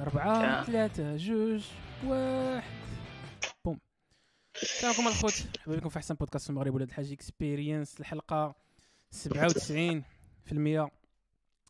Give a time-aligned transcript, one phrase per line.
[0.00, 0.64] أربعة يا.
[0.64, 1.64] ثلاثة جوج
[2.04, 2.70] واحد.
[3.64, 3.78] بوم.
[4.62, 5.46] السلام عليكم الخوت.
[5.58, 8.54] مرحبا بكم في أحسن بودكاست في المغرب ولاد الحاج experience الحلقة
[9.10, 10.04] 97
[10.44, 10.90] في المية.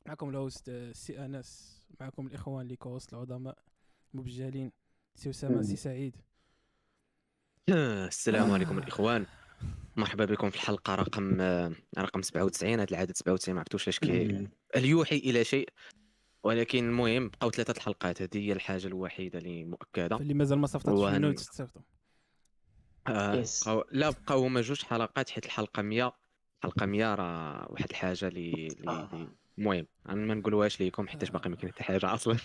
[0.06, 1.80] معكم ال host آه، سي أنس.
[2.00, 3.58] معكم الإخوان اللي co-host العظماء.
[4.14, 4.72] المبجلين
[5.14, 6.16] سي أسامة سي سعيد.
[7.68, 9.26] آه، السلام عليكم الإخوان.
[9.96, 10.94] مرحبا بكم في الحلقة.
[10.94, 15.68] رقم آه، رقم 97 هذا العدد 97 ما عرفتوش اش كي هل يوحي إلى شيء.
[16.44, 18.22] ولكن المهم بقاو ثلاثة الحلقات.
[18.22, 20.16] هذه هي الحاجة الوحيدة اللي مؤكدة.
[20.16, 21.82] اللي مازال ما صيفطتش وهن- منو تستافدوا
[23.06, 23.44] آه.
[23.64, 26.12] بقاو لا بقاو هما جوج حلقات حيت الحلقة 100
[26.64, 29.28] الحلقة 100 راه واحد الحاجة اللي اللي- آه.
[29.58, 32.36] المهم أنا ما نقولوهاش ليكم حيتاش باقي ما كاين حتى حاجة أصلا.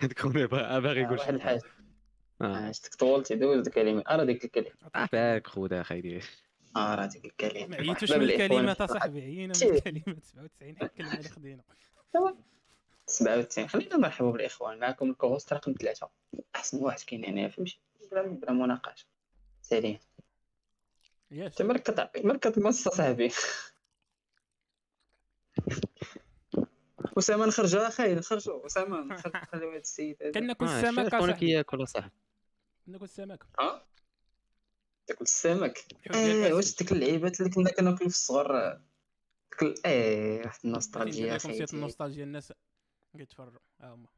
[0.00, 1.62] تكون باغي يقول واحد شي الحاجة.
[2.40, 2.56] آه.
[2.56, 4.02] عشتك طولتي دوز الكلمة.
[4.08, 4.70] آه راه ديك الكلمة.
[4.94, 6.20] عافاك خودا خايدي
[6.76, 7.66] آه راه ديك الكلمة.
[7.66, 9.54] ما عييتوش من الكلمات اصاحبي عيينا من
[10.22, 11.62] 97 حق الكلمة اللي خدينا
[13.08, 14.78] 97 خلينا نرحبوا بالإخوان.
[14.78, 16.10] معكم الكوست رقم ثلاثة.
[16.56, 19.06] أحسن واحد كاين هنا فهمتي؟ بلا بلا مناقشة.
[19.62, 19.98] سالين
[21.30, 23.30] ياش أنت كتعطي مالك كتمص صاحبي.
[27.18, 29.78] أسامة نخرجوا اخاي نخرجوا أسامة نخرج- نخليو هذا.
[29.78, 32.12] السيد كناكل آه، السمك شكون اصاحبي كياكل صاحبي؟
[32.86, 33.86] كناكل السمك ها؟
[35.06, 35.78] تاكل السمك
[36.14, 36.76] آه واش.
[36.76, 38.80] ديك اللعيبات اللي كنا كناكلو في الصغر؟
[39.86, 41.38] إيه واحد النوستالجيا
[41.72, 42.52] النوستالجيا الناس
[43.16, 44.08] كيتفرجوا ها هما.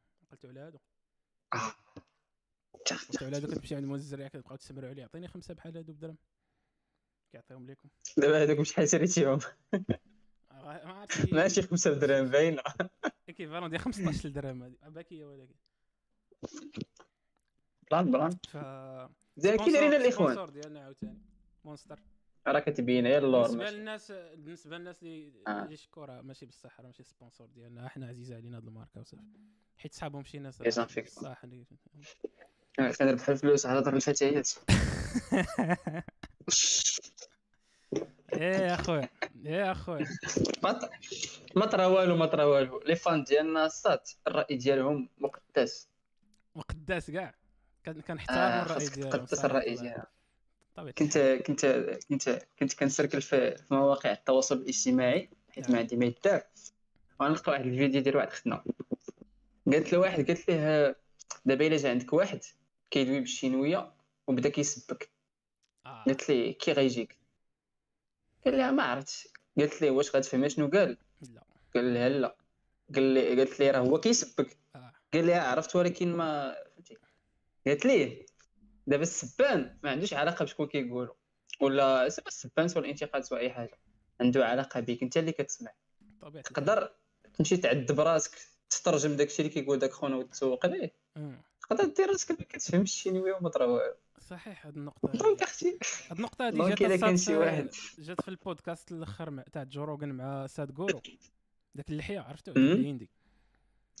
[1.53, 1.57] آه.
[3.11, 6.17] قلتوا على هادو كتمشي عند موز الزريعة كتبقاو تسمروا عليه عطيني خمسة بحال هادو بدرهم
[7.31, 9.39] كيعطيهم لكم دابا هذوك شحال شريتيهم
[10.51, 12.61] آه، ماشي خمسة درهم باينة.
[13.29, 14.77] ايكيفالون ديال 15 درهم هادي.
[14.87, 15.55] باكيه ولكن
[17.91, 18.57] بلان بلان ف
[19.37, 20.51] زين كي دايرين الإخوان.
[20.51, 21.21] ديالنا عاوتاني.
[21.65, 21.99] Monster.
[22.47, 25.63] راه كتبين هي اللور؟ بالنسبة للناس بالنسبة للناس اللي آه.
[25.63, 29.23] اللي ماشي بصح راه ماشي sponsor ديالنا حنا عزيزه علينا هاد الماركة وصافي.
[29.77, 30.69] حيت صحابهم شي ناس إيه،.
[30.69, 31.41] صح.
[32.99, 34.49] كنربح الفلوس على ضرب الفتيات.
[38.33, 39.09] إيه يا اخويا
[39.45, 40.07] إيه يا اخويا
[41.55, 42.79] ما طرا والو ما طرا والو.
[42.79, 45.89] les fans ديالنا السات الرأي ديالهم مقدس.
[46.55, 47.35] مقداس كاع.
[47.85, 49.75] كنحترم آه الرأي ديالهم صراحة الرأي.
[49.75, 50.05] ديالهم
[50.75, 51.17] طبيعة كنت.
[51.17, 51.65] كنت
[52.09, 55.77] كنت كنت كنسركل في في مواقع التواصل الاجتماعي حيت ما.
[55.77, 56.43] عندي ما يدار.
[57.19, 58.63] ونلقى واحد الفيديو ديال واحد اختنا
[59.71, 60.95] قالت له واحد قالت له
[61.45, 62.39] دابا إلا جا عندك واحد
[62.91, 63.91] كيدوي بالشينويه
[64.27, 65.09] وبدا كيسبك.
[65.85, 66.03] آه.
[66.07, 67.17] قالت لي كي غيجيك؟
[68.45, 69.27] قال لها ما عرفتش.
[69.57, 71.43] قالت لي واش غتفهم شنو قال؟ لا.
[71.75, 72.35] قال لها لا.
[72.95, 74.57] قال لي قالت لي راه هو كيسبك.
[74.75, 74.93] آه.
[75.13, 76.97] قال لي عرفت ولكن ما فهمتي.
[77.67, 78.25] قالت ليه
[78.87, 81.13] دابا السبان ما عندوش علاقة بشكون كيقولوا
[81.61, 83.79] ولا سواء السبان سواء الانتقاد سواء أي حاجة
[84.21, 85.71] عنده علاقة بك أنت اللي كتسمع.
[86.23, 86.41] الحال.
[86.43, 86.91] تقدر
[87.33, 88.31] تمشي تعذب راسك
[88.69, 90.93] تترجم داكشي اللي كيقول داك خونا وتسوق ليه.
[91.61, 93.95] تقدر دير راسك ما كتفهمش ال chinois وما طرا والو.
[94.19, 95.11] صحيح هاد النقطة.
[95.11, 97.69] donc خويا هاد النقطة هادي جات إلا كان صات شي في- واحد.
[97.99, 101.01] جات في البودكاست الأخر تاع جو روغن مع ساد غورو
[101.75, 102.51] داك اللحية عرفتو.
[102.51, 103.09] الهندي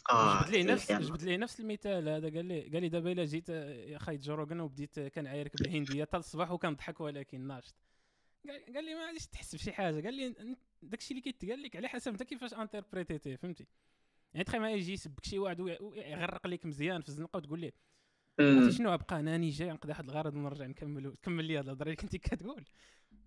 [0.09, 1.05] آه جبت ليه نفس يعني.
[1.05, 2.29] جبت ليه نفس المثال هذا.
[2.29, 6.03] قال لي قال لي دابا إلا جيت يا خاي جو روغن وبديت آه، كنعايرك بالهندية
[6.05, 7.75] حتى الصباح وكنضحك ولكن ناشط.
[8.47, 10.01] قال لي ما غاديش تحس بشي حاجة.
[10.03, 13.65] قال لي داكشي اللي كيتقال لك على حسب أنت كيفاش interprétitih فهمتي؟
[14.33, 17.73] يعني تخيل معايا يجي يسبك شي واحد وي- ويغرق لك مزيان في الزنقة وتقول ليه
[18.69, 22.17] شنو بقى أنا جاي؟ نقضي واحد الغرض ونرجع نكمل كمل لي هاد الهضرة اللي كنتي
[22.17, 22.65] كتقول.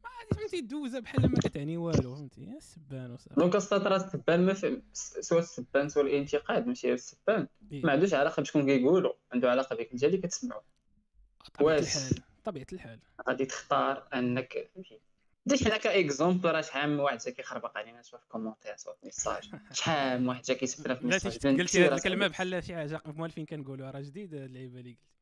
[0.09, 3.41] غاديش فهمتي دوزها بحال ما كتعني والو فهمتي؟ يا سبان وصافي.
[3.41, 4.55] donc راه السبان ما
[5.21, 7.49] سواء السبان سواء الانتقاد ماشي غير السبان.
[7.73, 7.83] إيه.
[7.87, 10.61] ما عندوش علاقة بشكون كيقولوا عنده علاقة بك أنت اللي كتسمعو.
[11.55, 11.97] طبيعة واش.
[11.97, 12.99] الحال طبيعة الحال.
[13.29, 15.01] غادي تختار انك فهمتي؟
[15.47, 19.07] دي حنا ك exemple راه شحال من واحد كيخربق علينا سواء في commentaire سواء في
[19.07, 19.51] message.
[19.73, 21.47] شحال من واحد كيسبنا في message.
[21.47, 22.27] قلتي هاد الكلمة.
[22.27, 24.99] بحال شي حاجة موالفين كنقولوها راه جديد هاد اللعيبة اللي قلت.
[24.99, 25.14] شنو هي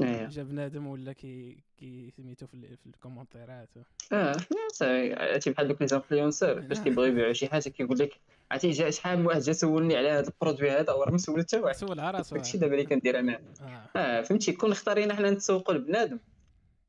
[0.00, 3.68] جا بنادم ولا كي كي سميتو في, في ال commentaires.
[4.12, 4.36] آه
[4.72, 6.78] صافي عرفتي بحال دوك les influenceurs فاش.
[6.78, 8.20] كيبغيو يبيعوا شي حاجة كيقول لك
[8.50, 11.40] عرفتي جا شحال من واحد جا سولني على هذا ال produit هذا وراه ما سول
[11.40, 11.76] حتى واحد.
[11.76, 12.36] سول على راسو.
[12.36, 13.40] داكشي دابا اللي كندير أنا.
[13.60, 13.98] آه.
[13.98, 16.18] آه فهمتي كون اختارينا حنا نتسوقوا لبنادم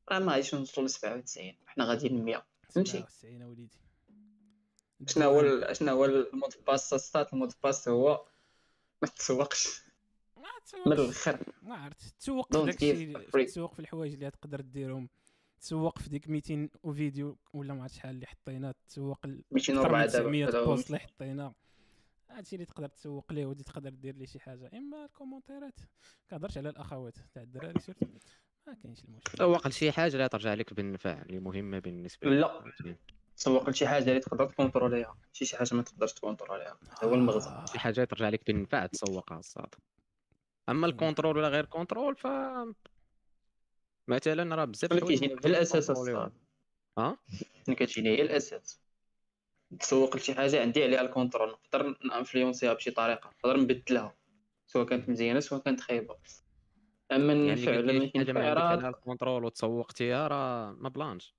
[0.08, 3.78] راه ما غاديش نوصلوا ل 97 حنا غاديين ل 100 فهمتي 97 وليدي.
[5.06, 8.24] شنو هو شنو هو المود باس؟ ستات المود باس هو
[9.02, 9.83] ما تسوقش.
[10.86, 13.44] من الآخر ما عرفت تسوق في داكشي.
[13.44, 15.08] تسوق في الحوايج اللي تقدر ديرهم
[15.60, 20.00] تسوق في ديك 200 فيديو ولا ما عرفت شحال اللي حطينا تسوق ال- أكثر 204
[20.00, 20.64] من دابا 900 هذا هو.
[20.64, 21.54] بوست اللي حطينا.
[22.30, 24.70] هادشي اللي تقدر تسوق ليه ودي تقدر دير ليه شي حاجة.
[24.74, 25.80] إما الكومونتيرات
[26.30, 28.06] كنهضرش على الأخوات تاع الدراري سيرتو
[28.66, 29.38] ما كاينش المشكل.
[29.38, 32.64] سوق لشي حاجة لا ترجع لك بالنفع اللي مهمة بالنسبة لا.
[33.36, 37.64] تسوق لشي حاجة اللي تقدر تكونتروليها ماشي شي حاجة ما تقدرش تكونتروليها هذا هو المغزى.
[37.72, 39.74] شي حاجة ترجع لك بالنفع تسوقها الصاد
[40.68, 42.26] أما الكونترول ولا غير كونترول ف
[44.08, 46.16] مثلا راه بزاف الحوايج كيجيني تكونتروليهم.
[46.16, 46.32] الصاد
[46.98, 47.16] آه
[47.68, 48.80] ملي كتجيني هي الأساس.
[49.80, 53.30] تسوق لشي حاجة عندي عليها الكونترول نقدر نانفلونسيها بشي طريقة.
[53.30, 54.14] نقدر نبدلها.
[54.66, 56.16] سواء كانت مزيانة سواء كانت خايبة.
[57.12, 61.34] أما يعني لي ما عليها الكونترول وتسوقتيها راه ما بلانش.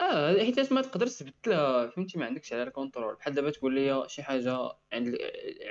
[0.00, 3.14] آه حيت ما تقدرش تبدلها فهمتي؟ ما عندكش على الكونترول.
[3.14, 5.18] بحال دابا تقول لي شي حاجة عند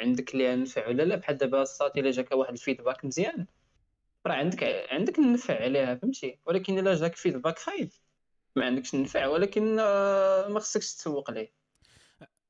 [0.01, 3.45] عندك ليها نفع ولا لا بحال دابا الساط إلا جاك واحد ال feedback مزيان
[4.27, 7.89] راه عندك عندك النفع عليها فهمتي؟ ولكن إلا جاك feedback خايب
[8.55, 11.51] ما عندكش النفع ولكن آه، ما خصكش تسوق ليه.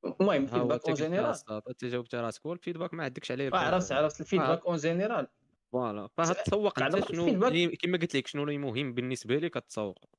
[0.05, 1.35] المهم ال feedback en général.
[1.69, 4.77] أنت جاوبتي راسك هو ال feedback ما عندكش عليه آه، عرفت عرفت ال feedback en
[4.77, 5.27] général.
[5.71, 6.07] voilà.
[6.17, 7.51] فهتسوق على انت ضغط شنو ال feedback.
[7.51, 10.18] اللي- كما قلت لك شنو اللي مهم بالنسبة لك كتسوق.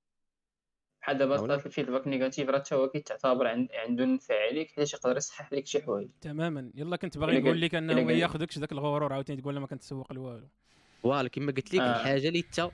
[1.03, 1.37] بحال دابا.
[1.37, 5.53] الساط ال feedback négatif راه حتى هو كيتعتبر عند- عنده نفع عليك حيت يقدر يصحح
[5.53, 6.09] لك شي حوايج.
[6.21, 6.71] تماما.
[6.75, 10.13] يلا كنت باغي نقول لك أنه ما ياخذكش ذاك الغرور عاوتاني تقول له ما كنتسوق
[10.13, 10.49] لوالو.
[11.03, 11.97] voilà كما قلت لك آه.
[12.01, 12.71] الحاجة اللي انت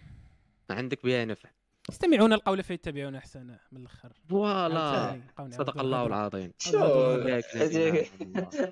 [0.70, 1.49] عندك بها نفع
[1.91, 4.12] يستمعون القول فيتبعون احسنه من الأخر.
[4.31, 5.20] voilà.
[5.50, 6.06] صدق الله.
[6.06, 6.52] العظيم.
[6.58, 6.79] شو.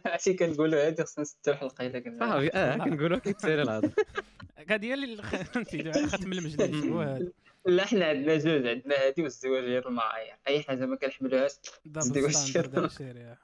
[0.06, 3.92] عرفتي كنقولوا هادي خصنا نسدو الحلقة إلا كنا صافي آه كنقولوا كيتسير الهضره
[4.68, 7.28] هذه هي اللي ختم المجلس هو هذا.
[7.66, 10.34] لا حنا عندنا جوج عندنا هادي وازدواجية المعايير.
[10.49, 11.52] أي حاجة ما كنحملوهاش
[11.87, 12.84] الشيطان.
[12.84, 13.38] الشريعه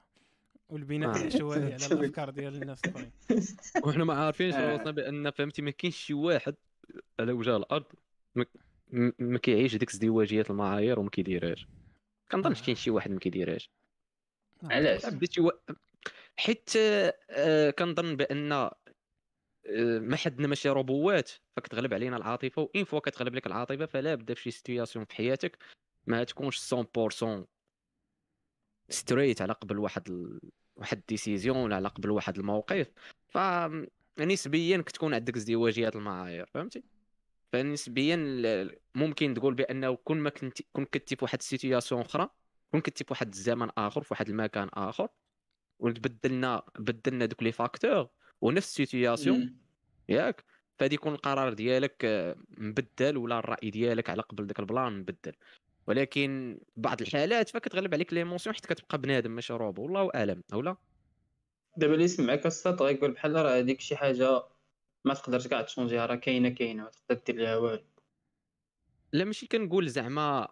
[0.68, 1.16] والبناء آه.
[1.22, 3.12] العشوائي على الأفكار ديال الناس الأخرين.
[3.84, 4.72] وحنا ما عارفينش آه.
[4.76, 6.54] راسنا بأن فهمتي ما كاينش شي واحد
[7.20, 7.84] على وجه الأرض
[8.34, 8.46] ما-
[9.38, 11.66] كيعيش ديك ازدواجيات المعايير وما كيديرهاش.
[12.32, 13.70] كنظنش كاين شي واحد ما كيديرهاش.
[14.62, 15.72] علاش؟ شي وا-
[16.36, 18.74] حيت آه، آه، كنظن بأن آه،
[20.00, 24.34] ما حدنا ماشي robots فكتغلب علينا العاطفة و une fois كتغلب لك العاطفة فلا بدا
[24.34, 25.58] في شي situation في حياتك
[26.06, 27.44] ما تكونش 100%
[28.88, 30.40] straight على قبل واحد ال...
[30.76, 32.92] واحد décision ولا على قبل واحد الموقف.
[33.28, 33.38] ف
[34.18, 36.84] نسبيا كتكون عندك ازدواجيات المعايير فهمتي؟
[37.52, 38.16] فنسبيا
[38.94, 42.28] ممكن تقول بأنه كون ما كنت كون كنتي في واحد ال situation أخرى
[42.70, 45.08] كون كنتي في واحد الزمن آخر في واحد المكان آخر
[45.78, 48.08] وتبدلنا بدلنا دوك les facteurs
[48.40, 49.56] ونفس ال situation
[50.08, 50.44] ياك.
[50.78, 55.32] فهادي يكون القرار ديالك آه، مبدل ولا الرأي ديالك على قبل داك البلان مبدل.
[55.86, 59.82] ولكن بعض الحالات فكتغلب عليك les émotions حيت كتبقى بنادم ماشي روبو.
[59.82, 60.42] والله أعلم.
[60.52, 60.76] اولا
[61.76, 64.42] دابا اللي يسمعك الساط غيقول بحال راه هذيك شي حاجة
[65.04, 67.84] ما تقدرش كاع ت changer ها راه كاينة كاينة ما تقدر دير ليها والو.
[69.12, 70.48] لا ماشي كنقول زعما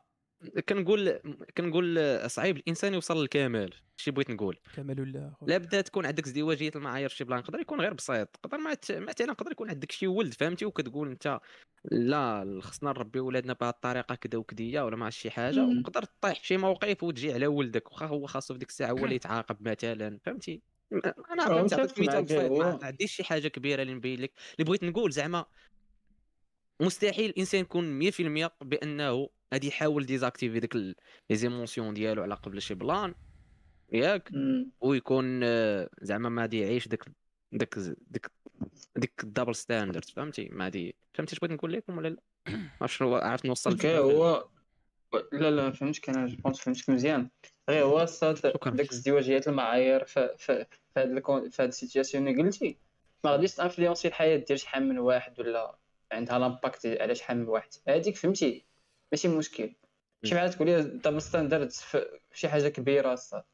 [0.68, 1.20] كنقول
[1.56, 1.98] كنقول
[2.30, 4.58] صعيب الإنسان يوصل للكمال شي بغيت نقول.
[4.76, 5.50] كمال ولا أخويا.
[5.50, 8.74] لا بدا تكون عندك ازدواجيه المعايير في شي plan يقدر يكون غير بسيط يقدر ما
[8.74, 11.40] ت- مثلا يقدر يكون عندك شي ولد فهمتي؟ وكتقول أنت
[11.84, 15.64] لا خصنا نربي ولادنا بهذه الطريقة كذا وكذيه ولا ما شي حاجة.
[15.64, 19.04] وتقدر تطيح في شي موقف وتجي على ولدك واخا هو خاصو في ديك الساعة هو
[19.04, 20.62] اللي يتعاقب مثلا فهمتي؟
[21.32, 24.32] أنا عطيت مثال بسيط ما عنديش شي حاجة كبيرة اللي نبين لك.
[24.58, 25.44] اللي بغيت نقول زعما
[26.80, 30.94] مستحيل الإنسان يكون 100% بأنه غادي يحاول désactiver ديك les
[31.32, 33.14] émotions ديالو على قبل شي plan
[33.92, 34.30] ياك.
[34.80, 37.04] ويكون آه، زعما ما غادي يعيش ديك
[37.52, 37.78] ديك
[38.10, 38.30] ديك
[38.96, 42.16] ديك ال double standard فهمتي؟ ما غادي فهمتي اش بغيت نقول لكم ولا لا؟
[42.52, 44.48] ما عرفت شنو عرفت نوصل okay هو
[45.32, 47.30] لا لا فهمتك أنا je pense فهمتك مزيان.
[47.70, 48.06] غير هو.
[48.66, 50.66] داك ازدواجيات المعايير ف ف في
[50.96, 52.78] هاد في هاد ال situation اللي قلتي
[53.24, 55.78] ما غاديش ت influencer الحياة ديال شحال من واحد ولا
[56.12, 57.68] عندها l'impact على شحال من واحد.
[57.88, 58.67] هذيك فهمتي
[59.12, 59.74] ماشي مشكل.
[60.24, 61.72] شي بحال تقول لي double standard
[62.32, 63.44] شي حاجة كبيرة الصاط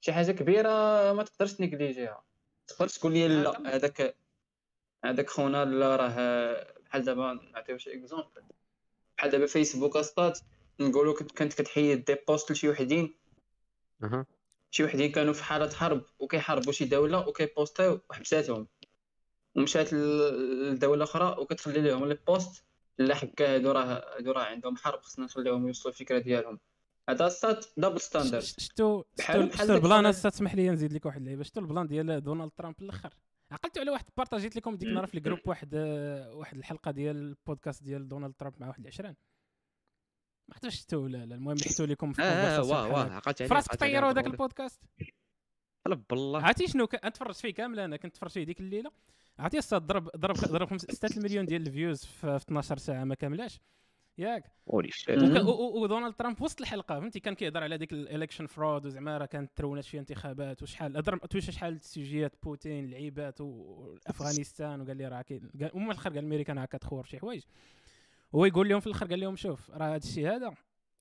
[0.00, 0.68] شي حاجة كبيرة
[1.12, 2.24] ما تقدرش ت négliger ها
[2.66, 4.16] تقدرش تقول لي لا هذاك
[5.04, 8.42] هذاك خونا لا راه بحال دابا نعطيو شي exemple
[9.18, 10.38] بحال دابا فيسبوك الصاط
[10.80, 13.14] نقولوا كنت كانت كتحيد des posts لشي وحدين.
[14.02, 14.26] أها.
[14.70, 18.68] شي وحدين كانوا في حالة حرب وكيحاربوا شي دولة وكي post يو وحبساتهم.
[19.56, 22.64] ومشات ل- لدولة أخرى وكتخلي لهم les posts
[22.98, 26.60] لا هكا هادو راه هادو راه عندهم حرب خصنا نخليهم يوصلوا الفكرة ديالهم.
[27.08, 31.42] هذا الصاط double standard شتو شتو ال plan؟ تسمح لي نزيد لك واحد اللعيبة.
[31.42, 33.14] شتو ال plan ديال دونالد ترامب الأخر؟
[33.50, 36.90] عقلتوا على واحد partag يت لكم ديك النهار في ال groupe واحد آه، واحد الحلقة
[36.90, 39.14] ديال البودكاست ديال دونالد ترامب مع واحد العشران
[40.48, 43.12] ما عرفتش شتو ولا لا المهم حطوا لكم في آه آه واه بحال واه.
[43.12, 44.26] عقلت عليه فراسك عقلت طيروا ذاك.
[44.26, 44.80] البودكاست.
[45.86, 46.42] قلب بالله.
[46.42, 48.90] عرفتي شنو كان تفرجت فيه كامل أنا كنت تفرجت فيه ديك الليلة.
[49.38, 53.14] عرفتي الصاط ضرب ضرب ضرب 6 المليون ديال ال views في في 12 ساعة ما
[53.14, 53.60] كاملاش.
[54.18, 54.52] ياك.
[54.66, 59.50] ودونالد ترامب وسط الحلقة فهمتي؟ كان كيهضر على ديك ال election fraud وزعما راه كانت
[59.56, 60.96] ترونات شي انتخابات وشحال.
[60.96, 66.18] هضر تويش شحال السجيات بوتين العيبات وأفغانستان وقال لي راه كاين قال- ومن الآخر قال
[66.18, 67.42] الميريكان هكا تخور شي حوايج.
[68.34, 70.54] هو يقول لهم في الآخر قال لهم شوف راه هذا الشيء هذا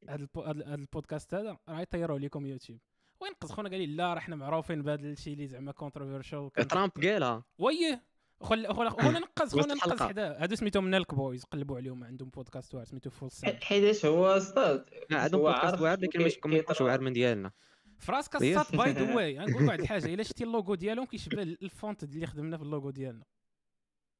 [0.10, 2.80] هذا البو- هذا هذا البودكاست هذا راه يطيروا لكم يوتيوب.
[3.22, 6.92] بغا ينقز خونا قال لي لا راه حنا معروفين بهذا الشيء اللي زعما controversial ترامب
[7.04, 7.44] قالها.
[7.60, 8.04] ويه
[8.42, 10.02] خونا خونا خونا نقز خونا نقز.
[10.02, 10.42] حدا.
[10.44, 14.80] هادو سميتهم Nelk Boys قلبوا عليهم عندهم بودكاست واعر سميتو Full Send حيتاش هو أستاذ؟
[15.10, 16.86] لا عندهم بودكاست واعر لكن ماشي كي- كيطلعش كيطرا.
[16.88, 17.52] واعر من ديالنا.
[18.00, 18.60] في راسك إيه.
[18.62, 22.28] الساط by the way غنقول واحد الحاجة إلا شتي اللوغو ديالهم كيشبه ال font اللي
[22.28, 23.24] خدمنا في اللوغو ديالنا.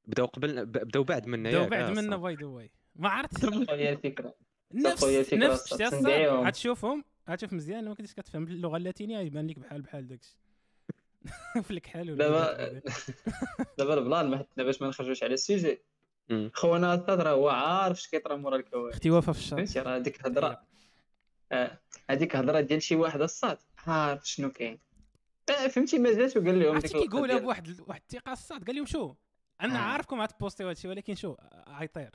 [0.06, 2.16] بداو قبل بداو بعد منا داو ياك، بعد آه، منا.
[2.16, 3.44] by the way ما عرفت.
[3.70, 4.34] هي الفكرة.
[4.74, 5.04] نفس
[5.34, 5.72] نفس.
[6.46, 8.42] غتشوفهم غتشوف مزيان لما كنتيش كتفهم.
[8.44, 10.36] اللغة اللاتينية يبان لك بحال بحال داكشي.
[11.66, 12.80] في الكحال ولا دابا
[13.78, 15.82] دابا ال plan ما حطنا باش ما نخرجوش على ال sujet
[16.28, 16.50] مم.
[16.54, 18.94] خونا أستاذ راه هو عارف اش كيطرا مورا الكوارث.
[18.94, 20.62] أختي وفاء في الشاط فهمتي؟ راه هذيك الهضره
[21.52, 21.78] آه،
[22.10, 23.58] هذيك الهضره ديال شي واحد الصاط.
[23.86, 24.78] عارف شنو كاين.
[25.50, 28.64] آه، فهمتي؟ ما جاش وقال لهم عرفتي كيقولها بواحد واحد الثقة الصاط.
[28.64, 29.14] قال لهم شو؟
[29.60, 29.78] أنا آه.
[29.78, 31.36] عارفكم غت post يو هادشي ولكن شو؟
[31.68, 32.10] غيطير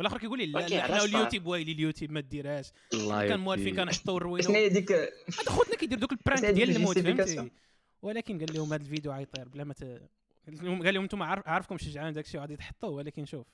[0.00, 3.76] والآخر كيقول لي لا حنا اليوتيوب وايلي اليوتيوب ما ديرهاش كان موالفين.
[3.76, 5.10] كنحطوا شنو الروينه هي ديك هذا
[5.46, 6.98] خوتنا كيدير دوك ال pranks ديال الموت.
[6.98, 7.50] فهمتي؟
[8.02, 9.84] ولكن قال لهم هذا الفيديو غيطير بلا ما ت...
[10.84, 13.46] قال لهم أنتم عارف عارفكم شجعان داكشي وغادي تحطوه ولكن شوف.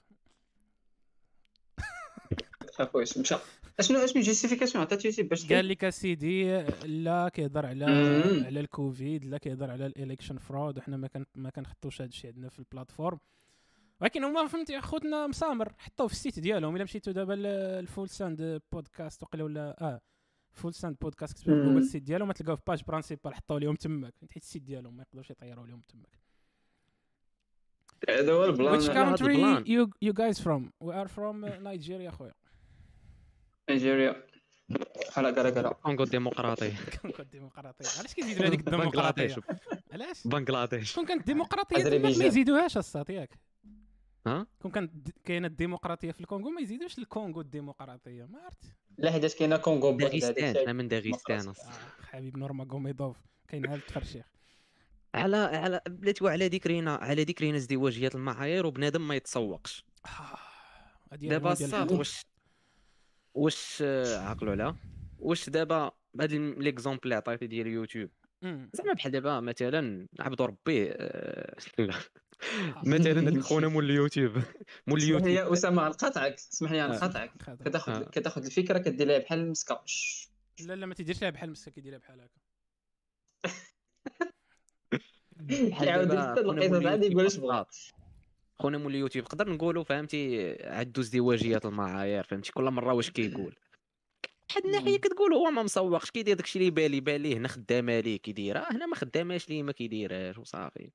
[2.81, 3.37] اخويا مشى
[3.79, 7.85] اشنو اشنو justification عطات يوتيوب باش قال لك اسيدي لا كيهضر على.
[8.47, 12.31] على الكوفيد لا كيهضر على ال election fraud وحنا ما كان ما كنحطوش هذا الشيء
[12.31, 13.19] عندنا في ال platform.
[14.01, 17.35] ولكن هما فهمتي خوتنا مسامر حطوه في ال site ديالهم الا مشيتو دابا
[17.79, 20.01] ال Full Send Podcast وقيلا ولا آه
[20.53, 21.65] Full Send Podcast كتبوا.
[21.65, 24.15] جوجل ال site ديالهم تلقاو في page principale حطوا لهم تماك.
[24.31, 26.19] حيت ال site ديالهم ما يقدروش يطيروا لهم تماك.
[28.09, 28.81] هذا هو ال plan.
[28.81, 29.37] Which country
[29.67, 30.73] you you guys from?
[30.85, 32.35] We are from uh, Nigeria خويا.
[33.71, 34.27] نيجيريا
[34.69, 39.37] بحال هكا راه كونغو الديمقراطية كونكو الديمقراطيه علاش كيزيدوا هذيك الديمقراطية؟
[39.93, 40.95] علاش؟ بنغلاديش.
[40.95, 42.25] كون كانت الديمقراطيه تماك ما.
[42.25, 43.39] يزيدوهاش الصاط ياك.
[44.27, 48.65] ها كون كانت كاينة الديمقراطيه في الكونغو ما يزيدوش الكونغو الديمقراطية ما عرفت
[48.99, 50.57] لا حيت كاينة كونغو داغستان.
[50.57, 51.49] أنا من داغستان.
[51.49, 51.55] آه
[52.07, 53.17] حبيب نورماغوميدوف
[53.49, 54.27] كاين عاد التفرشيخ
[55.15, 61.93] على على بلاتي وعلى ذكرينا على ذكرينا ازدواجيات المعايير وبنادم ما يتسوقش آه، دابا الصاط.
[61.93, 62.27] واش
[63.35, 64.77] واش آه، عقلوا عليها
[65.19, 65.91] واش دابا
[66.21, 68.26] هاد ال- l'exemple اللي عطيتي ديال اليوتيوب مم.
[68.43, 71.95] زعما بحال دابا مثلا عبد ربي آه، لا.
[72.87, 74.43] مثلا هذاك خونا مول اليوتيوب.
[74.87, 75.53] مول اليوتيوب.
[75.53, 76.89] أسامة نقاطعك اسمح لي آه.
[76.89, 77.49] نقاطعك.
[77.49, 77.55] آه.
[77.55, 79.85] كتاخذ كتاخذ الفكرة كدير لها بحال المسكه.
[80.61, 82.41] لا لا ما تيديرش لها بحال مسكة كيديرها بحال هكا.
[85.37, 87.67] بحال خونا القصص مول عادي يقول اش اليوتيوب بغا
[88.59, 93.57] خونا مول اليوتيوب نقدر نقولوا فهمتي؟ عندو ازدواجيات المعايير فهمتي؟ كل مرة واش كيقول.
[94.51, 98.73] واحد الناحية كتقول هو ما مسوقش كيدير داكشي اللي بالي بالي هنا خدامة ليه كيديرها
[98.73, 100.91] هنا ما خداماش ليه ما كيديرهاش وصافي.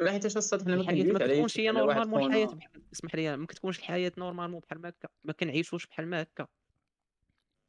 [0.00, 2.58] لا حيت اش الساط حنا ما كتكونش هي normalement الحياة
[2.92, 6.46] اسمح لي ما كتكونش الحياة normalement بحال ما هكا ما كنعيشوش بحال ما هكا.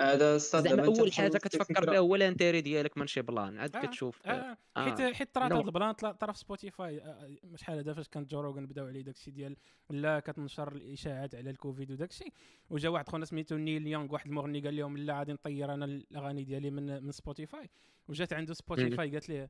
[0.01, 1.91] هذا الساط زعما أول حاجة كتفكر.
[1.91, 4.57] فيها هو ال intérêt ديالك من شي plan عاد آه، كتشوف آه.
[4.77, 4.83] آه.
[4.83, 5.51] حيت حيت طرات.
[5.51, 8.65] هذا ال plan طلع طرا في سبوتيفاي آه، آه، شحال هذا فاش كان جو روغن
[8.65, 9.55] بداو عليه داكشي ديال
[9.89, 12.25] لا كتنشر الإشاعات على الكوفيد وداكشي
[12.69, 16.43] وجا واحد خونا سميتو نيل يونغ واحد المغني قال لهم لا غادي نطير أنا الأغاني
[16.43, 17.69] ديالي من من سبوتيفاي
[18.07, 19.49] وجات عنده سبوتيفاي قالت ليه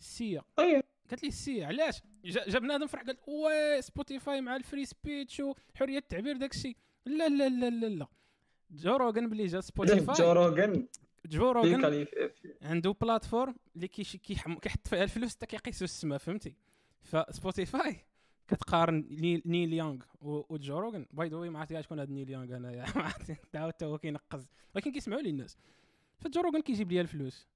[0.00, 4.62] سي طيب قالت لي سي علاش جا جا بنادم فرح قال oui سبوتيفاي مع ال
[4.62, 8.06] free speech وحرية التعبير داكشي لا لا لا لا لا
[8.70, 10.86] جو روغن بلي جا جو سبوتيفاي روغن
[11.26, 12.06] جو روغن
[12.62, 13.88] عنده plateforme اللي.
[13.88, 16.54] كيحط فيها الفلوس حتى كيقيسوا السما فهمتي؟
[17.02, 17.96] فسبوتيفاي
[18.48, 19.04] كتقارن
[19.46, 23.02] نيل, يونغ وجو روغن by the way ما عرفتش شكون هذا نيل يونغ انايا ما
[23.02, 23.36] عرفتش.
[23.54, 25.58] حتى هو كينقز ولكن كيسمعوا لي الناس.
[26.18, 27.48] فجو روغن كيجيب لي الفلوس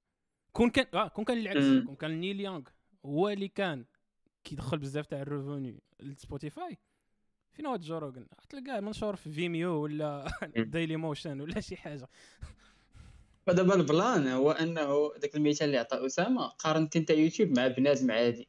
[0.53, 1.85] كون كان آه كون كان العكس.
[1.85, 2.63] كون كان نيل يونغ
[3.05, 3.85] هو اللي كان
[4.43, 6.77] كيدخل بزاف تاع ال revenus لسبوتيفاي.
[7.55, 12.07] فين هو جو روغن تلقاه منشور في فيميو ولا دايلي موشن ولا شي حاجة.
[13.47, 18.11] فدابا ال plan هو انه داك المثال اللي عطى أسامة قارنت انت يوتيوب مع بنادم
[18.11, 18.47] عادي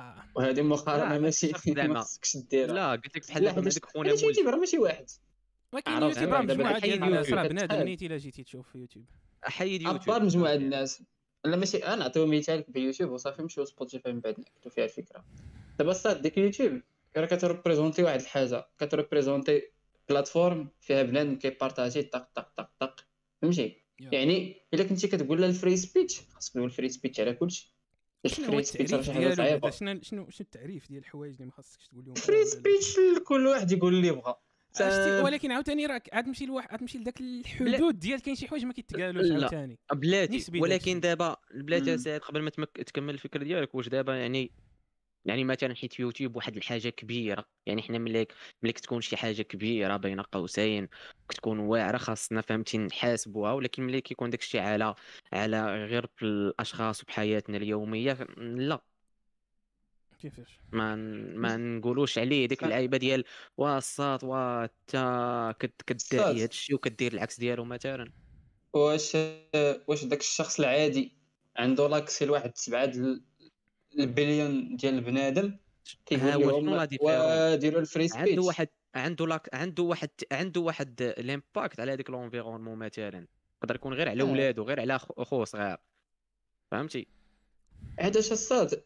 [0.00, 0.24] آه.
[0.34, 1.52] وهذه مقارنة ماشي.
[1.66, 2.74] ما خصكش ديرها.
[2.74, 5.10] لا قلت لك بحال هذاك خونا يوتيوب راه ماشي واحد.
[5.72, 7.82] ولكن يوتيوب راه دابا مجموعة ديال الناس راه بنادم.
[7.82, 9.04] نيتي الا جيتي تشوف في يوتيوب.
[9.42, 11.02] حيد يوتيوب à part مجموعة الناس.
[11.44, 15.24] لا ماشي أنا نعطيو مثال بيوتيوب وصافي نمشيو سبوتيفاي من بعد ناكدو فيها الفكرة.
[15.78, 16.80] دابا الساط ديك يوتيوب
[17.16, 19.62] راه كتريبريزونتي واحد الحاجة كتريبريزونتي
[20.08, 23.06] plateforme فيها بنادم كيبارطاجي طق طق طق طق
[23.42, 23.84] فهمتي.
[23.98, 27.74] يعني إلا كنتي كتقول لها ال free speech خاصك تقول ال free speech على كلشي
[28.24, 31.00] باش شنو هو ال free speech راه شي حاجة صعيبة؟ شنو شنو شنو التعريف ديال
[31.00, 34.36] الحوايج اللي ما خاصكش تقول لهم free speech كل واحد يقول اللي بغا
[34.80, 38.64] عرفتي؟ ولكن عاوتاني راك عاد تمشي لواحد عاد تمشي لذاك الحدود ديال كاين شي حوايج
[38.64, 39.40] ما كيتقالوش لا.
[39.40, 41.00] عاوتاني بلاتي ولكن.
[41.00, 41.98] دابا بلاتي.
[41.98, 42.70] سعيد قبل ما تمك...
[42.70, 44.50] تكمل الفكرة ديالك واش دابا يعني
[45.24, 48.26] يعني مثلا حيت يوتيوب واحد الحاجة كبيرة يعني حنا ملي
[48.62, 50.88] ملي كتكون شي حاجة كبيرة بين قوسين
[51.28, 54.94] كتكون واعرة خاصنا فهمتي نحاسبوها ولكن ملي كيكون داكشي على
[55.32, 58.82] على غير الأشخاص وبحياتنا اليومية لا.
[60.22, 60.96] كيفاش؟ ما
[61.36, 63.24] ما نقولوش عليه ديك اللعيبة ديال
[63.56, 66.36] واساط واتا كدعي صاد.
[66.36, 68.12] هذا الشيء وكدير العكس ديالو مثلا.
[68.72, 69.16] واش
[69.88, 71.12] واش داك الشخص العادي
[71.56, 73.22] عنده لاكسي لواحد سبعة د
[73.98, 75.56] البليون ديال البنادم
[76.06, 81.92] كيقول لهم وديروا الفري عنده سبيتش واحد عنده لاك عنده واحد عنده واحد الامباكت على
[81.92, 83.26] هذيك لونفيرونمون مثلا.
[83.62, 84.26] يقدر يكون غير على آه.
[84.26, 85.76] ولادو غير على خو- خوه صغير
[86.70, 87.06] فهمتي؟
[88.00, 88.20] هذا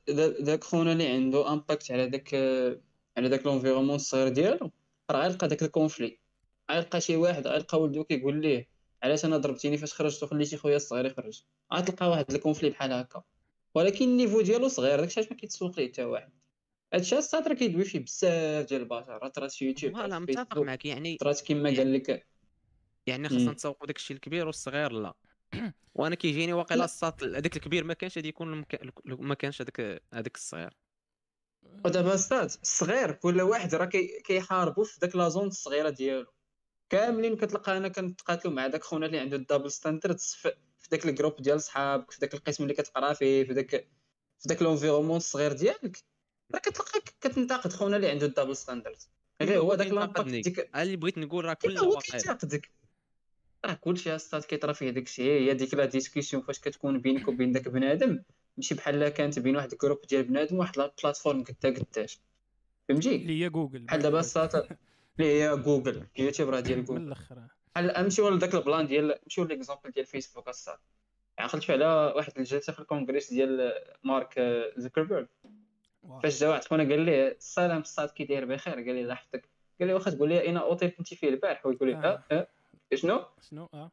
[0.08, 2.34] دا- داك خونا اللي عنده impact على داك
[3.16, 4.70] على داك l'environnement الصغير ديالو
[5.10, 6.18] راه غيلقى داك ال conflit
[6.70, 8.68] غيلقى شي واحد غيلقى ولدو كيقول ليه
[9.02, 11.42] علاش أنا ضربتيني؟ فاش خرجت وخليتي خويا الصغير يخرج.
[11.74, 13.22] غتلقى واحد ال conflit بحال هكا.
[13.78, 16.32] ولكن ال niveau ديالو صغير داكشي علاش ما كيتسوق ليه حتى واحد.
[16.94, 21.40] هادشي راه كيدوي فيه بزاف ديال البشر راه في يوتيوب voilà متفق معك يعني طرات
[21.40, 22.26] كيما قال لك
[23.06, 23.50] يعني خاصنا مم.
[23.50, 25.14] نتسوقوا داك الشيء الكبير والصغير لا.
[25.94, 26.84] وأنا كيجيني واقيلا لا.
[26.84, 28.80] الساط هذاك الكبير ما كانش غادي يكون المك...
[29.04, 30.76] ما كانش هذاك هذاك الصغير.
[31.84, 36.32] ودابا أستاذ الصغير كل واحد راه كي- كيحاربوا في داك la zone الصغيرة ديالو.
[36.90, 40.36] كاملين كتلقى أنا كنتقاتلوا مع داك خونا اللي عنده ال double standards
[40.80, 43.88] في داك ال groupe ديال صحابك في داك القسم اللي كتقرا فيه في داك
[44.38, 46.04] في داك l'environnement الصغير ديالك.
[46.54, 49.10] راه كتلقى كتنتقد خونا اللي عنده ال double standards
[49.42, 50.28] غير هو داك l'impact.
[50.28, 52.70] ديك اللي بغيت نقول راه كل هو كينتقدك.
[53.64, 55.40] راه كلشي أستاذ كيطرا فيه داك الشيء.
[55.40, 58.22] هي ديك la discussion فاش كتكون بينك وبين داك بنادم.
[58.56, 62.20] ماشي بحال لا كانت بين واحد ال groupe ديال بنادم وواحد la plateforme قدا قداش.
[62.88, 64.54] فهمتي؟ اللي هي جوجل بحال دابا الساط
[65.20, 69.18] اللي هي جوجل يوتيوب راه ديال من جوجل الآخر بحال نمشيو لذاك ال plan ديال
[69.24, 70.80] نمشيو l'exemple ديال فيسبوك الساط
[71.38, 73.72] عقلت في على واحد الجلسه في الكونغريس ديال
[74.04, 74.40] مارك
[74.76, 75.26] زوكربيرغ.
[76.22, 79.48] فاش جا واحد خونا قال ليه السلام الساط كي داير بخير؟ قال لي الله يحفظك.
[79.78, 81.66] قال لي واخا تقول لي اين أوتيل كنتي فيه البارح.
[81.66, 82.24] ويقول لي آه.
[82.30, 82.48] أه أه.
[82.94, 83.90] شنو؟ شنو؟ آه.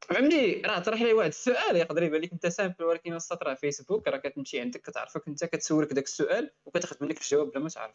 [0.00, 4.08] فهمني راه طرح لي واحد السؤال يقدر يبان لك أنت simple ولكن الساط راه فيسبوك
[4.08, 7.94] راه كتمشي عندك كتعرفك أنت كتسولك داك السؤال وكتاخذ منك الجواب بلا ما تعرف.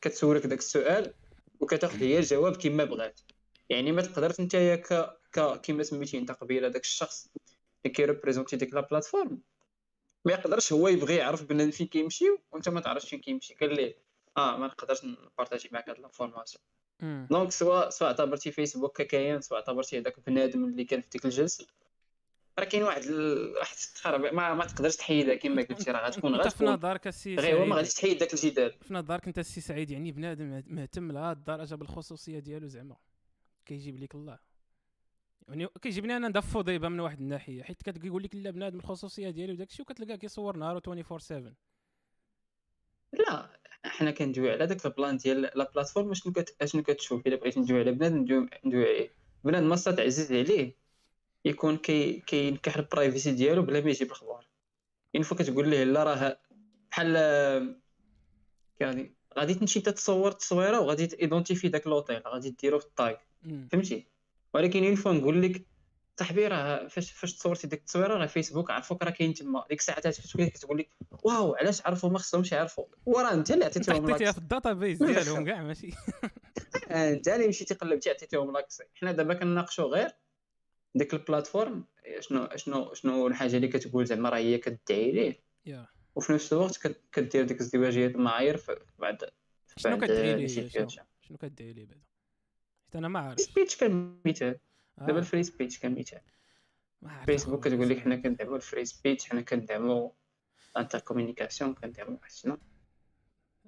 [0.00, 1.14] كتسولك داك السؤال
[1.60, 3.20] وكتاخذ هي الجواب كما بغات.
[3.70, 7.28] يعني ما تقدرش انت ك ك كما سميتي انت قبيلة داك الشخص
[7.84, 9.40] اللي كيريبريزونتي ديك la plateforme.
[10.24, 13.54] ما يقدرش هو يبغي يعرف بنادم فين كيمشي وانت ما تعرفش فين كيمشي.
[13.54, 13.96] قال ليه؟
[14.36, 16.62] آه ما نقدرش نبارطاجي معك هاد l'information.
[17.30, 21.66] donc سواء سواء اعتبرتي فيسبوك ككيان سواء اعتبرتي هذاك بنادم اللي كان في ديك الجلسة.
[22.58, 23.54] راه كاين واحد ال...
[23.56, 23.76] واحد
[24.34, 27.76] ما, ما تقدرش تحيدها كما قلتي راه غتكون أنت في نظرك السي غير هو ما
[27.76, 28.72] غاديش تحيد داك الجدال.
[28.82, 32.96] في نظرك أنت السي سعيد؟ يعني بنادم مهتم لهاد الدرجة بالخصوصية ديالو زعما.
[33.66, 34.38] كيجيب لك الله.
[35.48, 39.54] يعني كيجيبني أنا ندفو ضيبه من واحد الناحية حيت كتقول لك لا بنادم الخصوصية ديالو
[39.54, 41.52] داكشي وكتلقاه كيصور نهارو 24 7
[43.12, 43.48] لا
[43.84, 46.64] حنا كندوي على داك ال plan ديال la plateforme شنو كت...
[46.64, 49.10] شنو كتشوف؟ إلا بغيتي ندوي على بنادم ندوي عليه.
[49.44, 50.85] بنادم ما عزيز عليه.
[51.46, 54.46] يكون كي كينكح ال privacy ديالو بلا ما يجيب الخبار
[55.14, 56.38] يعني فوا كتقول ليه لا راه
[56.90, 57.16] بحال
[58.80, 63.14] يعني غادي تمشي انت تصور التصويره وغادي t'identifier داك لوطيل غادي ديرو في ال tag
[63.42, 63.68] مم.
[63.72, 64.06] فهمتي؟
[64.54, 65.66] ولكن une fois نقول لك
[66.18, 69.64] صاحبي راه فاش فاش تصورتي ديك التصويره راه فيسبوك عرفوك راه كاين تما.
[69.68, 70.88] ديك الساعات كتقول كتقول لك
[71.22, 72.84] waouh علاش عرفوا؟ ما خصهمش يعرفوا.
[73.06, 75.90] وراه انت اللي عطيتيهم حطيتيها في ال data base ديالهم كاع ماشي؟
[76.90, 80.10] آه، انت اللي مشيتي قلبتي عطيتيهم l'accès حنا دابا كنناقشوا غير
[80.96, 81.84] ديك ال plateforme
[82.20, 85.40] شنو شنو شنو الحاجة اللي كتقول زعما راه هي كتدعي ليه.
[85.66, 85.86] يا.
[86.14, 86.80] وفي نفس الوقت
[87.12, 89.18] كدير ديك ازدواجية المعايير في بعد
[89.66, 90.88] في شنو كدعي لي ليه شنو
[91.20, 92.00] شنو كدعي ليه بعدا
[92.86, 93.40] حيت أنا ما عارف.
[93.40, 94.58] speech كمثال
[94.98, 96.20] دابا آه، ال free speech كمثال
[97.26, 97.68] فيسبوك.
[97.68, 100.10] كتقول لك حنا كندعموا الفري سبيتش حنا كندعموا
[100.76, 102.58] ال inter communication كندعموا واحد شنو.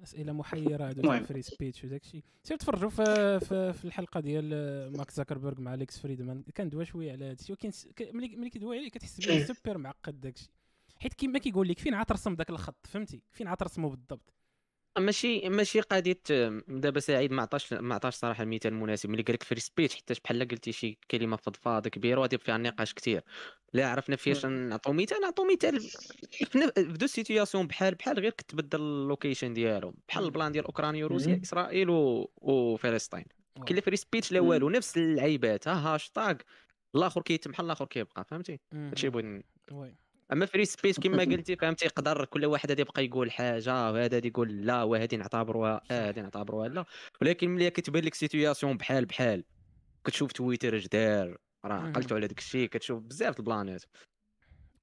[0.03, 1.17] أسئلة محيرة هادو المهم.
[1.17, 4.49] تاع free speech وداكشي سير تفرجوا في, في, في الحلقة ديال
[4.97, 6.43] مارك زاكربيرغ مع ليكس فريدمان.
[6.57, 10.21] كندوي شوية على هادشي ولكن س- ك- ملي ملي كيدوي عليه كتحس بلي سوبر معقد
[10.21, 10.49] داكشي
[10.99, 14.33] حيت كيما كيقول لك فين عترسم داك الخط فهمتي؟ فين عترسمو بالضبط؟
[14.97, 16.21] ماشي ماشي قضية
[16.67, 20.13] دابا سعيد ما عطاش ما عطاش صراحة المثال المناسب ملي قال لك free speech حتى
[20.23, 23.21] بحال قلتي شي كلمة فضفاضه كبيرة وغادي فيها نقاش كثير
[23.73, 25.81] لا عرفنا فياش نعطيو مثال نعطيو مثال
[26.73, 31.05] في deux situations بحال بحال غير كتبدل ال location ديالهم بحال ال plan ديال أوكرانيا
[31.05, 31.41] وروسيا.
[31.43, 32.31] إسرائيل و...
[32.37, 33.25] وفلسطين.
[33.55, 34.39] كاين اللي free speech لا.
[34.39, 36.35] والو نفس اللعيبات ها هاشتاغ
[36.95, 38.59] الآخر كيتم بحال الآخر كيبقى فهمتي.
[38.73, 39.95] هادشي بغيت oui
[40.33, 44.83] أما free speech كما قلتي فهمتي يقدر كل واحد يبقى يقول حاجة وهذا يقول لا
[44.83, 46.85] وهذه نعتبروها آه هذه نعتبروها لا.
[47.21, 49.43] ولكن ملي كتبان لك situation بحال بحال
[50.05, 51.87] كتشوف تويتر اش دار راه مهم.
[51.87, 53.83] عقلتوا على داك الشيء كتشوف بزاف د البلانات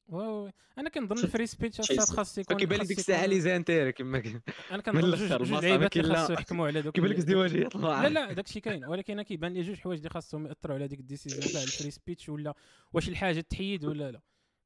[0.08, 1.92] واو أنا كنظن ال free speech.
[2.10, 4.22] خاص يكون كيبان لك ديك الساعة لي زانتير كما
[4.70, 8.60] أنا كنظن جوج لعيبات اللي خاصو يحكموا على دوك كيبان لك ازدواجيه لا لا داكشي
[8.60, 8.84] كاين.
[8.84, 11.68] ولكن أنا كيبان لي جوج حوايج اللي خاصهم يأثروا على ديك ال décision تاع ال
[11.68, 12.54] free speech ولا
[12.92, 14.20] واش الحاجة تحيد ولا لا.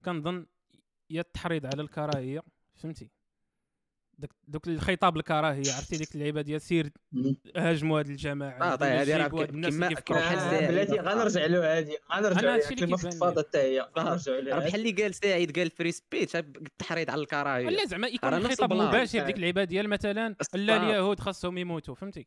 [0.05, 0.47] كنظن
[1.11, 2.43] يا التحريض على الكراهية
[2.75, 3.11] فهمتي؟
[4.19, 6.91] داك دوك الخطاب الكراهية عرفتي؟ ديك اللعيبة ديال سير
[7.57, 10.69] هاجموا هاد الجماعة آه طيب هذه راه كما ساعد.
[10.69, 12.97] بلاتي غنرجع له هادي غنرجع لها اللي كلمه.
[12.97, 17.21] فضفاضه حتى هي غنرجع راه لها بحال اللي قال سعيد قال free speech التحريض على
[17.21, 17.69] الكراهية.
[17.69, 18.89] لا زعما يكون ال plan.
[18.89, 20.61] مباشر ديك اللعيبة ديال مثلا لا الصاط.
[20.61, 22.27] اليهود خاصهم يموتوا فهمتي؟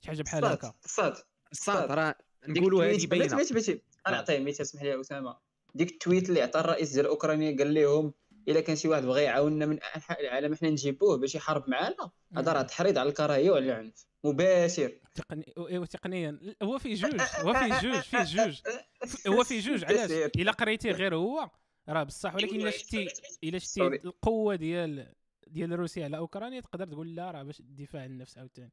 [0.00, 0.74] شي حاجة بحال هكا.
[0.80, 1.24] صاط صاط.
[1.52, 2.14] الصاط راه
[2.48, 3.26] نقولوا هذه باينة.
[3.26, 4.10] بلاتي بلاتي أنا آه.
[4.10, 5.36] نعطيه مثال اسمح لي يا أسامة.
[5.76, 8.12] ديك ال tweet اللي عطى الرئيس ديال أوكرانيا قال لهم
[8.48, 12.52] إلا كان شي واحد بغى يعاوننا من انحاء العالم حنا نجيبوه باش يحارب معنا هذا
[12.52, 15.00] راه تحريض على الكراهية وعلى العنف مباشر.
[15.14, 15.54] تقني...
[15.58, 18.60] ايوا تقنيا هو فيه جوج هو فيه جوج فيه جوج.
[19.34, 20.10] هو فيه جوج علاش.
[20.10, 21.50] إلا قريتيه غير هو
[21.88, 23.08] راه بصح ولكن إلا شتي
[23.44, 23.86] إلا شتي.
[23.86, 25.12] القوة ديال
[25.46, 28.72] ديال روسيا على أوكرانيا تقدر تقول لا راه باش الدفاع عن النفس عاوتاني.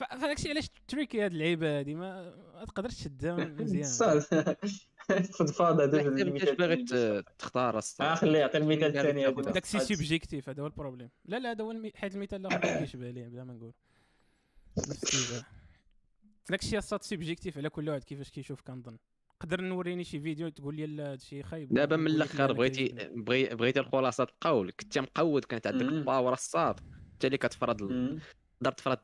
[0.00, 3.84] فداك الشيء علاش tricky هاد اللعيبة هادي؟ ما ما تقدرش تشدها مزيان.
[3.84, 4.20] صاط
[5.38, 6.84] فضفاضه هذا كانش باغي
[7.38, 10.71] تختار آه الصاط خليه يعطي المثال الثاني تاخذ هذا داك سي subjectif هذا هو ال
[10.71, 11.92] problème لا لا هذا هو ال mei...
[11.94, 13.72] حيت المثال الآخر ما كيشبه ليه؟ بلا ما نقول.
[14.78, 15.42] الشيء
[16.50, 18.98] داك الشيء الصاط subjectif على كل واحد كيفاش كيشوف كنظن.
[19.40, 21.74] قدر نوريني شي فيديو تقول لي لا هادشي خايب.
[21.74, 22.94] دابا من الأخر بغيتي
[23.54, 25.82] بغيتي الخلاصة القول كنت مقود كانت عندك.
[25.82, 26.80] الباور الصاد.
[27.12, 27.78] انت اللي كتفرض.
[28.60, 28.98] تقدر تفرض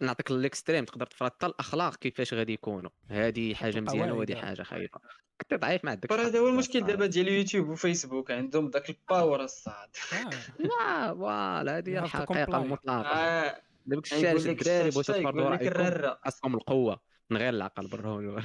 [0.00, 2.90] نعطيك الاكستريم تقدر تفرض حتى الأخلاق كيفاش غادي يكونوا.
[3.08, 4.40] هذه حاجة مزيانة وهذه آه.
[4.40, 4.98] حاجة خايبة.
[5.40, 6.80] كنت ضعيف ما عندكش راه حق هذا هو المشكل.
[6.80, 10.30] دابا ديال اليوتيوب وفيسبوك عندهم داك الباور الصاد آه.
[10.82, 12.62] آه فوالا هذه هي الحقيقة.
[12.62, 13.62] المطلقه آه.
[13.86, 18.42] دابا الشارع لك الدراري بغيتو تفرضوا رأيكم القوة من غير العقل بالرهون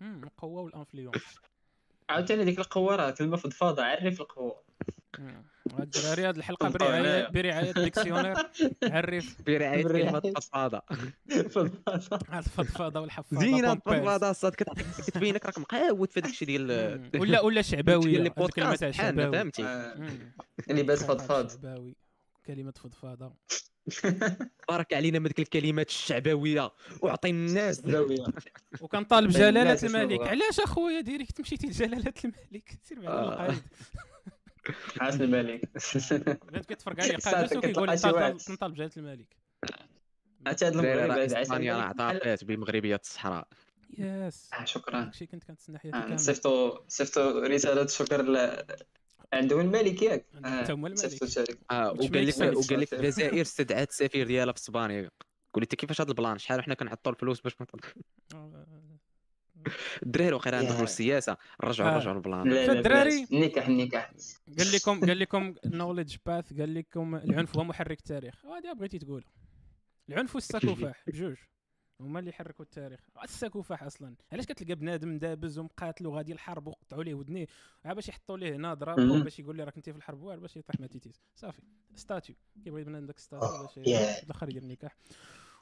[0.24, 1.40] القوة والانفلونس.
[2.10, 4.62] عاوتاني ديك القوة راه كلمه فضفاضه عرف القوة.
[5.80, 7.30] الدراري هاد الحلقة برعايه آه.
[7.30, 8.34] برعايه ديكسيونير
[8.82, 9.82] عرف برعايه.
[9.82, 10.82] كلمة الفضفاضه
[12.34, 13.72] الفضفاضه والحفاضة زينة.
[13.72, 17.10] الفضفاضه الصاد كت- كتبين لك راك مقاود في داك الشيء ديال.
[17.20, 18.80] ولا ولا شعباوية ديال لي هاد الكلمة بودكاست.
[18.80, 19.64] تاع بحالنا شعباوي فهمتي.
[19.64, 19.94] آه.
[19.98, 20.32] مم.
[20.68, 21.96] لباس فضفاض شعباوي
[22.46, 23.32] كلمة فضفاضة.
[24.68, 26.70] بارك علينا من ديك الكلمات الشعبويه
[27.02, 27.82] وعطي الناس.
[28.80, 30.20] وكنطالب بين جلالة الملك.
[30.28, 32.78] علاش أخويا ديريكت مشيتي لجلالة الملك.
[32.82, 33.54] سير بعد
[34.68, 34.72] آه.
[35.02, 35.70] عاش الملك
[36.52, 37.90] بنت كيتفرج عليه ساعات قادس وكيقول
[38.50, 39.36] نطالب جلاله الملك.
[40.46, 43.48] عرفتي هاد المغرب عاش إسبانيا راه اعترفت بمغربيه الصحراء.
[43.98, 45.00] ياس آه، شكرا.
[45.00, 46.16] داكشي كنت كنتسنى حياتي آه، كاملة.
[46.16, 48.64] صيفطوا صيفطوا رسالة شكر ل...
[49.32, 50.26] عندهم الملك ياك.
[50.34, 50.98] عندهم هما الملك.
[50.98, 52.56] صيفطوا آه Which وقال لك.
[52.56, 55.10] وقال لك الجزائر استدعت السفير ديالها في إسبانيا.
[55.54, 57.66] قول لي أنت كيفاش هذا البلان؟ شحال وحنا كنعطوا الفلوس باش ما
[58.34, 58.66] آه.
[60.02, 60.82] الدراري واقيلا عندهم يا.
[60.82, 61.96] السياسة رجعوا آه.
[61.96, 62.42] رجعوا البلان
[62.82, 63.12] بلاش.
[63.32, 64.12] النكاح النكاح
[64.58, 69.24] قال لكم قال لكم نوليدج باث قال لكم العنف هو محرك التاريخ وهذه بغيتي تقول
[70.08, 71.36] العنف والسكوفاح بجوج
[72.00, 77.14] هما اللي يحركوا التاريخ السكوفاح أصلا علاش كتلقى بنادم دابز ومقاتل وغادي الحرب وقطعوا ليه
[77.14, 77.46] ودنيه
[77.84, 79.22] عا باش يحطوا ليه مهم.
[79.22, 81.62] باش يقول لي راك أنت في الحرب واعر باش يطيح ماتيتيس صافي
[81.94, 84.22] ستاتيو كيبغي يبنى داك ستاتيو آه، باش ياه.
[84.22, 84.96] الآخر يدير النكاح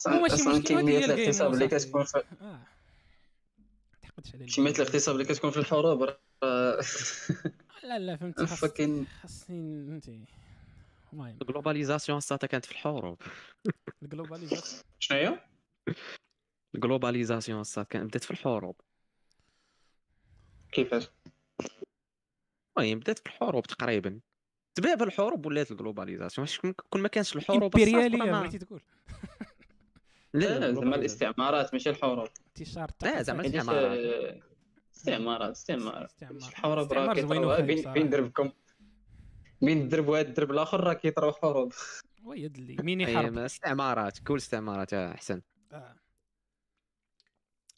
[0.08, 1.68] هو ماشي مشكل، هذه هي اللي.
[1.68, 2.04] كتكون
[4.20, 6.02] تحقدش على كميه الاغتصاب اللي كتكون في الحروب
[7.85, 9.07] لا لا فهمتي فكين.
[9.07, 10.24] خاصني فهمتي.
[11.12, 11.38] المهم.
[11.42, 13.22] الجلوباليزاسيون ساعتها كانت في الحروب.
[14.02, 14.83] الجلوباليزاسيون.
[14.98, 15.40] شنو هي؟
[16.74, 18.81] الجلوباليزاسيون ساعتها كانت بدات في الحروب.
[20.72, 21.09] كيفاش؟
[22.78, 24.20] المهم بدات في الحروب تقريبا.
[24.74, 26.46] تبع الحروب ولات الجلوباليزاسيون.
[26.46, 28.83] واش كون ما كانش الحروب امبرياليه بغيتي تقول.
[30.35, 33.43] لا لا لا زعما الاستعمارات ماشي الحروب انتشار لا، زعما.
[33.43, 33.99] حيتاش استعمارات.
[33.99, 34.41] آه،
[34.97, 36.37] استعمارات استعمارات استعمار.
[36.49, 38.53] الحروب راه وخايب بين دربكم
[39.62, 41.73] بين درب وهاد الدرب الآخر راه كيطراو حروب
[42.25, 45.97] ويد اللي ميني أي، حرب ما استعمارات كل استعمارات آه، احسن آه.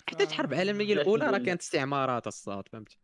[0.09, 1.39] حتى الحرب العالمية لا الأولى راه.
[1.39, 2.99] كانت استعمارات الصاد فهمتي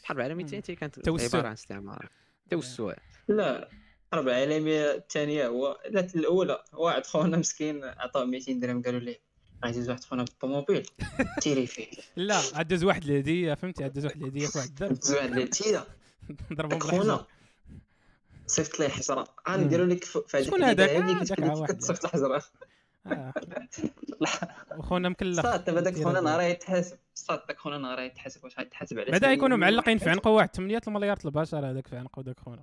[0.00, 0.44] الحرب العالمية.
[0.44, 1.08] الثانية كانت.
[1.08, 2.08] عبارة عن استعمار
[2.50, 2.94] توسع
[3.28, 3.68] لا
[4.12, 6.62] الحرب العالميه الثانية هو لا الأولى.
[6.72, 9.20] واحد خونا مسكين عطاه 200 درهم قالوا ليه؟
[9.62, 10.86] عزيز واحد خونا بالطوموبيل.
[11.40, 11.86] تيري فيه.
[12.16, 15.02] لا عدز واحد الهديه فهمتي؟ عدز واحد الهديه في واحد الدرب.
[15.02, 15.86] زوين اللي تيرا
[16.52, 17.26] ضربهم خونا.
[18.46, 19.28] صيفط ليه حجرة.
[19.48, 21.72] غنديروا لك ف- في هذيك شكون هذاك؟ داك واحد.
[21.72, 22.42] كتصيفط الحجرة.
[23.06, 23.32] آه.
[24.76, 25.42] وخونا مكلخ.
[25.42, 26.20] صاد دابا داك دير خونا.
[26.20, 26.96] نهار يتحاسب.
[27.14, 28.44] صاد داك خونا نهار يتحاسب.
[28.44, 31.96] واش غيتحاسب على بعدا يكونوا معلقين في واحد؟ عنقه واحد؟ 8 المليار البشر هذاك في
[31.96, 32.62] عنقه داك خونا.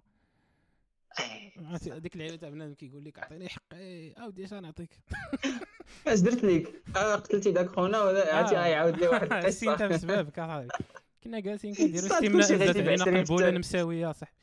[1.93, 4.11] هذيك اللعيبه تاع بنادم كيقول لك أعطيني حقي.
[4.11, 4.89] اودي اش نعطيك
[6.07, 8.63] اش درت لك؟ قتلتي داك خونا ولا؟ عرفتي آه.
[8.63, 10.67] غيعاود لي واحد سي انت القصة بسببك اصاحبي
[11.23, 14.33] كنا جالسين كنديروا استمناء كلشي زاد غيجيب علينا 20 قلبوا لنا حتى- مساويه صح.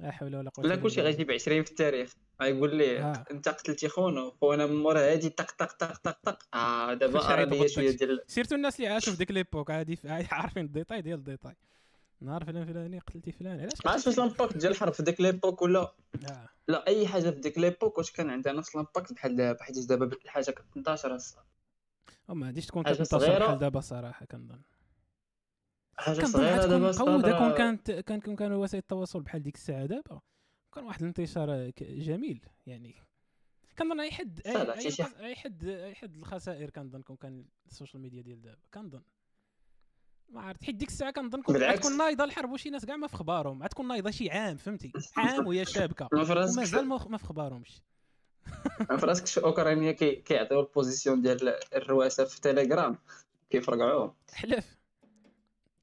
[0.00, 1.10] لا حول ولا قوة لا كلشي بالله.
[1.10, 2.14] غيجيب 20 في التاريخ.
[2.42, 3.24] غيقول لي آه.
[3.30, 6.38] أنت قتلتي خونا خونا من مورا هادي طق طق طق طق طق.
[6.54, 7.90] آه دابا راه شوية.
[7.90, 9.98] ديال سيرتو الناس اللي عاشوا في ديك l'époque عادي
[10.30, 11.54] عارفين les détails ديال les détails
[12.20, 15.62] نهار فلان فلاني قتلتي فلان علاش ما عرفتش واش l'impact ديال الحرب في ديك l'époque
[15.62, 15.80] ولا؟
[16.30, 16.48] آه.
[16.68, 20.10] لا أي حاجة في ديك l'époque؟ واش كان عندها نفس l'impact بحال دابا حيت دابا؟
[20.24, 21.44] الحاجة كتنتشر الصاد.
[22.30, 23.46] أو ما غاديش تكون حاجة كتنتشر صغيرة.
[23.46, 24.62] بحال دابا صراحة كنظن.
[25.96, 30.20] حاجة صغيرة دابا مقوده كون كانت كان كون كانوا وسائل التواصل بحال ديك الساعة دابا.
[30.74, 32.94] كان واحد الانتشار جميل يعني.
[33.78, 34.72] كنظن أي حد اي
[35.20, 38.58] أي حد أي حد الخسائر كنظن كون كان ال social media ديال دابا.
[38.74, 39.02] كنظن.
[40.28, 40.64] ما عرفت.
[40.64, 41.80] حيت ديك الساعة كنظن كون بالعكس.
[41.80, 43.62] تكون نايضة الحرب وشي ناس كاع ما في خبارهم.
[43.62, 46.08] عاد تكون نايضة شي عام فهمتي؟ عام وهي شابكة.
[46.12, 47.82] ومازال ما في خبارهمش.
[48.98, 52.98] في راسك شي أوكرانيا كي كيعطيو les positions ديال الروسا في تيليجرام
[53.50, 54.14] كيفرقعوهم.
[54.32, 54.78] حلف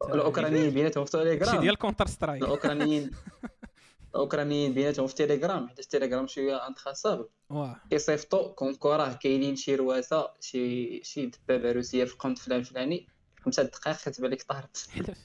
[0.03, 3.11] الاوكرانيين بيناتهم في شي تيليجرام ديال كونتر سترايك الاوكرانيين
[4.15, 7.27] الاوكرانيين بيناتهم في تيليجرام حيت تيليجرام شوية انتخاصابل
[7.89, 13.07] كيصيفطوا كونكو راه كاينين شي رواسه شي شي دبابة روسية في قنت فلان فلاني.
[13.45, 14.87] خمسة دقائق كتبان لك طهرت.
[14.91, 15.17] حلف.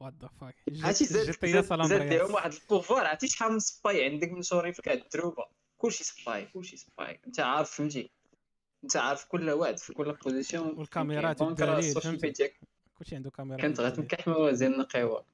[0.00, 2.02] وات ذا فاك عرفتي زاد زاد.
[2.02, 5.46] ليهم واحد البوفوار عرفتي شحال من سباي عندك منشورين في كاع الدروبة؟
[5.78, 7.20] كلشي سباي كلشي سباي.
[7.26, 8.10] انت عارف فهمتي؟
[8.84, 12.50] انت عارف كل واحد في كل بوزيسيون والكاميرات السوشيال
[12.98, 15.24] كلشي عنده كاميرا كانت غتنكح موازين با.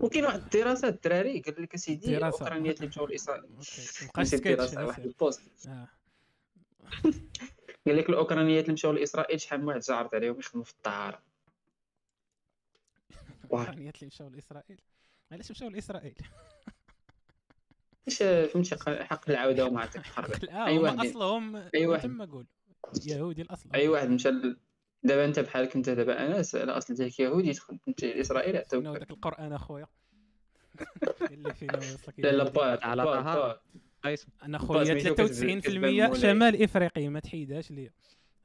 [0.00, 2.16] وكاين واحد الدراسة الدراري قال لك أسيدي.
[2.16, 5.04] الاوكرانيات اللي مشاو لاسرائيل مابقاش نسيت سكيتش دراسة هذا واحد.
[5.04, 5.66] البوست.
[5.66, 5.88] آه.
[7.86, 11.22] قال لك الأوكرانيات اللي مشاو لإسرائيل شحال من واحد جارت عليهم يخدموا في الطهاره.
[13.44, 14.80] الأوكرانيات اللي مشاو لإسرائيل.
[15.32, 16.14] علاش مشاو لإسرائيل؟
[18.08, 18.18] إيش
[18.52, 22.02] فهمتي حق العودة وما عطيك الحرب أي هما واحد- أصلهم أي واحد.
[22.02, 22.46] تما قول.
[23.06, 23.68] يهودي الأصل.
[23.74, 24.30] أي واحد مشى
[25.02, 29.10] دابا أنت بحالك أنت دابا انس على أصل ديالك يهودي تخدم أنت لاسرائيل يعطيوك داك
[29.10, 29.86] القرآن أخويا؟
[31.30, 33.02] اللي فينا وصلك لا لا على.
[33.02, 33.56] قيس
[34.42, 36.20] أنا خويا ميتو كتبان- 93% كتبان مولاي.
[36.20, 37.90] شمال إفريقي ما تحيدهاش ليا.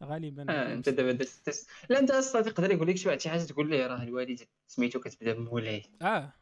[0.04, 3.44] غالبا آه أنت دابا درت لا أنت أصلا تقدر يقول لك شي واحد شي حاجة
[3.44, 6.34] تقول ليه؟ راه الوالد سميتو كتبدا بمولاي آه.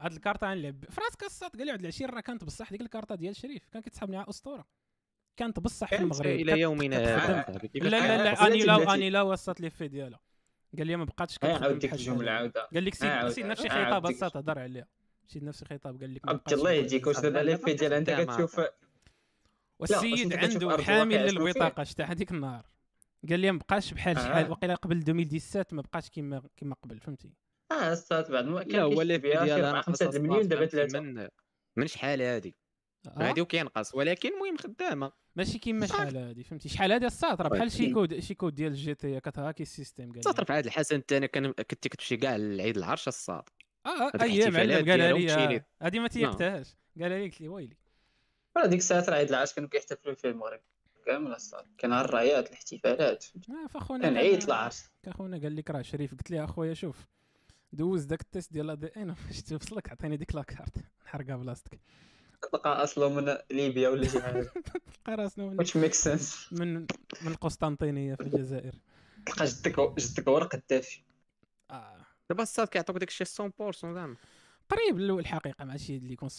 [0.00, 3.36] هاد الكارطه غنلعب فراسك الصاد قال لي واحد العشير راه كانت بصح ديك الكارطة ديال
[3.36, 3.68] شريف.
[3.72, 4.64] كان كيتسحبني على أسطورة.
[5.36, 6.26] كانت بصح في المغرب.
[6.26, 6.96] إلى يومنا.
[6.96, 7.42] هذا.
[7.58, 8.94] كيفاش لا لا لا أصلاً اني لا تبداتي.
[8.94, 10.20] اني لا وصلت لي في ديالها
[10.78, 12.30] قال لي ما بقاتش ها كتخدم بحال الجملة.
[12.32, 14.86] عاوده قال لك آه، سيد عاود- سيد نفس آه، الخطاب عاود ديك الساط هضر عليها.
[15.26, 16.70] سيد نفس الخطاب قال لك ما عبد الله.
[16.70, 18.60] يهديك واش دابا لي في ديال أنت كتشوف
[19.78, 22.66] والسيد عنده حامل؟ للبطاقه شتا هذيك النهار.
[23.28, 24.20] قال لي ما بقاش بحال آه.
[24.24, 27.30] شحال وقيلا قبل 2017 ما بقاش كيما كيما قبل فهمتي؟
[27.72, 31.00] آه الصاد بعد ما لا هو اللي ديال شي أنا 5 المليون دابا ثلاثة.
[31.00, 31.28] من
[31.76, 32.54] من شحال هادي؟
[33.06, 33.28] آه.
[33.28, 35.12] هادي وكينقص ولكن المهم خدامة.
[35.36, 38.54] ماشي كيما شحال هادي فهمتي؟ شحال هادي الساط راه بحال شي ولكن- كود شي كود
[38.54, 42.16] ديال الجي تي كتهاكي السيستيم قال تطرف لي هاد الحسن انت أنا كان كنت كتمشي
[42.16, 43.42] كاع لعيد العرش الصاد
[43.86, 45.56] آه آه، هادوك أيام الاحتفالات علم قالها ديالهم لي.
[45.56, 47.76] آه، هادي ما تيقتهاش قالها لي قلت لي ويلي.
[48.56, 50.60] راه ديك الساعات راه عيد العرش كانوا كيحتفلوا فيه المغرب.
[51.06, 51.64] كامل الصاد.
[51.78, 53.24] كان الرايات الاحتفالات.
[53.50, 57.06] آه فاخونا كان قال- عيد العرش اخونا قال لك راه شريف قلت له أخويا شوف
[57.72, 61.80] دوز داك التيست ديال دي إن فاش توصلك عطيني ديك لاكارت نحرقها بلاصتك
[62.42, 64.42] تلقى أصله من ليبيا ولا شي حاجة.
[65.04, 66.74] تلقى راسنا من واش ميك سنس من
[67.22, 68.74] من القسطنطينيه في الجزائر.
[69.26, 71.00] تلقى جدك جدك هو القدافي
[71.70, 72.01] آه.
[72.32, 74.16] دابا الصاد كيعطوك داك الشيء 100% زعما
[74.68, 76.32] قريب الحقيقة ماشي اللي يكون 100%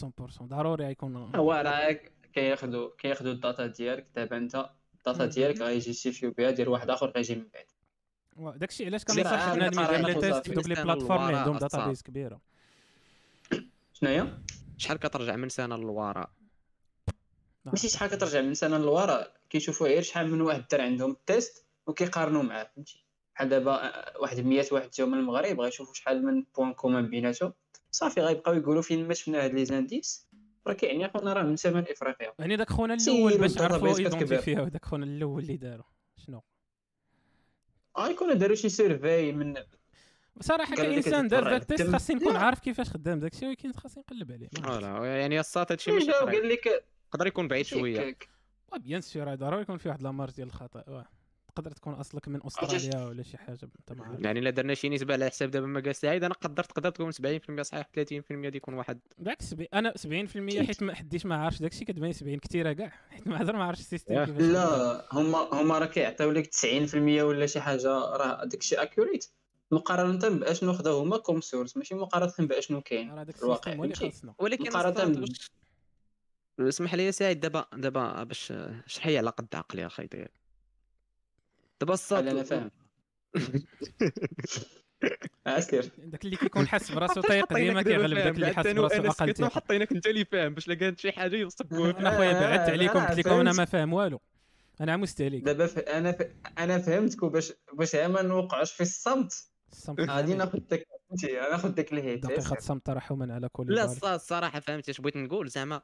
[0.43, 1.99] ضروري يكون هو راه
[2.33, 7.47] كياخذوا كياخذوا الداتا ديالك دابا انت الداتا ديالك غيجيستيفيو بها ديال واحد اخر غيجي من
[7.53, 11.57] بعد داكشي علاش كننصح عاد بنادم يدير test في دوك لي سنة plateformes اللي عندهم.
[11.57, 12.41] data base كبيره
[13.93, 14.27] شناهي
[14.77, 16.29] شحال كترجع من سنه للوراء
[17.65, 21.65] ماشي شحال كترجع من سنه للوراء كيشوفوا غير شحال من واحد دار عندهم le test
[21.87, 23.02] وكيقارنوا معاه فهمتي
[23.35, 27.53] بحال دابا آه، واحد 100 واحد جاو من المغرب غيشوفوا شحال من points communs بيناتهم.
[27.91, 30.27] صافي غيبقاو يقولوا فين ما شفنا هاد لي زانديس.
[30.67, 32.33] راه كيعني خونا راه من شمال إفريقيا.
[32.39, 33.97] يعني داك خونا الأول باش عرفوا.
[33.97, 35.85] identifiew داك خونا الأول اللي داروا
[36.25, 36.41] شنو؟
[37.97, 39.55] آه يكونوا داروا شي سيرفي من
[40.35, 41.93] بصراحة كانسان دار ذاك التيست بالدم.
[41.97, 42.35] خاصني نكون.
[42.35, 44.49] عارف كيفاش خدام داكشي ولكن خاصني نقلب عليه.
[44.63, 45.17] فوالا.
[45.17, 46.11] يعني الصاد هادشي شي ماشي.
[46.11, 46.65] قال لك
[47.07, 48.17] يقدر يكون بعيد شوية.
[48.71, 50.83] وا بيان سور ضروري يكون في واحد لامارج ديال الخطأ.
[50.87, 51.07] واه.
[51.55, 54.19] تقدر تكون أصلك من أستراليا ولا شي حاجة أنت ما عارف.
[54.19, 57.61] يعني إلا درنا شي نسبة على حساب دابا مقاس سعيد أنا قدرت تقدر تكون 70%
[57.61, 58.99] صحيح 30% دي يكون واحد.
[59.17, 59.55] بالعكس.
[59.73, 62.89] أنا 70% حيت ما حديش ما عارفش داكشي كتبان 70 كثيره كاع.
[63.11, 64.25] حيت ما هضر ما عارفش السيستم ياه.
[64.25, 64.41] كيفاش.
[64.41, 69.25] لا هما هما راه كيعطيو لك 90% ولا شي حاجة راه داكشي اكوريت
[69.71, 73.75] مقارنة بأشنو خداو هما كوم سورس ماشي مقارنة بأشنو كاين داك الواقع،
[74.39, 75.51] ولكن واش-
[76.59, 78.53] اسمح لي يا سعيد دابا دابا باش
[78.85, 80.31] شحال على قد عقلي أخي ديالك
[81.83, 82.71] دابا الصاد بحال أنا فاهم
[85.47, 89.13] اسير داك اللي كيكون حاس براسو طايق حطيناك ديما كيغلب داك اللي حاس براسو أقل
[89.13, 92.69] سكتنا ثقه وحطيناك انت اللي فاهم باش لا كانت شي حاجة يصبوا أنا خويا بعدت
[92.69, 93.53] عليكم قلت لكم أنا.
[93.53, 94.21] ما فاهم والو.
[94.81, 95.43] أنا عمست عليك.
[95.43, 95.79] دابا ف...
[95.79, 96.21] أنا ف...
[96.57, 99.33] أنا فهمتك باش باش ما نوقعوش في الصمت.
[99.71, 100.33] الصمت غادي.
[100.33, 105.01] ناخذ داك فهمتي؟ ناخذ داك الهيت دقيقه صمت ترحما على كل لا الصراحه فهمتي اش
[105.01, 105.81] بغيت نقول؟ زعما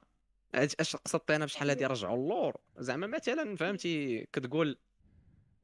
[0.56, 4.78] اش أش قصدت أنا بشحال هادي رجعوا اللور؟ زعما مثلا فهمتي كتقول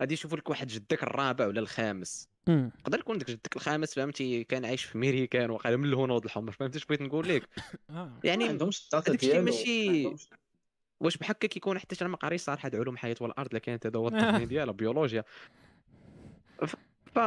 [0.02, 2.30] غادي يشوفوا لك واحد جدك الرابع ولا الخامس.
[2.48, 6.78] يقدر يكون داك جدك الخامس فهمتي كان عايش في ميريكان وقال من الهنود الحمر فهمتي
[6.78, 7.50] اش بغيت نقول لك
[7.90, 7.94] آه.
[7.94, 10.28] ما يعني عندهمش هذاك الشيء ديالو ماشي-.
[11.00, 14.00] واش بحكا كيكون حتى أنا ما قاريش صراحة هاد علوم الحياة والأرض لا كانت هذا
[14.00, 15.24] هو التقنين ديالها بيولوجيا
[16.68, 16.76] ف
[17.16, 17.20] ف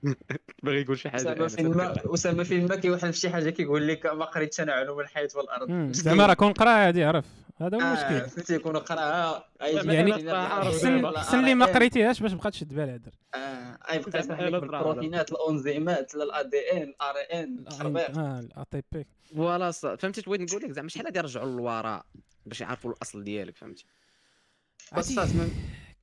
[0.62, 3.88] باغي يقول شي حاجة أسامة فين ما أسامة فين ما كيوحل في شي حاجة كيقول
[3.88, 5.92] لك ما قريتش أنا علوم الحياة والأرض.
[5.92, 7.24] زعما راه كون قرا هادي عرف
[7.62, 8.30] هذا هو آه، المشكل.
[8.30, 13.10] فهمتي يكون قراها يعني احسن احسن اللي ما قريت قريتيهاش باش بقى تشد بها الهدر
[13.34, 14.60] أي بقى يشرح لا لك.
[14.60, 17.64] بالبروتينات الأنزيمات l'ARN l'ARN
[18.18, 19.06] آه l'ATP.
[19.36, 22.04] voilà فهمتي بغيت نقول لك؟ زعما شحال هادي يرجعوا للوراء
[22.46, 23.84] باش يعرفوا الأصل ديالك فهمتي
[24.96, 25.12] بس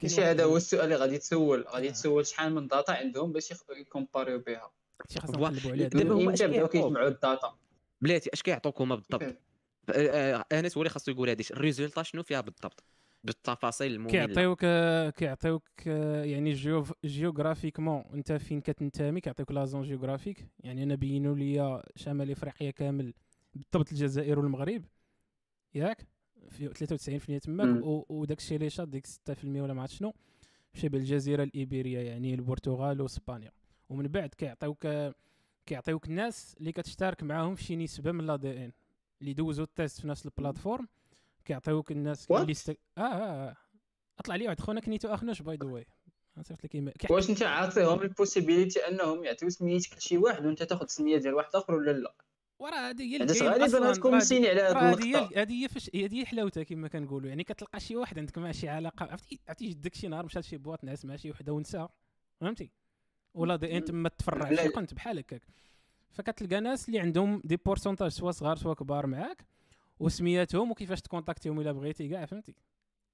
[0.04, 1.66] ماشي هذا هو السؤال اللي غادي تسول.
[1.70, 1.92] غادي آه.
[1.92, 4.72] تسول شحال من data عندهم باش يcompareيو بها
[5.10, 6.32] شي خاصنا فوا- نقلبوا عليها دابا هما؟
[6.68, 7.56] كيجمعوا ال data
[8.02, 9.38] بلاتي اش كيعطوك هما بالضبط؟ آه، آه،
[10.52, 11.44] آنس هو اللي خاصو يقول هادي.
[11.52, 12.84] ال résultat شنو فيها بالضبط؟
[13.24, 14.60] بالتفاصيل الممله كيعطيوك
[15.16, 20.48] كيعطيوك آه، يعني géo géographiquement انت فين كتنتمي كيعطيوك la zone géographique.
[20.60, 23.14] يعني أنا بينوا لي شمال افريقيا كامل
[23.54, 24.86] بالضبط الجزائر والمغرب.
[25.76, 26.08] ياك؟
[26.50, 26.70] في
[27.38, 27.84] 93% تماك.
[28.10, 30.14] وداك الشيء اللي شاد ديك 6% ولا ما عرفت شنو؟
[30.74, 33.52] مشى بالجزيرة الإيبيرية يعني البرتغال وإسبانيا.
[33.90, 34.88] ومن بعد كيعطيوك
[35.66, 38.72] كيعطيوك الناس اللي كتشترك معاهم في شي نسبة من l'ADN.
[39.22, 40.88] اللي دوزوا ال test في نفس ال plateforme.
[41.46, 42.32] كيعطيوك الناس?
[42.32, 42.70] اللي است...
[42.70, 43.56] آه آه, آه.
[44.20, 45.86] أطلع لي واحد خونا كنيتو اخنوش by the way
[46.42, 50.88] صيفط لك ايميل واش أنت عاطيهم ال possibilité أنهم يعطيو سميتك لشي واحد وأنت تاخذ
[50.88, 52.16] سمية ديال واحد آخر ولا لا؟
[52.60, 56.26] وراه هذه هي الجيم غالبا غتكون مسيني على هذه اللقطه هذه هي فاش هذه هي
[56.26, 57.30] حلاوتها كما كنقولوا.
[57.30, 60.58] يعني كتلقى شي واحد عندك مع شي علاقة عرفتي عرفتي جدك شي نهار مشى لشي
[60.58, 61.88] بواط نعس مع شي وحدة ونسى
[62.42, 62.72] فهمتي؟
[63.34, 64.64] ولا دي ان تما تفرع لا.
[64.64, 65.42] شي قنت بحال هكاك.
[66.12, 69.46] فكتلقى ناس اللي عندهم دي بورسونتاج سوا صغار سوا كبار معاك
[70.00, 72.56] وسمياتهم وكيفاش تكونتاكتيهم إلا بغيتي كاع فهمتي؟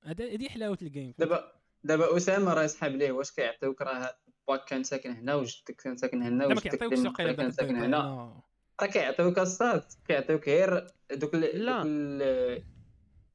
[0.04, 1.52] هذا هذه حلاوة الجيم؟ دابا
[1.84, 4.16] دابا أسامة راه يسحب ليه واش كيعطيوك راه
[4.48, 7.88] باك كان ساكن هنا وجدك كان ساكن هنا وجدك كان ساكن هنا.
[7.88, 8.34] non.
[8.82, 11.82] راه كيعطيوك الساط كيعطيوك غير دوك ال- لا.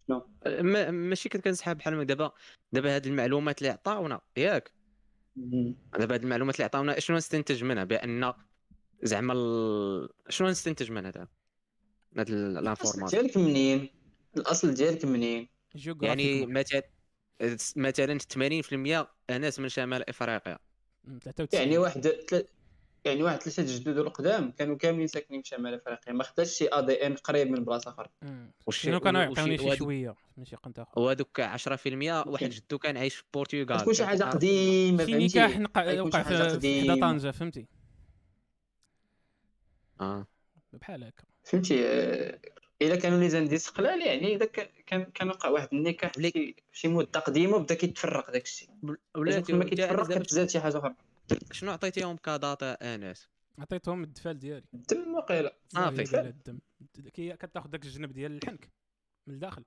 [0.08, 2.32] شنو؟ ما ماشي كنت كنسحب بحال ما دابا
[2.72, 4.70] دابا هاد المعلومات اللي عطاونا ياك.
[5.98, 8.32] دابا هاد المعلومات اللي عطاونا شنو نستنتج منها؟ بأن
[9.02, 10.08] زعما ال...
[10.28, 11.28] شنو نستنتج من هذا؟
[12.18, 13.88] هاد ال- الأصل ديالك منين؟
[14.36, 15.48] الأصل ديالك منين؟
[16.02, 16.46] يعني.
[16.46, 16.82] مثلا
[17.76, 18.18] مثلا
[19.30, 20.58] 80% ناس من شمال إفريقيا.
[21.04, 22.44] مم، 93 يعني واحد تل...
[23.04, 26.80] يعني واحد ثلاثة جدود القدام كانوا كاملين ساكنين في شمال إفريقيا ما خداش شي ا
[26.80, 28.08] دي ان قريب من بلاصة أخرى.
[28.70, 31.00] شنو كانوا يعطيوني شي شوية؟ ماشي قنت آخر.
[31.00, 31.46] وهذوك 10%
[32.26, 35.60] واحد جدو كان عايش في البرتغال تكون شي حاجة قديمة شي فهمتي نكاح
[36.00, 36.28] وقع في
[36.88, 37.00] حدا.
[37.00, 37.66] طنجه فهمتي؟
[40.00, 40.26] آه.
[40.72, 41.24] بحال هكا.
[41.44, 42.40] فهمتي؟ آه،
[42.82, 46.88] إلا كانوا les indices قلال يعني إذا كان كان كان وقع واحد النكاح في شي-
[46.88, 48.68] مده قديمه وبدا كيتفرق داك الشيء
[49.16, 50.94] ولاتي لما كيتفرق كتزاد شي حاجة أخرى.
[51.52, 54.66] شنو عطيتيهم ك data آنس؟ عطيتهم الدفال ديالي.
[54.74, 56.02] الدم وقيله صافي.
[56.02, 56.58] ديال الدم.
[57.14, 58.70] كي كتاخذ داك الجنب ديال الحنك
[59.26, 59.64] من الداخل.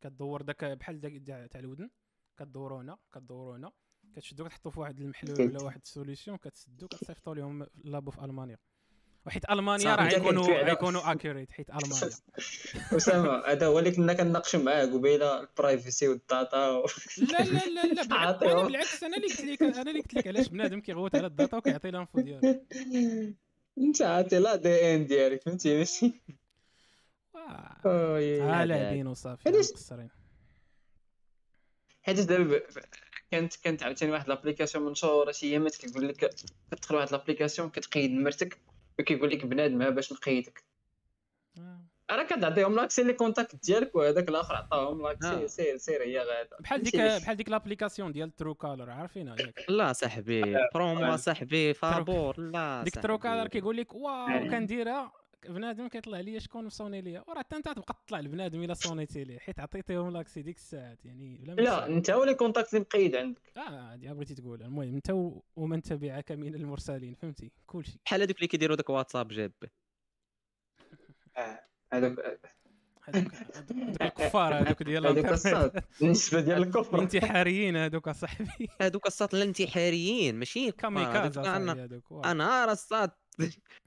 [0.00, 1.12] كدور داك بحال داك
[1.50, 1.90] تاع الودن.
[2.38, 3.72] كدورو هنا كدورو هنا.
[4.16, 8.58] كتشدو كتحطو في واحد المحلول ولا واحد ال solution كتسدو كتصيفطو لهم labo في ألمانيا.
[9.26, 12.10] وحيت ألمانيا راه غيكونوا غيكونوا accurate حيت ألمانيا.
[12.96, 16.86] اسامه هذا هو اللي كنا كنناقشوا معاه قبيلة ال privacy وال data و...
[17.18, 19.02] لا لا لا لا بالعكس.
[19.02, 21.88] أنا اللي قلت لك أنا اللي قلت لك علاش بنادم كيغوت على ال data وكيعطي
[21.88, 22.40] ال info ديالو.
[23.78, 26.12] أنت عاطي l'ADN ديالك فهمتي؟ ماشي.
[27.84, 30.10] ها لاعبين وصافي مقصرين
[32.02, 32.60] حيت دابا
[33.30, 36.34] كانت كانت عاوتاني واحد l'application منشوره شي ايامات كيقول لك
[36.70, 38.58] كتدخل واحد l'application كتقيد مرتك.
[38.98, 40.64] وكيقول لك بنادم ها باش نقيدك
[41.58, 41.80] آه.
[42.10, 45.08] راه كتعطيهم l'accès les contacts ديالك وهذاك الآخر عطاهم آه.
[45.12, 49.92] l'accès سير سير هي غادا بحال ديك؟ بحال ديك l'application ديال Truecaller عارفينها ياك لا
[49.92, 53.08] صاحبي برومو صاحبي فابور لا ديك صاحبي.
[53.08, 54.26] Truecaller كيقول لك waouh.
[54.50, 55.12] كنديرها
[55.48, 59.38] بنادم كيطلع لي شكون مصوني ليا؟ وراه حتى انت تبقى تطلع البنادم الا صونيتي ليه
[59.38, 61.86] حيت عطيتيهم l'accès ديك الساعات يعني بلا لا.
[61.86, 63.52] أنت هو les contacts اللي مقيد عندك.
[63.56, 68.46] آه هادي بغيتي تقول المهم أنت ومن تبعك من المرسلين فهمتي؟ كلشي بحال هذوك اللي
[68.48, 69.52] كيديروا داك واتساب جاب
[71.92, 72.18] هذوك
[73.02, 75.46] هذوك هذوك الكفار هذوك ديال هذوك الإنترنت.
[75.46, 78.68] الصاد بالنسبة ديال الكفر الانتحاريين هذوك أصاحبي.
[78.80, 83.18] هذوك الساط الانتحاريين ماشي كاميكاز هذوك أنا راه الساط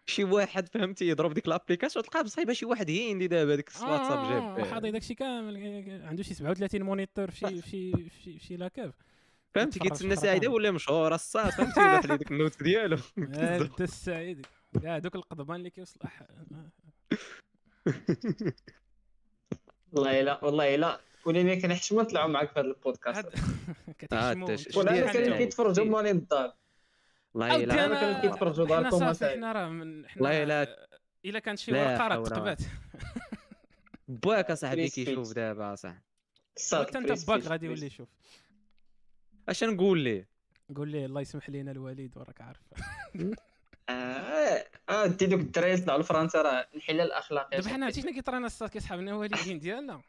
[0.06, 4.58] شي واحد فهمتي يضرب ديك لابليكاسيون تلقاه بصايبه شي واحد هندي دابا ديك الواتساب آه،
[4.58, 8.94] جاب حاضي داكشي كامل عنده شي 37 مونيتور في شي في شي في شي, لاكاف
[9.56, 10.54] فهمتي كيتسنى الرقم.
[10.54, 12.98] ولا مشهور الساط فهمتي يبات لي ديك النوت ديالو.
[13.36, 14.46] هذا السعيد.
[14.84, 16.00] كاع هذوك القضبان اللي كيوصل.
[19.92, 23.26] والله الا والله الا ولينا كنحشموا نطلعوا معاك في هذا البودكاست.
[24.14, 25.38] آه، كتحشموا ولا.
[25.38, 26.54] كيتفرجوا مالين الدار.
[27.36, 29.14] الا أنا كانوا كيتفرجوا داركم.
[29.14, 30.70] حنا راه من والله حنا إلا-
[31.26, 32.58] إلا كانت شي لا ورقة راه تقبات
[34.08, 34.90] باك أصاحبي.
[34.90, 35.94] كيشوف دابا صح
[36.74, 37.42] حتى أنت باك.
[37.44, 38.08] غادي يولي يشوف.
[39.50, 40.28] أش نقول ليه؟
[40.76, 42.60] قول ليه الله يسمح لينا الوالد وراك عارف.
[43.90, 48.46] آه آه دي دوك الدراري يطلعوا لفرنسا راه الانحلال الأخلاقي دابا حنا عرفتي شنو كيطرانا
[48.46, 50.02] الصاد كيسحابنا الوالدين ديالنا.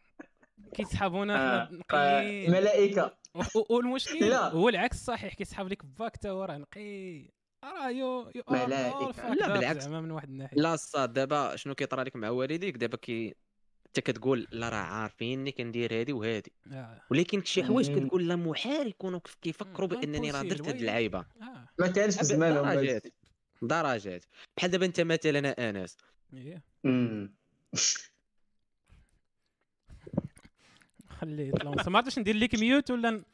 [0.75, 3.17] كيسحابونا آه، حنا آه، نقيين ملائكة.
[3.71, 4.33] والمشكل.
[4.33, 7.31] هو العكس صحيح كيسحاب لك باك تا هو راه نقي.
[7.65, 9.83] راه يو يو all fucked لا، بالعكس.
[9.85, 10.57] زعما من واحد الناحية.
[10.57, 13.35] لا الصاد دابا شنو كيطرى لك مع والديك؟ دابا كي
[13.87, 16.53] انت كتقول لا راه عارفيني كندير هادي وهادي.
[16.73, 17.03] آه.
[17.11, 17.99] ولكن شي حوايج.
[17.99, 21.25] كتقول لا محال يكونوا كيف- كيفكروا بأنني راه درت هاد اللعيبة.
[21.79, 23.07] ما كانش في زمانهم درجات.
[23.63, 24.25] درجات.
[24.57, 25.97] بحال دابا أنت مثلا أنس.
[31.21, 33.25] خليه يطلع ما عرفتش ندير لك mute ولا ن-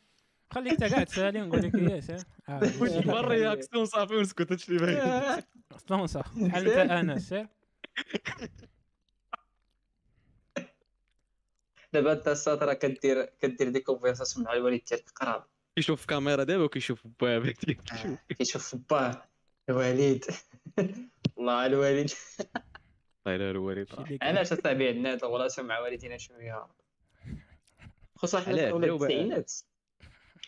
[0.50, 2.18] خليك انت قاعد تسالي ونقول لك yes ها
[2.48, 3.20] آه.
[3.28, 5.42] réaction صافي ونسكت هادشي اللي باين؟
[5.88, 7.46] فرنسا بحال أنت أنا سير
[11.92, 15.44] دابا أنت الصاد راه كدير كدير دي كونفرساسيون مع الوالد ديالك قراب.
[15.76, 19.22] كيشوف في كاميرا دابا وكيشوف باب آه، كيشوف باه.
[19.68, 20.24] الوالد.
[21.38, 22.10] الله الوالد.
[23.26, 23.88] الله الوالد.
[24.22, 26.66] علاش أصاحبي عندنا هاد الغلاسيون مع والدينا شوية؟
[28.26, 29.52] في أولاد التسعينات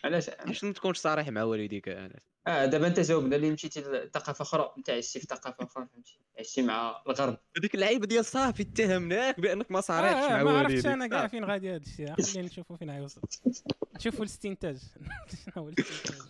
[0.03, 2.13] علاش؟ علاش ما تكونش صريح مع والديك انس
[2.47, 6.61] آه دابا انت جاوبنا اللي مشيتي لثقافه أخرى انت عشتي في ثقافة أخرى فهمتي؟ عشتي
[6.61, 7.37] مع الغرب.
[7.57, 11.19] هذيك اللعيبة ديال صافي اتهمناك بأنك ما صريحش آه مع ما والديك عرفتش أنا كاع
[11.21, 11.29] صافي.
[11.31, 12.13] فين غادي هذا الشيء.
[12.23, 13.21] خلينا نشوفوا فين غيوصل.
[13.95, 14.77] نشوفوا الاستنتاج.
[15.45, 16.21] شنو هو الاستنتاج؟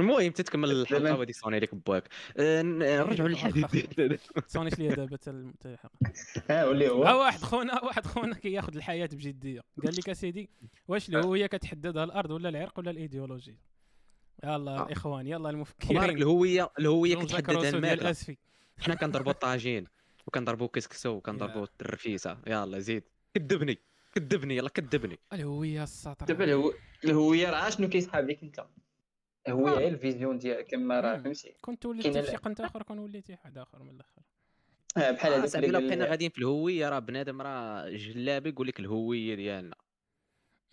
[0.00, 4.18] المهم تتكمل الحلقة وغادي يصوني لك باك آه، نرجعوا للحديث ديال
[4.48, 5.98] تصونيش ليا دابا حتى الحلقة.
[6.50, 9.60] ها واللي ها هو واحد خونا واحد خونا كياخذ الحياة بجدية.
[9.84, 10.48] قال لك أسيدي
[10.88, 13.56] واش الهويه كتحددها الأرض ولا العرق ولا الايديولوجيا
[14.44, 14.86] يلا آه.
[14.86, 18.16] الاخوان يلا مبارك المفكرين الهوية الهويه كتحددها الماكلة.
[18.84, 19.86] حنا كنضربوا الطاجين
[20.26, 23.02] وكنضربوا كسكسو وكنضربوا الرفيسه يلا زيد.
[23.34, 23.78] كذبني
[24.14, 25.18] كذبني يلا كذبني.
[25.32, 26.74] الهوية السطر دابا الهو-
[27.04, 28.66] الهوية راه شنو كيسحاب لك أنت؟
[29.48, 29.78] الهويه آه.
[29.78, 31.16] هي ال vision ديالك كما راه.
[31.16, 31.54] فهمتي.
[31.60, 34.22] كنت وليت كاين في شي قنت آخر كون وليتي واحد آخر من الآخر.
[34.96, 38.66] آه، بحال آه، هذاك صاحبي الا بقينا غاديين في الهوية راه بنادم راه جلابي يقول
[38.66, 39.76] لك الهوية ديالنا.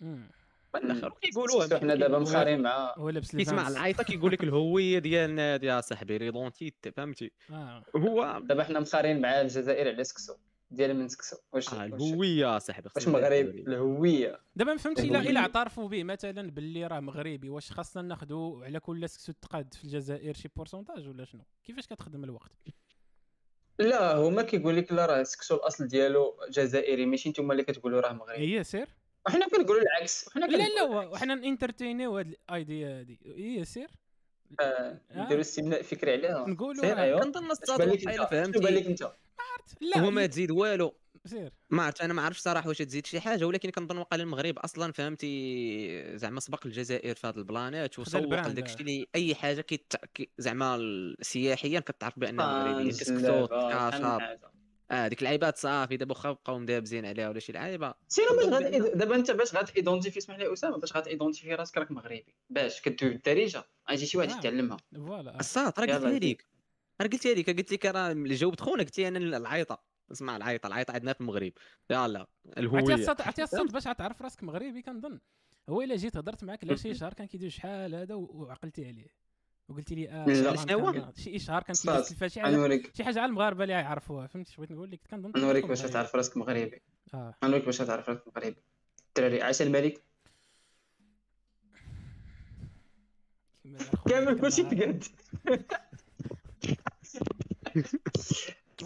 [0.00, 5.64] من الآخر كيقولوها حنا دابا مخارين مع هو لابس كيسمع العيطه كيقول لك الهوية ديالنا
[5.64, 7.32] يا صاحبي ريدونتيت فهمتي؟
[7.96, 10.34] هو دابا حنا مخارين مع الجزائر على سكسو.
[10.72, 13.72] ديال من سكسو واش آه الهوية صاحبي واش خصنا مغرب نديرو.
[13.72, 14.40] الهوية.
[14.56, 15.20] دابا ما فهمتش الا.
[15.20, 19.84] إلا اعترفوا به مثلا باللي راه مغربي واش خاصنا ناخذوا على كل سكسو تقاد في
[19.84, 22.52] الجزائر شي بورسونتاج ولا شنو؟ كيفاش كتخدم الوقت؟
[23.78, 28.12] لا هما كيقول لك لا راه سكسو الأصل ديالو جزائري ماشي نتوما اللي كتقولوا راه
[28.12, 28.58] مغربي.
[28.58, 28.88] هي سير
[29.26, 33.18] وحنا كنقولوا العكس وحنا لا لا وحنا نانترتينيو هاد الايديا هادي.
[33.36, 33.88] هي سير
[34.60, 36.46] آه، نديروا استبناء فكري عليها.
[36.48, 38.56] نقولوا ايوا كنظن الصاد وحيلا أنت؟
[39.58, 40.94] بان انت لا هو ما تزيد والو.
[41.26, 43.06] سير ما عرفت أنا ما عرفتش صراحة واش تزيد.
[43.06, 48.22] شي حاجة ولكن كنظن وقع المغرب أصلا فهمتي؟ زعما سبق الجزائر في هذا البلانات وسوق
[48.22, 48.72] لداك آه.
[48.72, 49.92] الشيء اللي أي حاجة كيت...
[50.14, 50.30] كي...
[50.38, 50.78] زعما
[51.20, 54.52] سياحيا كتعرف اللعبة، شحال من كاشاط.
[54.90, 55.96] آه ديك اللعيبات صافي.
[55.96, 57.94] دابا واخا بقاو مدابزين عليها ولا شي لعيبة.
[58.08, 62.34] سير باش غاد دابا أنت باش غاتيدونتيفي اسمح لي أسامة باش غاتيدونتيفي راسك راك مغربي.
[62.50, 64.38] باش كدوي بالدارجة غيجي شي واحد آه.
[64.38, 64.76] يتعلمها.
[64.94, 65.40] فوالا.
[65.40, 65.98] الصاط راه.
[66.08, 66.46] لك
[67.00, 69.82] راه قلتها لك قلت لك راه اللي جاوبت خونا قلت لي أنا العيطه
[70.12, 71.52] اسمع العيطه العيطه عندنا في المغرب.
[71.90, 72.26] يلا
[72.58, 72.94] الهوية.
[72.94, 75.20] الصوت عرفتي الصوت باش تعرف راسك مغربي كنظن.
[75.68, 79.06] هو إلا جيت هضرت معاك لا شي شهر كان كيدوز شحال هذا وعقلتي عليه.
[79.68, 81.76] وقلتي لي آه شنو شي إشهار كان.
[81.76, 85.32] كيدوز التلفاز شي حاجة شي حاجة على المغاربة اللي يعرفوها فهمتي بغيت نقول لك؟ كنظن
[85.32, 85.82] كنكون باش.
[85.82, 86.82] تعرف راسك مغربي.
[87.14, 87.34] آه.
[87.44, 88.56] غنوريك باش تعرف راسك مغربي.
[89.08, 90.02] الدراري عاش الملك؟
[94.08, 94.62] كامل كلشي.
[94.62, 95.04] تقاد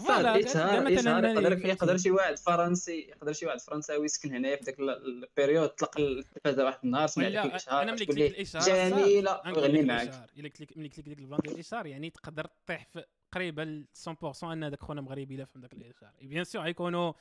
[0.05, 4.90] voilà مثلا يقدر شي واحد فرنسي يقدر شي واحد فرنساوي يسكن هنايا في ذاك ال
[4.90, 9.81] période طلق التلفازه واحد النهار سمع لك الاشهار أنا ملي قلت لك الاشهار جميلة ويغني
[9.81, 12.45] لك معاك الا قلت لك ملي قلت لك ديك ال plan ديال الاشهار يعني تقدر
[12.45, 13.85] تطيح في قريبه ل
[14.23, 17.13] 100% أن هذاك خونا مغربي لا فهم ذاك الاشهار bien sûr غيكونوا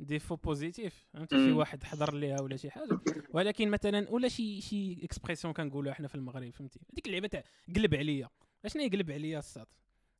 [0.00, 1.46] des faux positifs فهمتي مم.
[1.46, 3.00] شي واحد حضر ليها ولا شي حاجة.
[3.32, 7.44] ولكن مثلا ولا شي شي expression كنقولوها حنا في المغرب فهمتي؟ هذيك اللعبة تاع
[7.76, 8.28] قلب عليا.
[8.64, 9.66] أشنو هي قلب عليا الصاط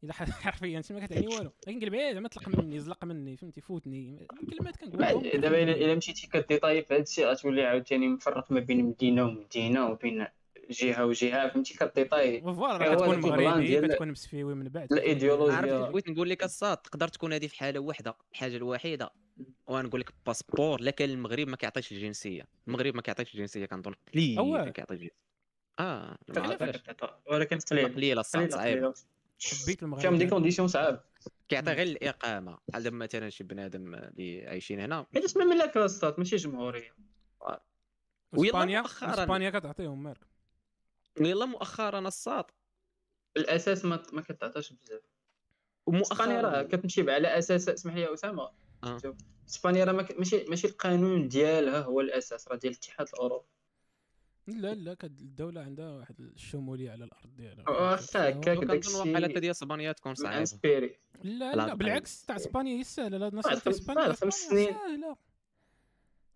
[0.04, 0.12] الا
[0.44, 1.52] حرفيا انت ما كتعني والو.
[1.66, 4.26] لكن قلب عليا زعما طلق مني زلق مني فهمتي؟ فوتني.
[4.50, 8.52] كلمات بعد كنقولهم دابا الا إلا مشيتي ك détailler في هذا الشيء غتولي عاوتاني مفرق
[8.52, 10.26] ما بين مدينة ومدينة وبين
[10.70, 14.92] جهة وجهة فهمتي؟ ك détailler voilà إيه، كتكون مغربي كتكون مسفيوي من بعد.
[14.92, 15.56] الإيديولوجيا.
[15.56, 19.10] عرفت بغيت نقول لك الصاط تقدر تكون هذه في حالة واحدة الحاجة الوحيدة.
[19.66, 22.42] ونقول لك passeport لكن المغرب ما كيعطيش الجنسية.
[22.68, 25.16] المغرب ما كيعطيش الجنسية كنظن قليل كيعطي الجنسية.
[25.78, 26.18] آه
[27.26, 27.94] ولكن قليل.
[27.94, 28.94] قليله الصاط صعيبه
[29.44, 31.04] حبيت المغرب فيهم des conditions صعاب
[31.48, 32.58] كيعطي غير الإقامة.
[32.68, 36.94] بحال دابا مثلا شي بنادم اللي عايشين هنا؟ حيت اسمها ملاك الصاط ماشي جمهورية.
[38.32, 39.22] ويلا اسبانيا مؤخراً.
[39.22, 40.26] إسبانيا كتعطيهم مارك
[41.20, 42.44] يلا مؤخرا الصاد
[43.36, 45.00] الأساس ما ما كتعطاش بزاف.
[45.88, 48.50] إسبانيا راه ومؤخرا كتمشي على أساس اسمح لي يا أسامة.
[48.84, 49.00] آه.
[49.48, 53.46] إسبانيا راه ماشي ماشي القانون ديالها هو الأساس راه ديال الاتحاد الأوروبي.
[54.46, 59.40] لا لا كد الدولة عندها واحد الشموليه على الأرض ديالها هكاك وكنظن داكشي واقيلا حتى
[59.40, 60.48] ديال اسبانيا تكون صعيبة.
[61.22, 61.74] لا لا، لا.
[61.74, 64.74] بالعكس تاع إسبانيا هي السهله لا الناس تاع خمس- إسبانيا خمس سنين.
[64.74, 65.16] سهلة.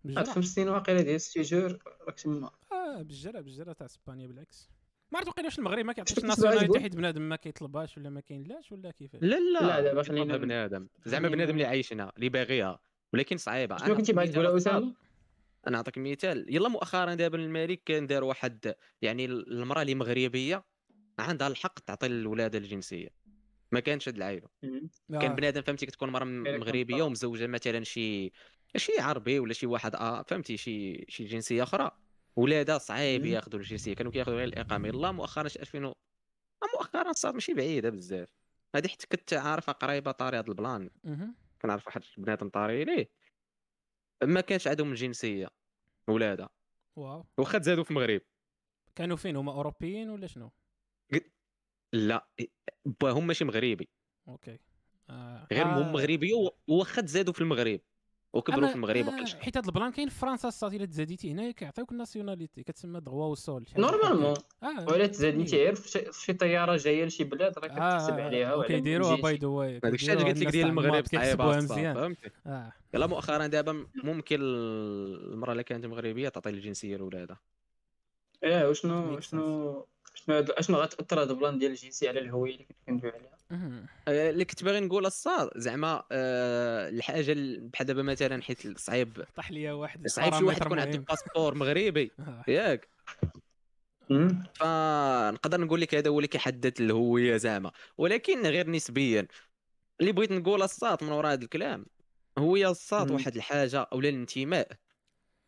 [0.03, 2.51] بعد خمس سنين واقيلا ديال ستيجور راك تما.
[2.71, 4.69] آه بالجرة بالجرة تاع إسبانيا بالعكس.
[5.11, 8.71] ما عرفت واقيلا واش المغرب ما كيعطيش الناسيوناليتي؟ حيت بنادم ما كيطلبهاش ولا ما كاينلاش
[8.71, 10.87] ولا كيفاش؟ لا لا لا، دابا خلينا- بنادم.
[11.05, 12.79] زعما بنادم اللي عايشنا اللي باغيها
[13.13, 13.77] ولكن صعيبة.
[13.77, 14.93] شنو كنتي باغي تقول اسامه
[15.67, 16.45] أنا نعطيك مثال.
[16.55, 20.65] يلا مؤخرا دابا الملك كان دار واحد يعني المرأة اللي مغربية
[21.19, 23.09] عندها الحق تعطي للولادة الجنسية.
[23.71, 25.35] ما كانش هاد العيبه كان آه.
[25.35, 27.03] بنادم فهمتي كتكون مرأة مغربية.
[27.03, 28.31] ومزوجة مثلا شي
[28.75, 31.91] شي عربي ولا شي واحد آه فهمتي شي شي جنسية أخرى.
[32.35, 33.25] ولادها صعيب.
[33.25, 33.93] ياخذوا الجنسية.
[33.95, 34.87] كانوا كياخذوا غير الإقامة.
[34.87, 35.93] يلا مؤخرا شي 2000 و-
[36.73, 38.27] مؤخرا صار ماشي بعيدة بزاف.
[38.75, 40.89] هذه حتى كنت عارفه قريبة طاري هذا البلان.
[41.61, 43.09] كنعرف واحد بنادم طاري ليه
[44.23, 45.49] ما كانش عندهم الجنسية
[46.07, 46.49] ولادها
[46.95, 47.25] واو.
[47.37, 48.21] واخا تزادوا في المغرب.
[48.95, 50.51] كانوا فين؟ هما أوروبيين ولا شنو؟
[51.93, 52.29] لا
[52.85, 53.89] با هم ماشي مغربي.
[54.27, 54.59] أوكي.
[55.09, 55.47] آه.
[55.51, 55.81] غير آه.
[55.81, 57.79] هم مغربي و- واخا تزادوا في المغرب.
[58.35, 61.31] وكبروا في المغرب آه، وقلش حيت هاد ال plan كاين في فرنسا الصاط الا تزاديتي
[61.31, 64.33] هنايا كيعطيوك ال nationalité كتسمى droit du sol normalement.
[64.63, 64.85] آه.
[64.87, 65.75] ولا تزاد انت غير
[66.11, 69.35] في طيارة جاية لشي بلاد راه كتحسب عليها وعلى وكيديروها من by.
[69.37, 71.93] the way هذاك الشيء اللي قلت لك ديال المغرب صعيبه كيحسبوها الصاط، مزيان.
[71.95, 72.29] فهمتي؟
[72.93, 77.39] يلا مؤخرا دابا ممكن المراه اللي كانت مغربية تعطي الجنسية لولادها
[78.43, 82.63] إيه وشنو شنو شنو هاد- أشنو غتأثر هذا ال plan ديال الجنسية على الهوية اللي
[82.65, 83.25] كنت كندوي عليها.
[83.31, 83.34] آه،
[84.07, 89.71] اللي كنت باغي نقول الصاط زعما آه، الحاجة بحال دابا مثلا حيت صعيب طاح ليا
[89.71, 90.97] واحد صعيب شي واحد يكون عنده.
[90.97, 92.43] passeport مغربي آه.
[92.47, 92.89] ياك
[94.55, 99.27] فنقدر نقول لك هذا هو اللي كيحدد الهوية زعما ولكن غير نسبيا
[100.01, 101.85] اللي بغيت نقول الصاط من وراء هذا الكلام
[102.37, 103.13] هو الصاط مم.
[103.13, 104.71] واحد الحاجة أو الانتماء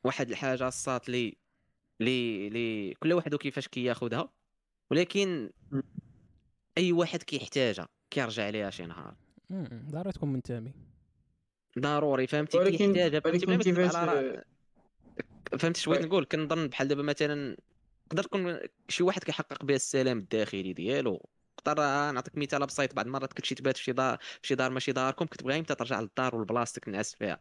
[0.03, 1.37] واحد الحاجة الصاد لي
[1.99, 4.29] لي لي كل واحد وكيفاش كياخذها
[4.91, 5.49] ولكن.
[6.77, 9.15] أي واحد كيحتاجها كيرجع عليها شي نهار.
[9.73, 10.73] ضروري تكون منتمي
[11.79, 16.07] ضروري فهمتي ولكن كيحتاجها فهمتي ولكن كيفاش على رأ- فهمت اش بغيت وي.
[16.07, 17.57] نقول كنظن بحال دابا مثلا
[18.09, 18.59] تقدر تكون
[18.89, 21.29] شي واحد كيحقق بها السلام الداخلي ديالو
[21.67, 24.71] نقدر نعطيك مثال بسيط بعض المرات كنت شي تبات في شي دار في شي دار
[24.71, 27.39] ماشي داركم كتبغي إمتى ترجع للدار والبلاصتك تنعس فيها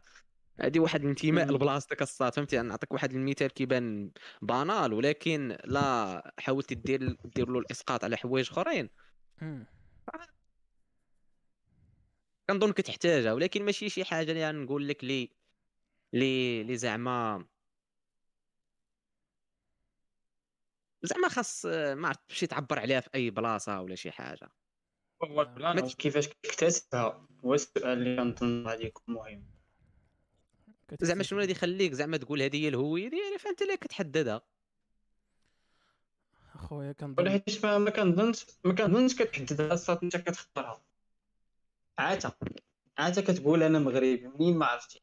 [0.59, 1.51] هذه واحد الانتماء.
[1.51, 4.11] لبلاصتك الصاط فهمتي نعطيك واحد المثال كيبان
[4.41, 8.89] banal ولكن لا حاولتي دير دير له الإسقاط على حوايج أخرين.
[12.49, 15.29] كنظن كتحتاجها ولكن ماشي شي حاجة اللي يعني نقول لك لي
[16.13, 17.45] لي لي زعما
[21.03, 24.49] زعما خاص آه، ما عرفت تمشي تعبر عليها في أي بلاصة ولا شي حاجة.
[25.23, 29.43] هو ال plan كيفاش كتكتسبها هو السؤال اللي كنظن غادي يكون مهم.
[31.01, 34.41] زعما شنو اللي يخليك زعما تقول هذه هي الهوية ديالي فأنت اللي كتحددها.
[36.67, 40.81] اخويا ولا كنظن حيت ما كنظنش ما كنظنش كتحددها الصاط انت كتختارها.
[41.99, 42.31] عاتا
[42.97, 45.01] عاتا كتقول أنا مغربي منين ما عرفتي.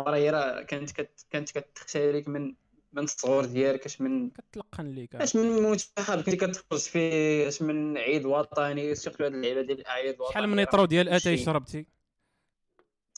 [0.00, 1.26] راه راه كانت كت...
[1.30, 2.54] كانت كتختاريك من
[2.92, 5.14] من الصغور ديالك أش من كتلقن ليك.
[5.14, 10.14] أش من منتخب كنتي كتخرج فيه أش من عيد وطني سيرتو هاد اللعيبة ديال الأعياد
[10.14, 10.32] الوطنية.
[10.32, 11.36] شحال من يطرو ديال اتاي.
[11.38, 11.86] شربتي؟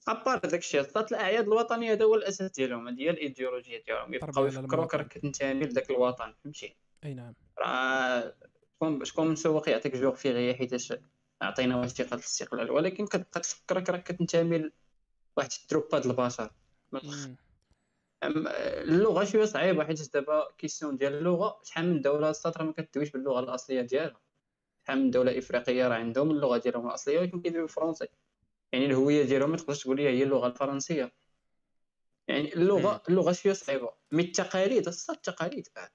[0.09, 4.14] à part داك الشيء صاط الأعياد الوطنية هذا هو الأساس ديالهم هذه هي الايديولوجيا ديالهم
[4.14, 4.95] يبقاو يفكروك.
[4.95, 7.35] راك كتنتمي لذاك الوطن فهمتي؟ أي نعم.
[7.59, 8.35] راه
[8.75, 10.95] شكون شكون مسوق يعطيك jour férié حيتاش
[11.43, 12.71] عطينا وثيقة الاستقلال.
[12.71, 16.51] ولكن كتبقى تفكرك راك كتنتمي لواحد التروبا د البشر.
[16.93, 17.01] من
[18.25, 23.41] اللغة شوية صعيبة حيت دابا question ديال اللغة شحال من دولة الصاط ما كتدويش باللغة
[23.41, 24.21] الأصلية ديالها.
[24.85, 28.09] شحال من دولة إفريقية راه عندهم اللغة ديالهم الأصلية ولكن كيدويو بالفرنسي
[28.73, 31.13] يعني الهوية ديالهم ما تقدرش تقول لي هي اللغة الفرنسية.
[32.29, 33.91] يعني اللغة اللغة شوية صعيبة.
[34.12, 35.91] mais التقاليد الصاط التقاليد آه.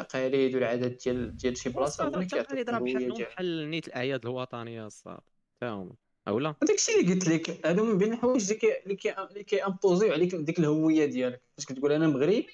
[0.00, 3.28] التقاليد والعادات ديال ديال شي بلاصة هما اللي التقاليد راه ديالك.
[3.32, 5.20] بحال نيت الاعياد الوطنية الصاط
[5.60, 5.92] تا هما
[6.28, 8.52] اولا داكشي اللي قلت لك هادو من بين الحوايج
[8.84, 12.46] اللي كي اللي كي imposer يو عليك ديك الهوية ديالك فاش كتقول أنا مغربي.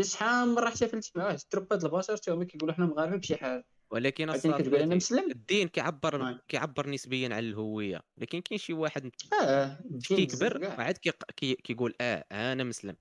[0.00, 4.32] شحال من مرة احتفلت معاه تروبات البشر حتى هما كيقولوا حنا مغاربه بشي حاجة ولكن
[4.32, 6.40] كتقول أنا مسلم الدين كيعبر آه.
[6.48, 9.10] كيعبر نسبيا على الهوية لكن كاين شي واحد
[9.42, 9.78] آه
[10.08, 10.66] كيكبر.
[10.66, 12.96] عاد كيق- كي- كيقول آه أنا مسلم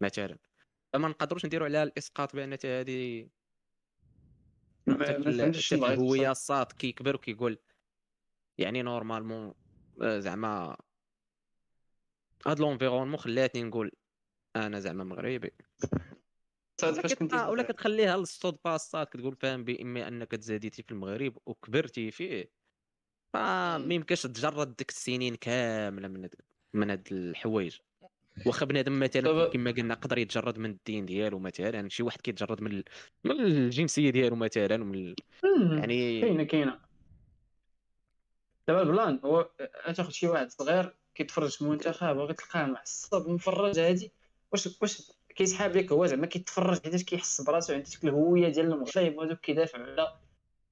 [0.00, 0.36] مثلا
[0.92, 3.28] فما نقدروش نديروا عليها الإسقاط بأن هذه
[5.72, 6.30] الهويه.
[6.30, 7.58] الصاط كيكبر وكيقول
[8.58, 9.54] يعني normalement
[10.02, 10.76] آه، زعما
[12.46, 13.92] هاد l'environnement خلاتني نقول
[14.56, 15.50] أنا زعما مغربي
[16.80, 17.62] صاد ولا.
[17.62, 22.52] كتخليها للصدفه الصاد كتقول فاهم بما أنك تزاديتي في المغرب وكبرتي فيه
[23.32, 26.34] فما يمكنش تجرد ديك السنين كاملة من هاد
[26.72, 27.78] من هاد الحوايج
[28.46, 32.82] واخا بنادم مثلا كما قلنا يقدر يتجرد من الدين ديالو مثلا شي واحد كيتجرد من
[33.24, 35.14] من الجنسية ديالو مثلا ومن.
[35.78, 36.78] يعني كاينة كاينة.
[38.68, 39.48] دابا البلان هو
[39.94, 44.12] تاخذ شي واحد صغير كيتفرج في المنتخب باغي تلقاه معصب ومفرج هادي.
[44.52, 49.16] واش واش كيسحاب لك؟ هو زعما كيتفرج حيتاش كيحس براسو عنده ديك الهوية ديال المغرب
[49.16, 50.18] وهذوك كيدافع على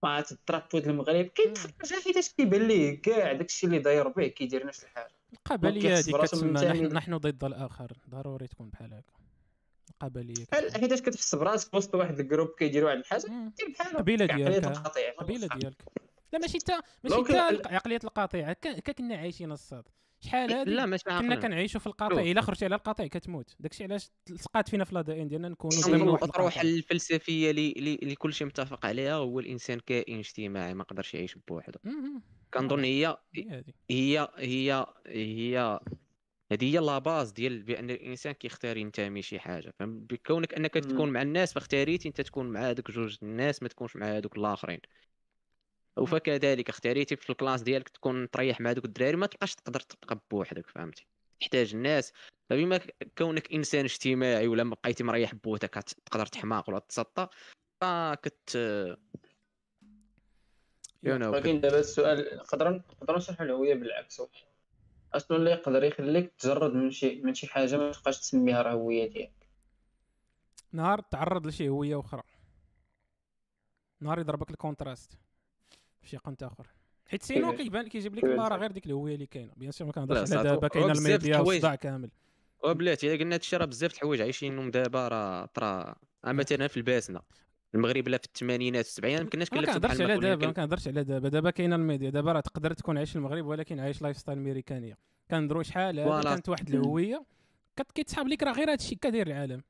[0.04, 1.24] عرفت الترابو ديال المغرب.
[1.24, 5.19] كيتفرج حيتاش كيبان ليه كاع داكشي اللي داير به كيدير نفس الحاجة.
[5.32, 7.92] القبليه براسو كتسمى نحن, نحن ضد الآخر.
[8.10, 9.12] ضروري تكون بحال هكا.
[9.90, 10.72] القبليه بحال.
[10.72, 13.20] حيتاش كتحس براسك وسط واحد ال groupe كيديروا واحد الحاجة.
[13.58, 13.96] دير بحالهم.
[13.96, 14.66] قبيلة عقلية ديالك،
[14.96, 15.82] القبيله ديالك.
[16.32, 19.84] لا ماشي حتى ماشي ال- عقلية القطيع كا- كا كنا عايشين الصاط.
[20.20, 22.18] شحال هادي؟ لا ماشي كنا كنعيشوا في القطيع.
[22.18, 22.26] شوف.
[22.26, 23.56] إلا خرجتي على القطيع كتموت.
[23.58, 28.46] داكشي علاش تلقات فينا في الادائين ديالنا نكونوا الأطروحة الفلسفية اللي اللي اللي كل شيء
[28.46, 31.80] متفق عليها هو الإنسان كائن اجتماعي ما قدرش يعيش بوحده.
[32.54, 33.16] كنظن هي
[33.90, 35.80] هي هي هي
[36.52, 40.74] هذه هي لا باز ديال بأن الإنسان كيختار ينتمي شي حاجة فهم؟ بكونك أنك.
[40.74, 44.80] تكون مع الناس فاختاريتي أنت تكون مع هذوك جوج الناس ما تكونش مع هذوك الآخرين.
[46.00, 50.20] وفكذلك اختاريتي في ال classe ديالك تكون تريح مع هذوك الدراري ما تبقاش تقدر تبقى
[50.30, 51.06] بوحدك فهمتي؟
[51.40, 52.12] تحتاج الناس.
[52.50, 52.80] فبما
[53.18, 55.74] كونك إنسان اجتماعي ولا ما بقيتي مريح بوحدك
[56.06, 57.28] تقدر تحماق ولا تسطى
[57.80, 58.56] fact
[61.02, 61.32] you know.
[61.32, 64.22] ولكن دابا السؤال نقدروا نقدروا نشرحوا الهويه بالعكس.
[65.12, 69.06] اشنو اللي يقدر يخليك تجرد من شي من شي حاجة ما تبقاش تسميها راه هوية
[69.10, 69.48] ديالك.
[70.72, 72.22] نهار تعرض لشي هوية أخرى.
[74.00, 75.18] نهار يضربك ال contraste.
[76.04, 76.66] شي قنت آخر.
[77.06, 79.52] حيت sinon كيفاش؟ كيبان كيجيب لك كيفاش؟ لا راه غير ديك الهوية اللي كاينة.
[79.56, 80.42] bien sûr ما كنهضرش على.
[80.42, 81.38] دابا كاينة الميديا.
[81.38, 82.10] والصداع كامل.
[82.64, 85.94] وبلاتي الا قلنا هادشي راه بزاف الحوايج عايشينهم دابا راه طرا
[86.24, 87.20] مثلا في الباسنة.
[87.74, 91.04] المغرب لا في الثمانينات والسبعينات ما كناش كنهضرش بحال على دابا ما كن- كنهضرش على
[91.04, 91.28] دابا.
[91.28, 92.10] دابا كاينة الميديا.
[92.10, 94.98] دابا راه تقدر تكون عايش المغرب ولكن عايش lifestyle أمريكانية.
[95.30, 96.22] كنهضروا شحال.
[96.22, 97.24] كانت واحد الهوية.
[97.76, 99.62] كت- كيتسحاب لك راه غير هادشي كداير العالم.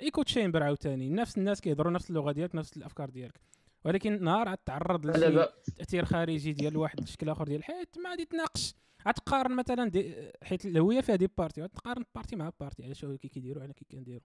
[0.00, 1.10] echo chamber عاوتاني.
[1.10, 3.40] نفس الناس كيهضروا نفس اللغة ديالك نفس الأفكار ديالك.
[3.86, 8.10] ولكن نهار عاد تعرض لشي دابا تأثير خارجي ديال واحد الشكل آخر ديال الحياة ما
[8.10, 8.74] غادي تناقش
[9.08, 13.28] غتقارن مثلا دي حيت الهويه فيها des parties غتقارن partie مع partie على شنو كي
[13.28, 14.20] كيديروا على كي كنديروا.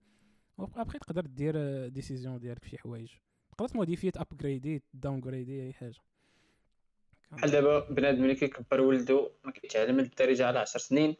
[0.58, 3.12] وابخي تقدر دير décision ديالك في شي حوايج.
[3.52, 6.00] تقدر ت modifier upgrade ي downgrade ي أي حاجة.
[7.32, 11.16] بحال دابا بنادم اللي كيكبر ولدو ما كيتعلم الدارجه على 10 سنين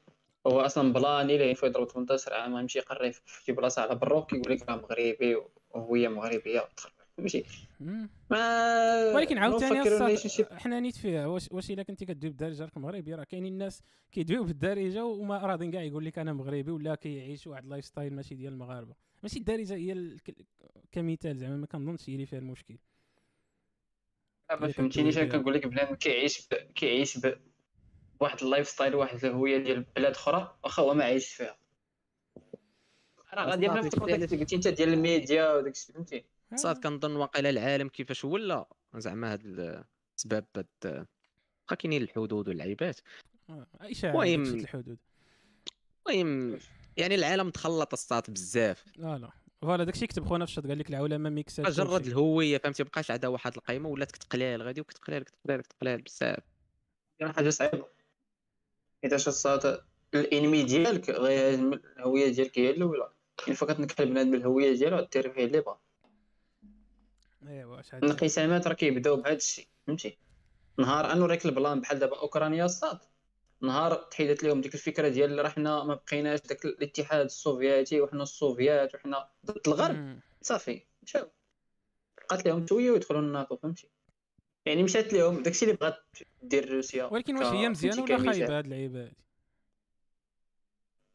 [0.48, 4.26] هو أصلا بلاني ليه فيضرب يضرب 18 عام غيمشي يقري في شي بلاصة على برا
[4.26, 5.38] كيقول لك راه مغربي
[5.72, 6.68] وهويه مغربية
[7.18, 7.46] فهمتي.
[8.30, 9.84] ما ولكن عاوتاني
[10.52, 11.28] حنا نيت فيها.
[11.28, 15.72] واش واش إلا كنتي كدوي بالدارجه راك مغربي راه كاينين الناس كيدويو بالدارجة وما راضين
[15.72, 18.96] كاع يقول لك أنا مغربي ولا كيعيش واحد ال lifestyle ماشي ديال المغاربة.
[19.24, 20.20] ماشي الدارجة هي ال-
[20.92, 22.78] كمثال زعما ما كنظنش هي اللي فيها المشكل.
[24.52, 25.18] ما فهمتينيش.
[25.18, 25.38] أنا بها.
[25.38, 26.54] كنقول لك بنادم كيعيش ب...
[26.54, 27.38] كيعيش ب...
[28.20, 31.58] بواحد ال lifestyle واحد الهوية ديال بلاد أخرى واخا هو ما عايش فيها.
[33.34, 36.24] راه غادي صافي، نفس ال contexte اللي قلتي أنت ديال الميديا وداك الشيء فهمتي؟
[36.56, 38.66] صاد كنظن واقيلا العالم كيفاش ولا.
[38.96, 43.00] زعما هاد الاسباب هاد واخا كاينين الحدود واللعيبات
[43.50, 44.98] آه، اشاعه المهم- الحدود.
[46.10, 46.60] المهم
[46.98, 48.84] يعني العالم تخلط الصاط بزاف.
[48.98, 49.30] لا لا.
[49.62, 52.12] voilà داكشي كتب خونا في الشط قال لك العولمة mix ات جرد كلشي.
[52.12, 56.44] الهوية فهمتي؟ مبقاش عندها واحد القيمه ولات كتقلال غادي وكتقلال كتقلال كتقلال بزاف.
[57.20, 57.86] كاين حاجة صعيبة.
[59.04, 59.82] حيتاش الصاد
[60.14, 63.12] الإنمي ديالك غيهاجم الهوية ديالك هي الأولى.
[63.42, 65.80] يعني فقط نكتب بنادم الهوية ديالو غدير فيه اللي بغا.
[67.48, 69.68] ايوا واش هاد الانقسامات راه كيبداو بهذا الشيء.
[69.88, 70.18] فهمتي؟
[70.78, 73.00] نهار نوريك البلان بحال دابا أوكرانيا الصاد.
[73.62, 78.96] نهار تحيدت لهم ديك الفكرة ديال راه حنا ما بقيناش داك الاتحاد السوفيتي وحنا السوفيات
[78.96, 80.20] وحنا ضد الغرب.
[80.42, 80.82] صافي.
[81.04, 81.28] مشاو.
[82.18, 83.90] بقات لهم شوية ويدخلوا الناتو فهمتي؟
[84.66, 85.96] يعني مشات لهم داكشي اللي بغات
[86.42, 87.06] دير روسيا.
[87.06, 88.32] ولكن واش هي مزيانة ولا.
[88.32, 89.16] خايبة هاد اللعيبة هادي؟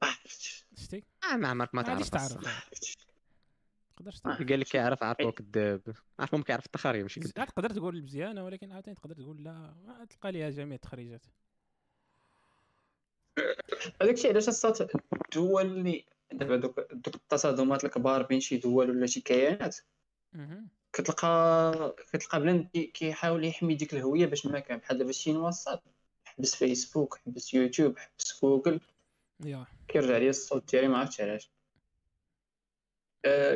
[0.03, 0.66] عرفتش.
[0.77, 2.14] شتي؟ آه، ما عمرك ما ما تعرف.
[2.47, 3.05] عرفتش
[3.97, 5.80] تقدرش قال لك كيعرف عارفو كذاب
[6.18, 10.32] عارفو كيعرف التخاري ماشي كذاب تقدر تقول مزيانة ولكن عاوتاني تقدر تقول لا ما تلقى
[10.32, 11.22] ليها جميع التخريجات.
[14.03, 19.07] هذاك الشيء علاش الصات الدول اللي دابا دوك دوك التصادمات الكبار بين شي دول ولا
[19.07, 19.76] شي كيانات.
[20.92, 25.80] كتلقى كتلقى بنادم كي- كيحاول يحمي ديك الهوية باش ما كان بحال دابا الشينوا الصاط
[26.24, 28.80] حبس فيسبوك حبس يوتيوب حبس جوجل
[29.88, 31.51] كيرجع لي الصوت ديالي ما عرفتش علاش.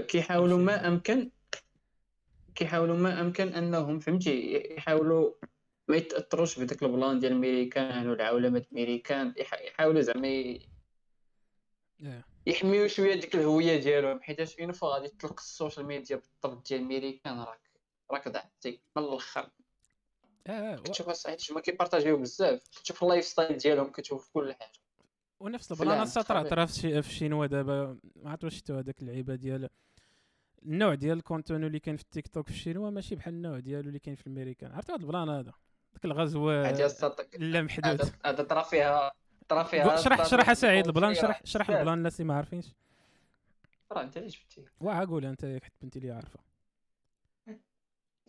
[0.09, 1.31] كيحاولوا ما أمكن
[2.55, 5.33] كيحاولوا ما أمكن أنهم فهمتي؟ يحاولوا
[5.89, 10.68] ما يتأثروش بداك ال plan ديال الميريكان والعولمة الميريكان يح- يحاولوا زعما ي-
[12.01, 16.68] يا يحميو شوية ديك الهوية ديالهم حيت une fois غادي تطلق ال social media بالضبط
[16.68, 17.61] ديال الميريكان راك
[18.11, 19.51] راك ضعتي من الأخر.
[20.47, 22.62] آه آه، و- كتشوف الصعيد هما كي partager يو بزاف.
[22.68, 24.80] كتشوف ال lifestyle ديالهم كتشوف كل حاجة.
[25.41, 26.43] ونفس ال plan الطبيعي.
[26.43, 29.68] اعترف في الشينوا دابا ما عرفت واش شفتوا هذاك اللعيبة ديال
[30.62, 33.88] النوع ديال ال contenu اللي كاين في التيك توك في الشينوا ماشي بحال النوع ديالو
[33.88, 34.72] اللي كاين في الأمريكان.
[34.72, 35.53] عرفت هذا ال plan هذا؟
[35.93, 36.51] داك الغزو
[37.38, 39.12] لا محدود هذا طرا فيها
[39.49, 41.70] طرا فيها شرح شرح سعيد ال plan شرح شرح.
[41.70, 42.74] ال plan الناس اللي ما عارفينش.
[43.93, 46.41] راه أنت اللي جبتي واه قول أنت حيت بنتي لي عارفة.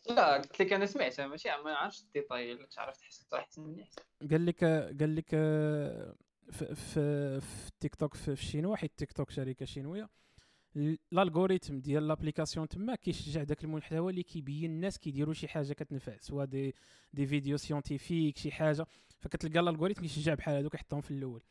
[0.09, 3.89] لا قلت لك أنا سمعتها ماشي ما عرفتش les détails الا تعرف تحس احسن مني
[4.31, 4.63] قال لك
[4.99, 5.35] قال لك
[6.51, 10.09] في في في التيك توك في الشينوا حيت تيك توك شركة شينوية.
[10.75, 15.73] ال- ال algorithm ديال l'application تما كيشجع داك المحتوى اللي كيبين الناس كيديروا شي حاجة
[15.73, 16.75] كتنفع سواء des
[17.13, 18.85] des vidéos scientifiques شي حاجة.
[19.19, 21.41] فكتلقى ال algorithm كيشجع بحال هذوك يحطهم في الأول.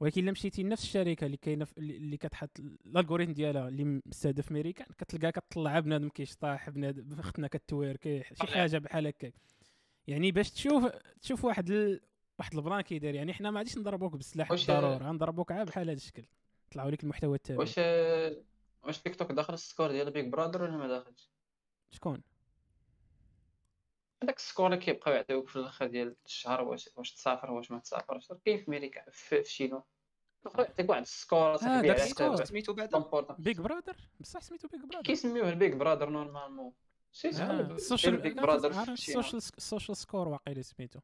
[0.00, 4.86] ولكن إلا مشيتي لنفس الشركة اللي كاينة اللي كتحط ال algorithm ديالها اللي مستهدف ميريكان
[4.98, 8.46] كتلقاها كتطلع بنادم كيشطاح بنادم اختنا كتويركي شي.
[8.46, 9.34] حاجة بحال هكاك.
[10.06, 10.84] يعني باش تشوف
[11.20, 12.00] تشوف واحد ال...
[12.38, 16.24] واحد البلان كيدير يعني حنا ما غاديش نضربوك بالسلاح بالضرورة غنضربوك عا بحال هذا الشكل.
[16.70, 17.58] طلعوا لك المحتوى التالي.
[17.58, 17.78] واش
[18.82, 21.30] واش تيك توك داخل ال score ديال Big Brother ولا ما داخلش؟
[21.90, 22.22] شكون؟
[24.22, 27.78] هذاك ال score اللي كيبقاو يعطيوك في الآخر ديال الشهر واش واش تسافر واش ما
[27.78, 28.32] تسافرش.
[28.44, 29.84] كاين في أمريكا في, في شينو؟
[30.58, 32.44] يعطيك واحد ال score صاحبي داك ال score.
[32.44, 33.04] سميتو بعدا.
[33.38, 36.72] Big Brother بصح سميتو Big Brother كيسميوه البيك برادر نورمالمون
[37.12, 37.62] سي آه،
[38.08, 41.00] بيك برادر السوشيال score واقيلا سميتو.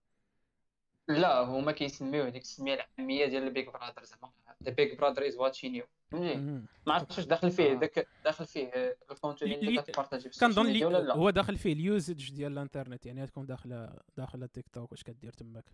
[1.08, 4.32] لا هما كيسميوه ديك السمية العامية ديال ال Big Brother زعما.
[4.62, 5.84] the Big Brother is watching you.
[6.12, 7.74] ما عرفتش واش داخل فيه آه.
[7.74, 10.98] داك داخل فيه آه، ال contenu لي- اللي كتبارطاجي في كنظن ال social media ولا
[10.98, 14.92] لي لا؟ هو داخل فيه ال usage ديال الانترنت يعني تكون داخله داخلة تيك توك
[14.92, 15.64] واش كدير تماك.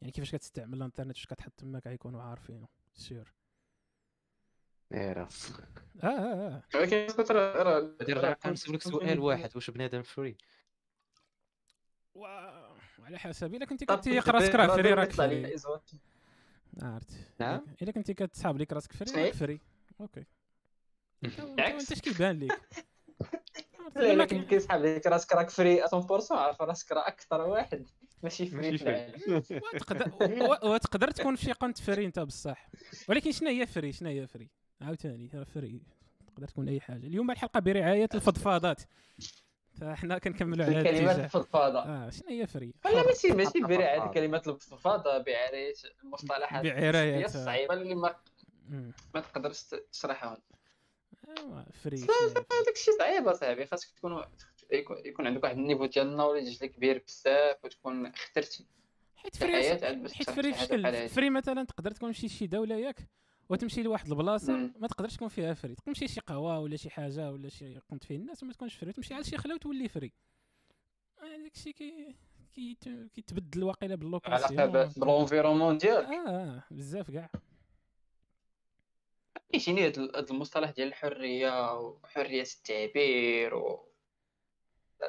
[0.00, 3.32] يعني كيفاش كتستعمل الانترنت واش كتحط تماك غيكونوا عارفينه سير
[4.92, 5.28] إيه راه.
[6.02, 6.08] آه آه
[6.48, 6.62] آه.
[6.74, 10.36] ولكن كنت راه غادي نرجع نسولك سؤال واحد واش بنادم فري
[12.14, 12.67] و-
[13.08, 15.56] وعلى حسب إلا كنتي Big راسك راه فري راك فري.
[15.58, 15.96] watching.
[16.82, 17.10] عرفت.
[17.40, 19.60] نعم؟ إلا كنتي كتسحاب ليك راسك فري؟ راك فري.
[20.00, 20.24] أوكي.
[21.58, 22.60] انت اش كيبان لك
[23.96, 27.86] لا كي- كنت كيسحب لك راسك راك فري 100% عارف راسك راه أكثر واحد.
[28.22, 28.78] ماشي free ماشي
[29.42, 29.60] في
[30.64, 32.68] وتقدر تكون في شي قنت free أنت بصح.
[33.08, 34.48] ولكن شنو هي free؟ شنو هي free؟
[34.80, 35.80] عاوتاني راه free.
[36.26, 37.06] تقدر تكون أي حاجة.
[37.06, 38.82] اليوم الحلقة برعاية الفضفاضات.
[39.80, 44.10] فاحنا كنكملوا على هذا الكلمات الفضفاضة آه شنو هي free ولا ماشي ماشي برعاية فضفاضة.
[44.10, 45.74] الكلمات الفضفاضة برعاية
[46.04, 48.14] المصطلحات هي الصعيبه اللي ما.
[49.14, 49.62] ما تقدرش
[49.92, 50.38] تشرحها
[51.38, 54.24] ايوا free free؟ هذاك الشيء صعيب أصاحبي خاصك تكون
[54.72, 58.66] يكون- يكون عندك واحد ال niveau ديال ال knowledge اللي كبير بزاف وتكون اخترتي
[59.16, 61.08] حيت فري عاد حيت فري.
[61.08, 62.96] فري مثلا تقدر تكون شي شي دولة ياك
[63.48, 64.52] وتمشي لواحد البلاصة.
[64.78, 65.74] ما تقدرش تكون فيها free.
[65.74, 68.92] تمشي شي قهوة ولا شي حاجة ولا شي قمت فيه الناس وما تكونش free.
[68.92, 70.12] تمشي على شي خلا وتولي free.
[71.22, 72.16] هذاك الشيء كي
[72.54, 76.06] كي- كيتبدل واقيلا على بال location حسب بال environnement ديالك.
[76.06, 77.30] آه آه، بزاف كاع.
[79.52, 83.88] كيجيني هاد ال- هاد المصطلح ديال الحرية وحرية التعبير و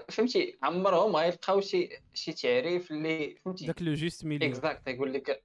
[0.09, 5.43] فهمتي عمرهم غيلقاو شي شي تعريف اللي فهمتي؟ داك le juste milieu exact يقول لك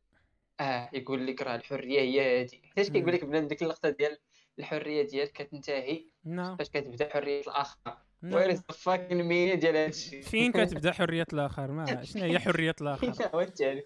[0.60, 2.62] آه يقول لك راه الحرية هي هادي.
[2.76, 4.18] حيت كيقول لك بنادم ديك اللقطة ديال
[4.58, 6.56] الحرية ديالك كتنتهي نعم.
[6.56, 7.78] فاش كتبدا حرية الآخر.
[8.22, 13.12] where is fucking meaning ديال هادشي؟ فين كتبدا حرية الآخر؟ ما شنو هي حرية الآخر؟
[13.12, 13.84] فين هو التعريف؟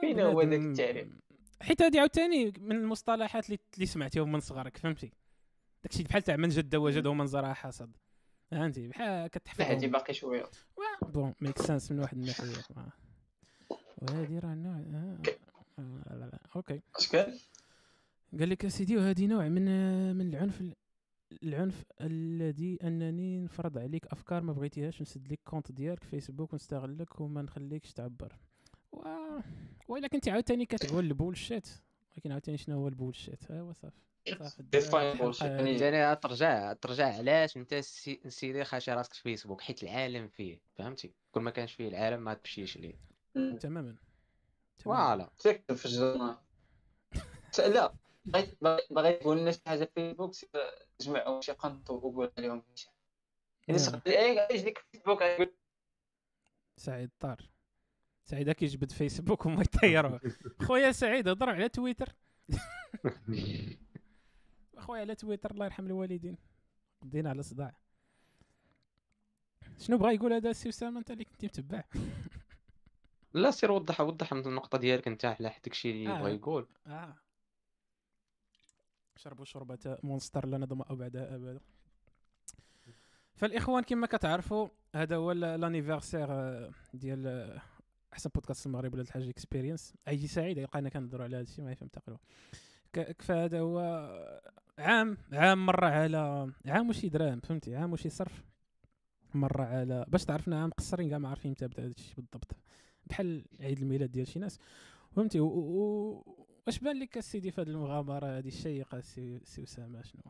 [0.00, 1.08] فين هو بنادم- التعريف؟
[1.62, 5.12] حيت هادي عاوتاني من المصطلحات اللي سمعتيهم من صغرك فهمتي؟
[5.84, 7.96] داكشي بحال تاع من جد وجد ومن زرع حصد.
[8.50, 10.44] فهمتي؟ بحال لا هادي باقي شوية.
[11.02, 12.46] bon make sense من واحد الناحية.
[13.98, 15.18] وهادي راه نوع آه.
[15.28, 15.45] آه.
[15.78, 16.38] لا لا لا.
[16.56, 16.80] okay.
[16.98, 17.38] اش كان
[18.38, 20.62] قال لك سيدي وهذه نوع من من العنف
[21.42, 25.02] العنف الذي أنني نفرض عليك أفكار ما بغيتيهاش.
[25.02, 28.36] نسد لك compte ديالك فيسبوك ونستغلك وما نخليكش تعبر.
[28.92, 28.98] و...
[29.88, 31.68] وإلا كنتي عاوتاني كتقول ال bullshit.
[32.14, 34.00] ولكن عاوتاني شنو هو ال bullshit؟ ايوا صافي.
[34.80, 35.78] صافي.
[35.80, 41.12] يعني ترجع ترجع علاش أنت سي- نسيتي خاشي راسك في فيسبوك حيت العالم فيه فهمتي؟
[41.32, 42.94] كل ما كانش فيه العالم ما تمشيش ليه.
[43.60, 43.96] تماماً.
[44.86, 45.30] voilà.
[45.38, 46.36] تكتب في ال journal
[47.58, 48.58] لا بغيت
[48.90, 50.48] بغيت- تقول لنا شي حاجة في فيسبوك سير
[51.00, 52.88] جمعوا شي قنط وقول لهم شي
[53.70, 53.76] آه.
[53.76, 55.22] سقط اي يجيك فيسبوك
[56.76, 57.48] سعيد طار.
[58.24, 60.20] سعيد كيجبد فيسبوك وما يطيروه
[60.66, 62.14] خويا سعيد هضر على تويتر.
[64.78, 66.36] خويا على تويتر الله يرحم الوالدين.
[67.02, 67.74] دينا على صداع
[69.78, 71.84] شنو بغا يقول هذا السي اسامه أنت اللي كنتي متبع.
[73.34, 76.18] لا سير وضح وضح من النقطة ديالك أنت على حد داكشي اللي آه.
[76.20, 76.66] بغا يقول.
[76.86, 77.16] آه.
[79.16, 81.60] شربوا شربة مونستر لا نظمأ بعدها ابدا
[83.34, 87.62] فالإخوان كما كتعرفوا هذا هو l'anniversaire آه، ديال آه،
[88.12, 91.74] احسن بودكاست في المغرب ولاد الحاج Experience أي سعيد لقينا كنهضروا على هذا الشيء ما
[91.74, 92.20] فهمت تقريبا.
[93.18, 93.78] فهذا هو
[94.78, 98.44] عام عام مرة على عام وشي درهم فهمتي؟ عام وشي صرف
[99.34, 102.56] مرة على باش تعرفنا عام قصرين كاع ما عارفين متى بدأ هذا الشيء بالضبط.
[103.06, 104.58] بحال عيد الميلاد ديال شي ناس.
[105.16, 110.22] فهمتي؟ واش بان لك السيدي في هذه المغامرة؟ هذه الشيقة سي سي أسامة شنو؟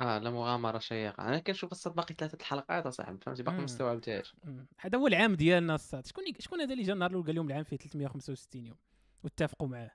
[0.00, 1.28] آه لا مغامرة شيقة.
[1.28, 3.58] أنا كنشوف الصاد باقي ثلاثة الحلقات أصاحبي فهمتي؟ باقي.
[3.58, 4.34] ما استوعبتهاش.
[4.78, 6.06] هذا هو العام ديالنا الصاد.
[6.06, 8.76] شكون شكون هذا اللي جا النهار الأول قال لهم العام فيه 365 يوم؟
[9.24, 9.90] واتفقوا معاه.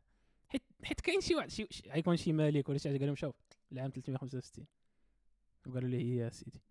[0.50, 3.36] حيت حيت كاين شي واحد شي غيكون شي مالك ولا شي حاجة قال لهم شوف
[3.72, 4.66] العام 365
[5.68, 6.62] وقالوا لي هي يا سيدي.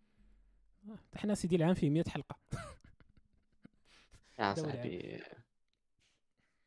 [0.89, 2.37] آه، حنا سيدي العام فيه 100 حلقة.
[4.39, 5.21] يا صاحبي.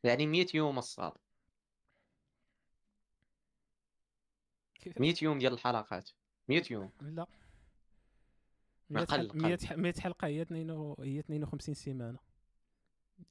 [0.04, 0.82] يعني 100 يوم
[4.76, 6.10] كيف 100 يوم ديال الحلقات.
[6.50, 6.92] 100 يوم.
[7.02, 7.28] لا.
[8.90, 9.38] ما 100 قل- قل.
[9.42, 10.70] 100 100 حلقة هي 2
[11.00, 12.20] هي 52 سيمانة.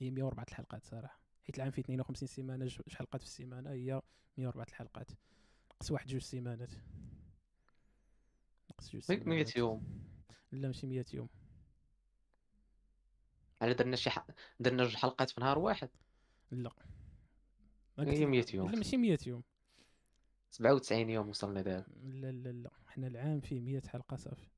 [0.01, 1.21] هي 104 الحلقات صراحة.
[1.47, 4.03] حيت العام فيه 52 سيمانة جوج حلقات في السيمانة هي
[4.37, 5.11] 104 الحلقات.
[5.75, 6.71] نقص واحد جوج سيمانات.
[8.71, 9.57] نقص جوج هيك 100 سيمانات.
[9.57, 10.07] يوم.
[10.53, 11.29] لا ماشي 100 يوم.
[13.63, 14.27] على درنا شي ح...
[14.61, 15.89] درنا جوج حلقات في نهار واحد.
[16.51, 16.71] لا.
[17.99, 18.71] هي 100 يوم.
[18.71, 19.43] لا ماشي 100 يوم.
[20.51, 21.87] 97 يوم وصلنا دابا.
[22.03, 22.71] لا لا لا.
[22.87, 24.49] حنا العام فيه 100 حلقة صافي.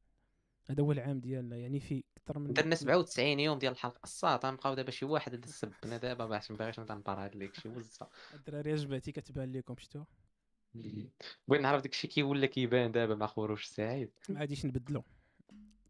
[0.70, 4.00] هذا هو العام ديالنا يعني فيه أكثر من درنا 97 يوم ديال الحلقة.
[4.04, 7.68] الصاد غنبقاو دابا شي واحد هذا سبنا دابا باش ما باغيش نتنطر هاد ليك شي
[7.68, 8.08] وزة.
[8.34, 10.04] الدراري اجبعتي كتبان لكم شتو
[11.48, 14.10] بغيت نعرف داكشي كي ولا كيبان دابا مع خروج سعيد.
[14.28, 15.04] ما غاديش نبدلو.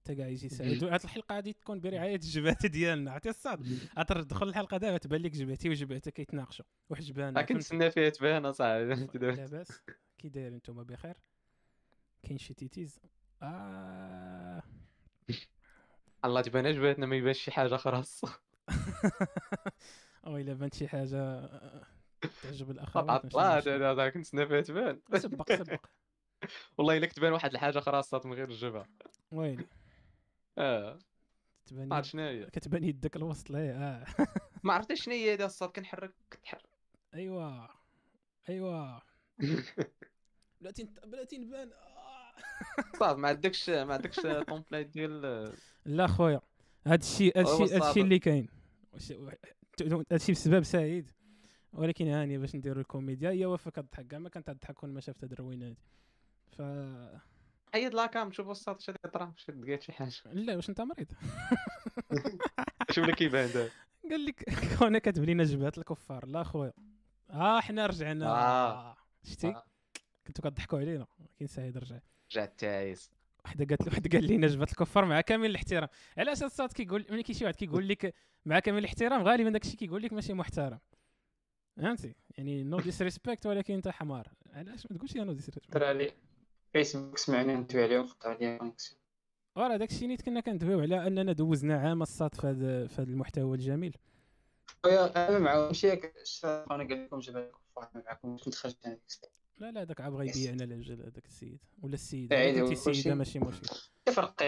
[0.08, 3.12] حتى كاع يجي سعيد هاد الحلقة غادي تكون برعاية الجبات ديالنا.
[3.12, 3.66] عرفتي الصاد.
[3.98, 6.64] غتدخل الحلقة دابا تبان لك جبعتي وجبعتك كيتناقشوا.
[6.90, 9.18] وحجبان كنتسنى فيها تبان أصاحبي.
[9.18, 9.82] لاباس
[10.18, 11.16] كي داير نتوما بخير.
[12.22, 13.00] كاين شي تيتيز؟
[13.42, 14.62] آه.
[16.24, 18.04] الله تبان جباتنا ما يبانش شي حاجة أخرى
[20.26, 21.86] أو إلا بانت شي حاجة آه،
[22.42, 23.82] تعجب الاخوات طلعت مشكل.
[23.82, 25.00] هذا كنتسنى فيها تبان.
[25.14, 25.86] سبق سبق.
[26.78, 28.86] والله إلا كتبان واحد الحاجة أخرى الصاد من غير الجبهة.
[29.32, 29.66] ويلي.
[30.58, 30.98] آه.
[31.66, 32.46] تبان ما عرفت يد- شنو هي.
[32.46, 34.04] كتبان يدك الوسط ليه آه.
[34.64, 36.62] ما عرفتش شنو هي هذا الصاد كنحرك كتحرك.
[37.14, 37.66] ايوا
[38.48, 38.98] ايوا
[40.60, 42.98] بلاتي بلاتي نبان آه.
[42.98, 45.52] صاد ما عندكش ما عندكش template ديال
[45.84, 46.40] لا خويا.
[46.86, 47.90] هاد الشيء هو الشيء الصعب.
[47.90, 48.48] الشيء اللي كاين.
[48.94, 51.10] هاد الشيء بسبب سعيد.
[51.72, 55.24] ولكن هاني باش نديرو الكوميديا هي وفا كضحك كاع ما كانت تضحك كون ما شافت
[55.24, 55.76] هاد الروينه هادي
[56.46, 56.62] ف
[57.72, 60.12] حيد لاكام شوف الصاد اش كيطرا شي لقيت شي حاجة.
[60.32, 61.12] لا واش أنت مريض؟
[62.90, 63.70] شوف اللي كيبان دابا
[64.10, 64.44] قال لك
[64.78, 66.26] كون كاتب لينا جبهات الكفار.
[66.26, 66.72] لا خويا
[67.30, 68.26] آه حنا رجعنا.
[68.26, 68.96] آه.
[69.24, 69.64] شتي؟ آه.
[70.26, 71.06] كنتو كضحكوا علينا.
[71.20, 71.98] ولكن سعيد رجع.
[72.32, 73.10] رجعت تعيس
[73.44, 75.88] وحدة قالت له واحد قال لينا جبهه الكفار مع كامل الاحترام.
[76.18, 78.14] علاش الصاد كيقول ملي كاين شي واحد كيقول لك
[78.44, 80.78] مع كامل الاحترام غالبا داك الشيء كيقول لك ماشي محترم.
[81.76, 84.28] فهمتي؟ يعني no disrespect ولكن أنت حمار.
[84.52, 85.76] علاش ما تقولش نو ديسريسبكت
[86.78, 89.00] فيسبوك سمعنا ندوي عليهم قطعوا عليا كونيكسيون
[89.56, 93.10] وراه داك الشيء نيت كنا كندويو على أننا دوزنا عام الصاد في هذا في هذا
[93.10, 93.96] المحتوى الجميل.
[94.84, 96.00] خويا أنا معاهم ماشي أنا
[96.68, 97.20] قال لكم
[97.76, 98.98] ما معكم كنت خرجت أنا.
[99.58, 101.58] لا لا داك عا بغا يبيعنا العجل هذاك السيد.
[101.82, 102.90] ولا السيده كلشي.
[102.90, 103.76] السيدة ماشي مشكل.
[104.04, 104.42] تفرق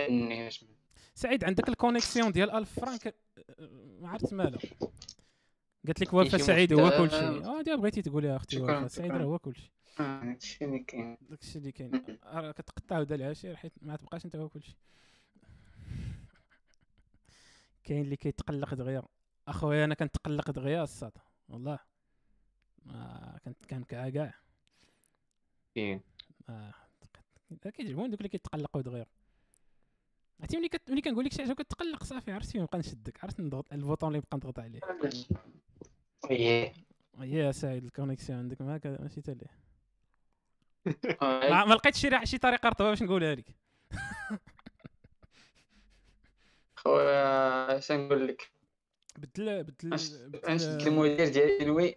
[1.15, 3.15] سعيد عندك ال connexion ديال 1000 فرانك أه،
[4.01, 4.61] ما عرفت مالها
[5.87, 6.91] قالت لك وفاء سعيد هو.
[6.91, 7.63] كل شيء آه.
[7.63, 9.11] ديال بغيتي تقول يا أختي وفاء سعيد.
[9.13, 9.71] راه هو كل شيء
[10.01, 11.17] آه هادشي اللي كاين.
[11.21, 12.19] داك الشيء اللي كاين.
[12.25, 14.77] راه كتقطع ودا العشير حيت ما تبقاش أنت هو كل شيء
[17.85, 19.03] كاين اللي كيتقلق دغيا.
[19.49, 21.13] أخويا أنا كنتقلق دغيا الصاد.
[21.49, 21.79] والله.
[22.91, 24.35] آه كنت كان كاع كاع.
[25.75, 26.01] كاين
[26.49, 26.75] آه
[27.63, 29.07] تق- كيعجبوني دوك اللي كيتقلقوا دغيا.
[30.41, 30.91] عرفتي ملي كت...
[30.91, 34.09] ملي كنقول لك شي حاجة كتقلق صافي عرفتي فين نبقى نشدك عرفت نضغط ال bouton
[34.09, 34.81] اللي نبقى نضغط عليه.
[36.31, 36.73] إيه
[37.21, 39.47] يا سعيد ال connexion عندك معاك ماشي تالي
[41.23, 43.57] ما ما لقيتش شي شي طريقة رطبة باش نقولها لك.
[46.77, 48.51] خويا اش نقول لك؟
[49.19, 49.91] بدل بدل
[50.29, 51.97] بدل المدير ديال إنوي؟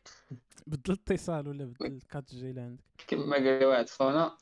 [0.67, 4.37] بدل الاتصال ولا بدل 4 G اللي عندك؟ كما قال لي واحد خونا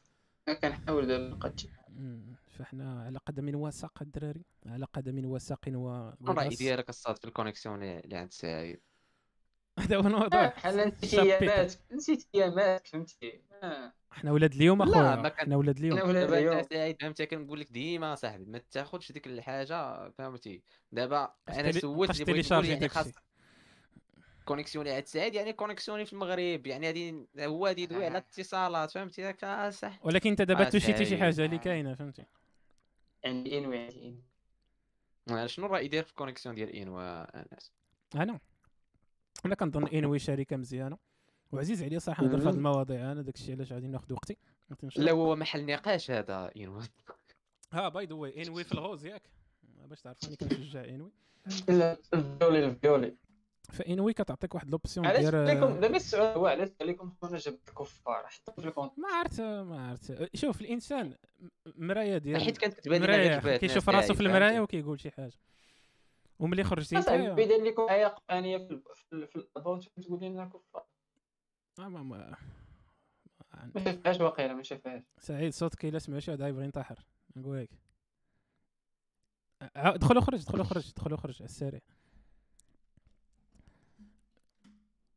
[0.62, 1.54] كنحاول دابا نلقى.
[2.50, 6.50] فاحنا على قدم وساق الدراري على قدم وساق و الراي.
[6.50, 8.80] ديالك الصاد في ال connexion اللي عند سعيد
[9.82, 11.20] هذا هو الموضوع بحال نسيت.
[11.20, 13.94] ايامات نسيت ايامات فهمتي؟ آه.
[14.12, 15.16] إحنا ولاد اليوم لا، اخويا.
[15.16, 15.98] ما كان- إحنا ولاد اليوم.
[15.98, 16.96] أنا ولاد اليوم.
[17.02, 20.62] فهمتي؟ كنقول لك ديما صاحبي ما تاخذش ديك الحاجة فهمتي؟
[20.92, 22.96] دابا أنا سولت اللي بغيت نقول يعني داكشي.
[22.96, 23.12] خاص
[24.46, 26.68] connexion اللي عند سعيد يعني connexion في المغرب.
[26.68, 30.00] يعني غادي هو غادي يدوي على الاتصالات فهمتي؟ آه، صح.
[30.06, 31.18] ولكن انت دابا آه، توشيتي شي.
[31.18, 32.24] حاجة اللي كاينة فهمتي؟
[33.26, 34.16] عندي إنوي عندي.
[35.32, 37.72] آه، شنو الرأي ديالك في ال connexion ديال انوا آنس؟
[38.16, 38.40] أنا؟
[39.46, 40.98] أنا كنظن انوي شركه مزيانة.
[41.52, 42.54] وعزيز عليا صراحة نهضر في هذه.
[42.54, 44.38] المواضيع أنا داكشي علاش غادي ناخذ وقتي.
[44.96, 45.12] لا.
[45.12, 46.82] هو محل نقاش هذا انوا
[47.72, 49.30] ها by the way إنوي في ال rose ياك؟
[49.64, 51.12] باش تعرفوني كنشجع إنوي.
[51.68, 53.16] لا ال violet ال violet.
[53.70, 58.28] فإنوي كتعطيك واحد l'option علاش ديال عليكم دابا السؤال هو علاش عليكم خونا جبت الكفار؟
[58.28, 59.00] حطوا في ال compte.
[59.00, 60.36] ما عرفت ما عرفت.
[60.36, 61.16] شوف الإنسان
[61.66, 65.34] مراية ديال حيت كانت كتبان لي مراية كيشوف راسو في المراية؟ وكيقول شي حاجة.
[66.42, 70.24] وملي خرجتي انت صاحبي دار لكم آية قرآنية في ال- في ال- في الأبوت تقول
[70.24, 70.86] لنا كفار؟
[71.80, 72.36] آه، ما ما
[73.54, 77.00] ما- شافهاش واقيلا ما شافهاش سعيد صوتك الا سمع شي واحد يبغي ينتحر
[77.36, 77.70] نقول لك
[79.76, 81.80] ع- دخل وخرج دخل وخرج دخل وخرج على السريع.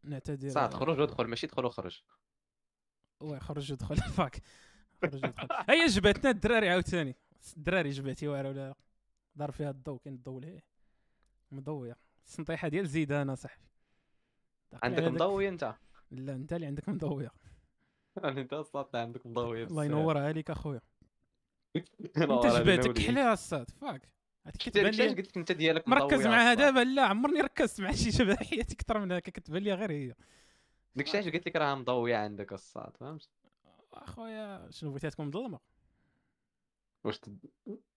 [0.03, 0.49] نعتذر.
[0.51, 2.03] صاد خرج ودخل ماشي دخل وخرج
[3.20, 4.43] وي خرج ودخل فاك.
[5.03, 7.16] خرج ودخل هيا جبتنا الدراري عاوتاني.
[7.57, 8.68] الدراري جبعتي واعره ولا.
[8.68, 8.75] لا
[9.35, 10.62] دار فيها الضو كاين الضو لهيه.
[11.55, 11.97] مضوية.
[12.27, 13.65] السنطيحه ديال زيدان صاحبي.
[14.71, 15.75] تعقل عندك مضوي أنت؟
[16.11, 17.31] لا أنت اللي عندك مضوية.
[18.25, 20.81] أنت الصاد عندك مضوي الله ينورها عليك أخويا.
[22.17, 23.01] أنت جباتك وليدي.
[23.01, 24.09] حليها الصاد فاك.
[24.59, 26.55] كتبان لي قلت لك أنت ديالك مركز معها.
[26.55, 30.15] دابا؟ لا عمرني ركزت مع شي شبه حياتي أكثر من هكا كتبان لي غير هي.
[30.95, 33.29] داك الشيء علاش قلت لك راه مضوية عندك الصاد فهمت؟
[33.93, 35.61] أخويا شنو تكون مظلمة؟
[37.05, 37.39] واش تد...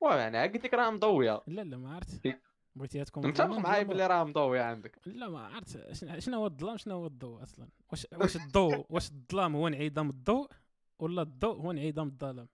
[0.01, 1.41] واه يعني قلت لك راه مضوية.
[1.47, 2.39] لا لا ما عرفت
[2.77, 3.83] بغيتيها تكون متفق معايا.
[3.83, 7.67] باللي راه مضويه عندك لا ما عرفت شن- شنو هو الظلام شنو هو الضوء أصلا
[7.91, 10.47] واش واش الضوء واش الظلام هو انعدام الضوء
[10.99, 12.47] ولا الضوء هو انعدام الظلام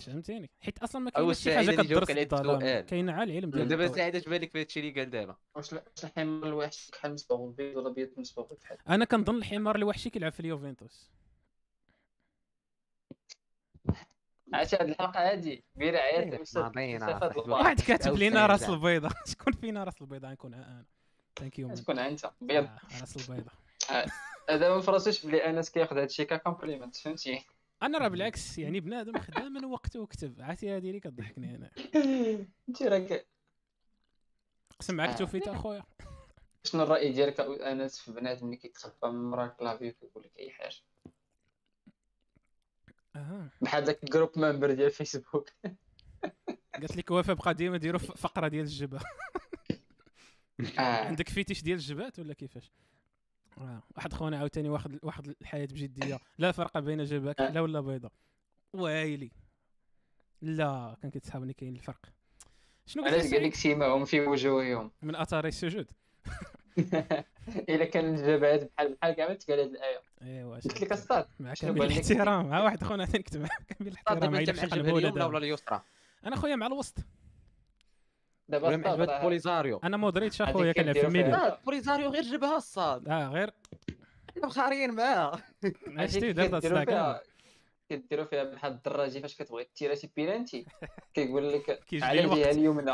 [0.00, 2.80] فهمتيني حيت أصلا ما كاينش شي حاجة كدرس على الظلام.
[2.86, 3.86] كاينة على العلم ديال دابا.
[3.88, 5.74] سعيد اش بالك في هادشي اللي قال دابا واش
[6.04, 10.40] الحمار الوحش بحال مصبوغ بيض ولا بيض مصبوغ بحال أنا كنظن الحمار الوحشي كيلعب في
[10.40, 11.10] اليوفنتوس
[14.52, 15.64] عرفتي هاد الحلقة هادي.
[15.76, 17.40] برعاية أستاذ ماضينا، صفات صاحبي.
[17.40, 18.68] الله واحد كاتب أو لينا راس.
[18.68, 20.84] البيضاء شكون فينا راس البيضاء غنكون أنا.
[21.38, 22.68] thank you تكون أنت؟ بيض
[23.00, 23.54] راس البيضاء
[24.50, 27.44] هذا ما فراسوش بلي أنس كياخذ هادشي ك compliment فهمتي؟
[27.82, 30.40] أنا راه بالعكس يعني بنادم خدام من وقته وكتب.
[30.40, 31.70] عرفتي هذه اللي كضحكني أنا.
[32.68, 33.26] أنت راك
[34.80, 35.16] قسم معاك آه.
[35.16, 35.82] توفيت أخويا.
[36.64, 40.50] شنو الرأي ديالك أنس في بنادم اللي كيتخبى من ورا ال clavier وكيقول لك أي
[40.50, 40.76] حاجة؟
[43.60, 45.50] بحال داك ال group member ديال فيسبوك
[46.74, 49.04] قالت لك وفاء بقى ديما ديروا فقرة ديال الجبهة.
[50.78, 50.80] آه.
[50.80, 52.72] عندك fetish ديال الجبهات ولا كيفاش؟
[53.58, 53.82] آه.
[53.96, 56.18] واحد خونا عاوتاني واخد واحد الحياة بجدية.
[56.38, 58.12] لا فرق بين جبهه كحله ولا بيضاء
[58.72, 59.30] وايلي.
[60.42, 62.06] لا كان كيتسحابني كاين الفرق.
[62.86, 65.90] شنو قلت علاش قال لك سيماهم في وجوههم؟ من اثار السجود.
[67.68, 70.00] إلا كان الجبهات بحال بحال كاع ما تقال هاد الآية.
[70.22, 72.46] ايوا قلت لك اصاط مع كامل؟ الاحترام.
[72.48, 75.24] مع واحد خونا ثاني كتب معاه كامل الاحترام عيد اليمنى ولادها.
[75.26, 75.82] ولا اليسرى
[76.26, 76.94] أنا خويا مع الوسط.
[78.48, 79.80] دابا ولا مع الصاد جبهه راه- بوليزاريو.
[79.84, 81.06] أنا مودريتش أخويا كنلعب في.
[81.06, 83.50] ال milieu بوليزاريو غير جبهة الصاد آه غير.
[84.36, 85.38] حنا مخاريين معاه.
[85.96, 87.20] عشتي هذيك دابا فيها
[87.90, 90.66] كديروا فيها بحال الدراجي فاش كتبغي تيرا شي بيلانتي.
[91.14, 92.20] كيقول لك على.
[92.24, 92.92] الجهة اليمنى.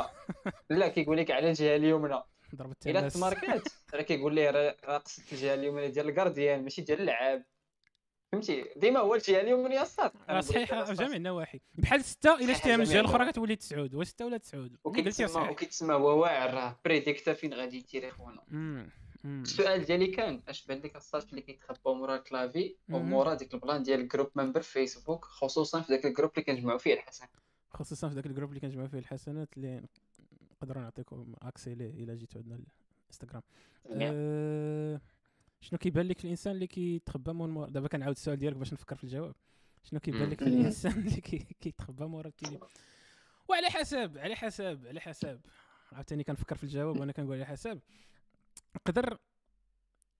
[0.70, 2.22] لا كيقول لك على الجهة اليمنى.
[2.54, 6.82] ضربت الا الناس تماركات راه كيقول ليه راه قصدت الجهه اليمنى ديال ال gardien ماشي
[6.82, 7.44] ديال اللعاب.
[8.32, 11.60] فهمتي؟ ديما هو الجهة اليمنى الصاد راه صحيح في جميع النواحي.
[11.74, 13.32] بحال ستة إلا شتيها من الجهه الأخرى.
[13.32, 13.94] كتولي تسعود.
[13.94, 15.50] واش ستة ولا تسعود؟ وكيتسمى صحيح.
[15.50, 16.80] وكيتسمى هو واعر راه.
[16.84, 18.90] بريديكتا فين غادي يتير إخوانا؟ مم.
[19.24, 19.42] مم.
[19.42, 22.76] السؤال ديالي كان أش بان لك الصاد اللي كيتخباو مورا ال clavier.
[22.90, 26.44] ومورا ديك ال plan ديال ال group member في فيسبوك خصوصا في ذاك الجروب اللي
[26.44, 27.26] كنجمعوا فيه الحسن.
[27.70, 29.82] خصوصا في ذاك ال group اللي كنجمعوا فيه الحسنات اللي
[30.62, 32.60] نقدروا نعطيكم accès ليه الا جيتوا عندنا
[33.04, 33.42] الانستغرام
[33.90, 35.00] أه...
[35.60, 39.04] شنو كيبان لك الإنسان اللي كيتخبى من مورا دابا كنعاود السؤال ديالك باش نفكر في
[39.04, 39.34] الجواب.
[39.82, 40.46] شنو كيبان لك في.
[40.48, 42.60] الإنسان اللي كي- كيتخبى مورا ال télé
[43.48, 45.40] وعلى حسب على حسب على حسب.
[45.92, 47.80] عاوتاني كنفكر في الجواب وأنا كنقول على حسب.
[48.76, 49.18] نقدر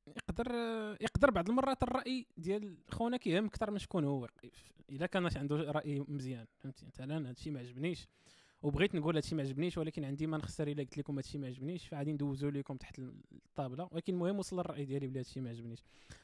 [0.06, 0.52] يقدر
[1.00, 4.28] يقدر بعض المرات الرأي ديال خونا كيهم أكثر من شكون هو.
[4.90, 8.08] الا كان عنده رأي مزيان فهمتي؟ مثلا هادشي ما عجبنيش.
[8.62, 11.88] وبغيت نقول هادشي ما عجبنيش ولكن عندي ما نخسر إلا قلت لكم هادشي ما عجبنيش
[11.88, 13.88] فغادي ندوزو لكم تحت الطابلة.
[13.92, 15.82] ولكن المهم وصل الرأي ديالي بلي هادشي ما عجبنيش.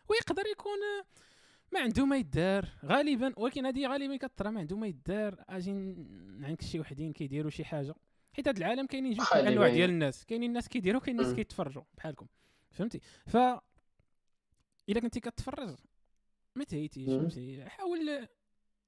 [0.09, 0.79] ويقدر يكون
[1.73, 5.45] ما عنده ما يدار غالبا ولكن هذه غالبا كطرى ما عنده ما يدار.
[5.49, 5.71] أجي
[6.43, 7.95] عندك شي وحدين كيديروا شي حاجة.
[8.33, 9.27] حيت هذا العالم كاينين جوج.
[9.35, 10.25] أنواع ديال الناس.
[10.25, 11.35] كاينين الناس كيديروا كاين الناس.
[11.35, 12.27] كيتفرجوا بحالكم.
[12.71, 13.37] فهمتي؟ ف
[14.89, 15.77] إلا كنتي كتفرج
[16.55, 17.09] ما تهيتيش.
[17.09, 18.29] فهمتي؟ حاول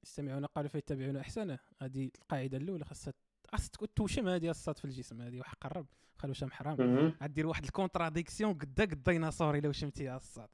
[0.05, 3.15] يستمعون القول فيتبعون احسنه هذه القاعدة الأولى خاصها
[3.57, 5.87] تكون توشم هذه الصاد في الجسم هذه وحق الرب
[6.19, 7.13] خلو شام حرام.
[7.23, 10.49] غدير واحد ال contradiction قدا قد الديناصور إلا وشمتيها الصاد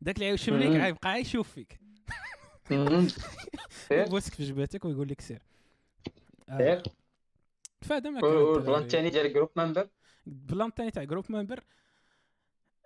[0.00, 0.82] داك اللي غيوشم ليك.
[0.82, 1.80] غيبقى يشوف فيك.
[3.90, 5.42] يبوسك في جبهتك ويقول لك سير
[6.48, 6.58] آه.
[6.58, 6.82] سير.
[7.82, 9.88] فهذا ما وال plan كان الثاني ديال ال group member
[10.26, 11.64] ال plan الثاني تاع group member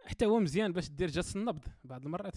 [0.04, 2.34] حتى هو مزيان باش دير جلسه النبض بعض المرات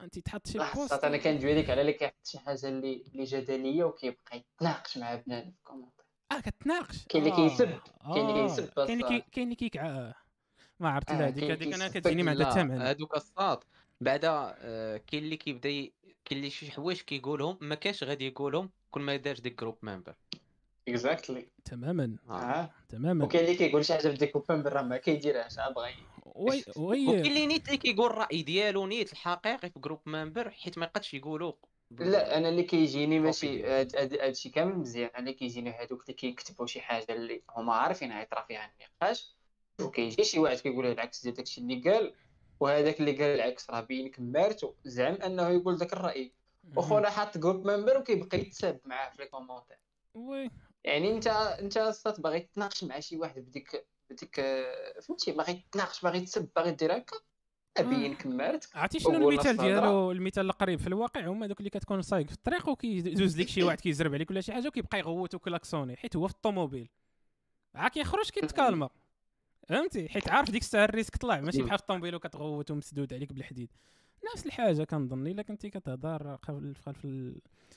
[0.00, 3.84] انت تحط شي post أنا كندوي لك على اللي كيحط شي حاجة اللي اللي جدلية
[3.84, 6.01] وكيبقى يتناقش مع بنادم في commentaire
[6.36, 7.48] آه كتناقش كاين اللي آه.
[7.48, 7.68] كيسب،
[8.14, 8.46] كاين اللي آه.
[8.46, 9.22] كيسب كاين اللي.
[9.32, 10.14] كاين اللي كيكع آه.
[10.80, 13.58] ما عرفت آه، لا هذيك هذيك أنا كتجيني مع معنى هادوك الصاد
[14.00, 15.92] بعدا آه، كاين اللي كيبدا كاين
[16.32, 20.14] اللي شي حوايج كيقولهم ما كاش غادي يقولهم كل ما دارش ديك group member
[20.88, 22.32] exactly تماما آه.
[22.32, 25.88] آه تماما وكاين اللي كيقول شي حاجة في ديك member راه ما كيديرهاش عا بغا
[26.34, 30.78] oui وكاين oui اللي نيت اللي كيقول الرأي ديالو نيت الحقيقي في group member حيت
[30.78, 31.52] ما يقدش يقولوا
[31.98, 35.08] لا أنا اللي كيجيني ماشي هادشي كامل مزيان.
[35.08, 39.36] أنا اللي كيجيني هادوك اللي كيكتبوا شي حاجة اللي هما عارفين غيطرا فيها النقاش
[39.80, 42.14] وكيجي شي واحد كيقول له العكس ديال داكشي اللي قال
[42.60, 46.32] وهذاك اللي قال العكس راه بين كمارتو زعم أنه يقول داك الرأي.
[46.76, 49.78] وخونا حاط group member وكيبقى يتساب معاه في les commentaires
[50.14, 50.50] oui.
[50.84, 56.02] يعني انت أنت أصلا باغي تناقش مع شي واحد بديك بديك آه، فهمتي؟ باغي تناقش
[56.02, 57.16] باغي تسب باغي دير هكا.
[57.76, 59.56] ابين كمارت عرفتي شنو المثال.
[59.56, 63.62] ديالو؟ المثال القريب في الواقع هما دوك اللي كتكون سايق في الطريق وكيدوز لك شي
[63.62, 66.88] واحد كيزرب عليك ولا شي حاجة وكيبقى يغوت وكلاكسوني حيت هو في الطوموبيل.
[67.74, 68.88] عا كيخرج كيتكالما.
[69.68, 71.40] فهمتي؟ حيت عارف ديك الساعة ال risque طلع.
[71.40, 71.62] ماشي.
[71.62, 73.70] بحال في الطوموبيل وكتغوت ومسدود عليك بالحديد.
[74.32, 77.06] نفس الحاجة كنظن إلا كنتي كتهضر خلف خلف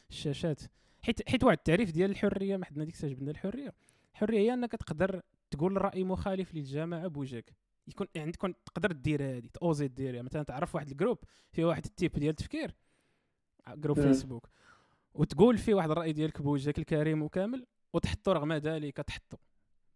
[0.09, 0.61] الشاشات.
[1.03, 2.57] حيت حيت واحد التعريف ديال الحرية.
[2.57, 3.73] ما حدنا ديك الساعة جبنا الحرية.
[4.13, 5.21] الحرية هي أنك تقدر
[5.51, 7.53] تقول رأي مخالف للجماعة بوجهك.
[7.88, 11.19] يكون عندك تقدر دير هذه تاوزي ديرها مثلا تعرف واحد ال group
[11.51, 12.75] فيه واحد ال type ديال التفكير
[13.69, 13.99] group.
[13.99, 14.49] فيسبوك
[15.13, 19.38] وتقول فيه واحد الرأي ديالك بوجهك الكريم وكامل وتحطو رغم ذلك تحطو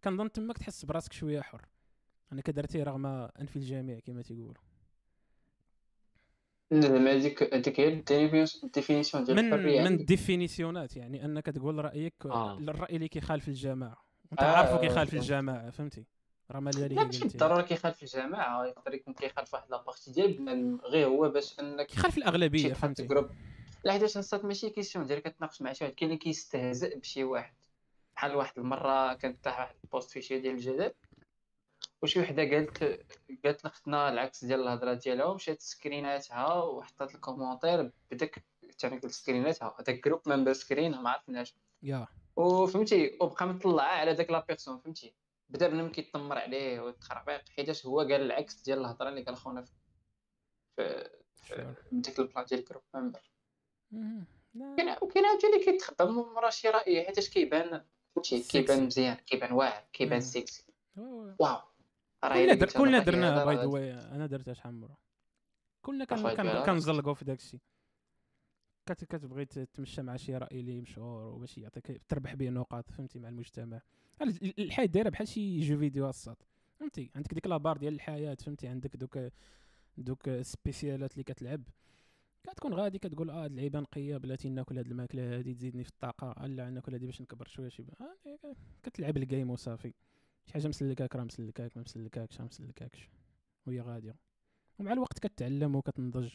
[0.04, 1.66] كنظن تماك تحس براسك شوية حر
[2.32, 4.62] أنا كدرتي رغم انف الجميع كما تيقولوا
[6.74, 7.88] زعما هذيك هذيك هي
[8.64, 10.00] ال définition ديال من الحرية من عندك.
[10.02, 12.58] ال définition ات يعني أنك تقول رأيك آه.
[12.58, 15.24] الرأي اللي كيخالف الجماعة وأنت آه، عارفه آه، كيخالف فهمت.
[15.24, 16.06] الجماعة فهمتي
[16.52, 20.80] رغم ذلك لا ماشي بالضروره كيخالف الجماعة يقدر يكون كيخالف واحد la partie ديال بنادم
[20.84, 23.04] غير هو باش إنك كيخالف الأغلبية فهمتي.
[23.04, 23.30] group
[23.84, 27.54] لا حيت الصاد ماشي question ديال كتناقش مع شي واحد كاين اللي كيستهزئ بشي واحد.
[28.16, 30.92] بحال واحد المرة كانت طاح واحد ال post في شي ديال الجدل
[32.02, 32.84] وشي وحدة قالت
[33.46, 38.44] قالت لختنا العكس ديال الهضرة ديالها ومشات سكريناتها وحطات ال commentaire بداك
[38.84, 39.76] قلت سكريناتها.
[39.80, 41.56] هذاك group member screen ما عرفناش.
[41.84, 42.08] يا.
[42.36, 45.14] وفهمتي وبقى مطلعة على داك la personne فهمتي.
[45.50, 49.72] بدأ بنم كيتنمر عليه وتخربيق حيتاش هو قال العكس ديال الهضره اللي قال خونا في
[51.36, 51.76] في.
[51.92, 53.32] ديك ال plan ديال group member.
[54.78, 57.86] كاين وكاين عاوتاني كيتخبى من ورا شي رأي حيتاش كيبان
[58.16, 58.44] فهمتي.
[58.44, 60.22] كيبان مزيان كيبان واعر كيبان.
[60.22, 60.66] سيكسي
[61.40, 61.62] واو.
[62.24, 62.66] كلنا إلا در...
[62.66, 64.98] قلت هاد كلنا الرأي درناها by the way أنا درتها شحال من مرة
[65.82, 66.06] كلنا.
[66.66, 67.60] كنزلقوا في داك الشيء.
[68.98, 73.82] كتبغي تمشى مع شي رأي اللي مشهور وباش يعطيك تربح به نقاط فهمتي مع المجتمع.
[74.22, 76.36] ال- الحياة دايرة بحال شي jeu vidéo الصاد
[76.80, 79.20] فهمتي؟ عندك ديك la barre ديال الحياة فهمتي؟ عندك دوك
[79.98, 81.64] دوك ال spécial ات اللي كتلعب.
[82.44, 86.32] كتكون غادي كتقول آه هاد اللعيبة نقية بلاتي ناكل هاد الماكلة هادي تزيدني في الطاقة
[86.32, 87.84] آه لا ناكل هادي باش نكبر شوية شي
[88.26, 88.46] يعني
[88.84, 89.94] كتلعب ال game وصافي.
[90.46, 93.10] شي حاجة مسلكاك راه مسلكاك ما مسلكاكش راه مسلكاكش.
[93.68, 94.16] وهي غادية.
[94.80, 96.30] ومع الوقت كتعلم وكتنضج.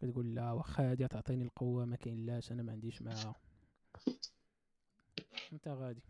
[0.00, 3.34] كتقول لا واخا هادي تعطيني القوة ما كاين لاش أنا ما عنديش معاها
[5.52, 6.02] أنت غادي.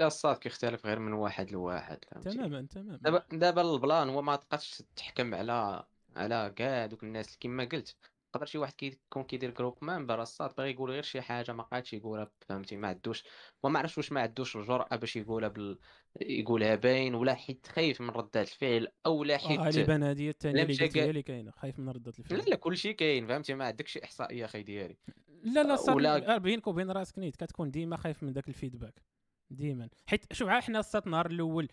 [0.00, 2.96] يا الصاد كيختلف غير من واحد لواحد تماما تماما.
[2.96, 5.84] دابا دابا ال plan هو ما تبقاش تحكم على
[6.16, 7.96] على كاع دوك الناس كما قلت.
[8.34, 11.92] يقدر شي واحد كيكون كيدير group member الصاد باغي يقول غير شي حاجة ما قادش
[11.92, 13.24] يقولها فهمتي؟ ما عندوش
[13.62, 15.78] وما عرفتش واش ما عندوش الجرأة باش يقولها بال...
[16.20, 20.86] يقولها باين ولا حيت خايف من ردات الفعل أو لا حيت غالبا هذه الثانية اللي
[20.86, 22.38] قلت اللي كاينة خايف من ردة الفعل.
[22.38, 24.96] لا لا كلشي كاين فهمتي؟ ما عندكش إحصائية أخي ديالي
[25.42, 29.02] لا لا صار ولا- بينك وبين راسك نيت كتكون ديما خايف من ذاك ال feedback
[29.50, 29.88] ديما.
[30.06, 31.68] حيت شوف عا حنا السات النهار الأول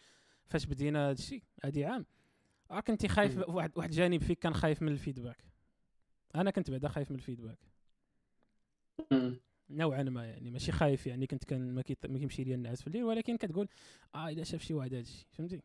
[0.45, 2.05] فاش بدينا هذا الشيء هادي عام
[2.71, 3.49] راك انت خايف.
[3.49, 5.50] واحد واحد جانب فيك كان خايف من ال feedback.
[6.35, 7.57] أنا كنت بعدا خايف من ال feedback.
[9.69, 13.37] نوعا ما يعني ماشي خايف يعني كنت كان ما, كيمشي لي النعاس في الليل ولكن
[13.37, 13.67] كتقول
[14.15, 15.61] آه الا شاف شي واحد هادشي فهمتي؟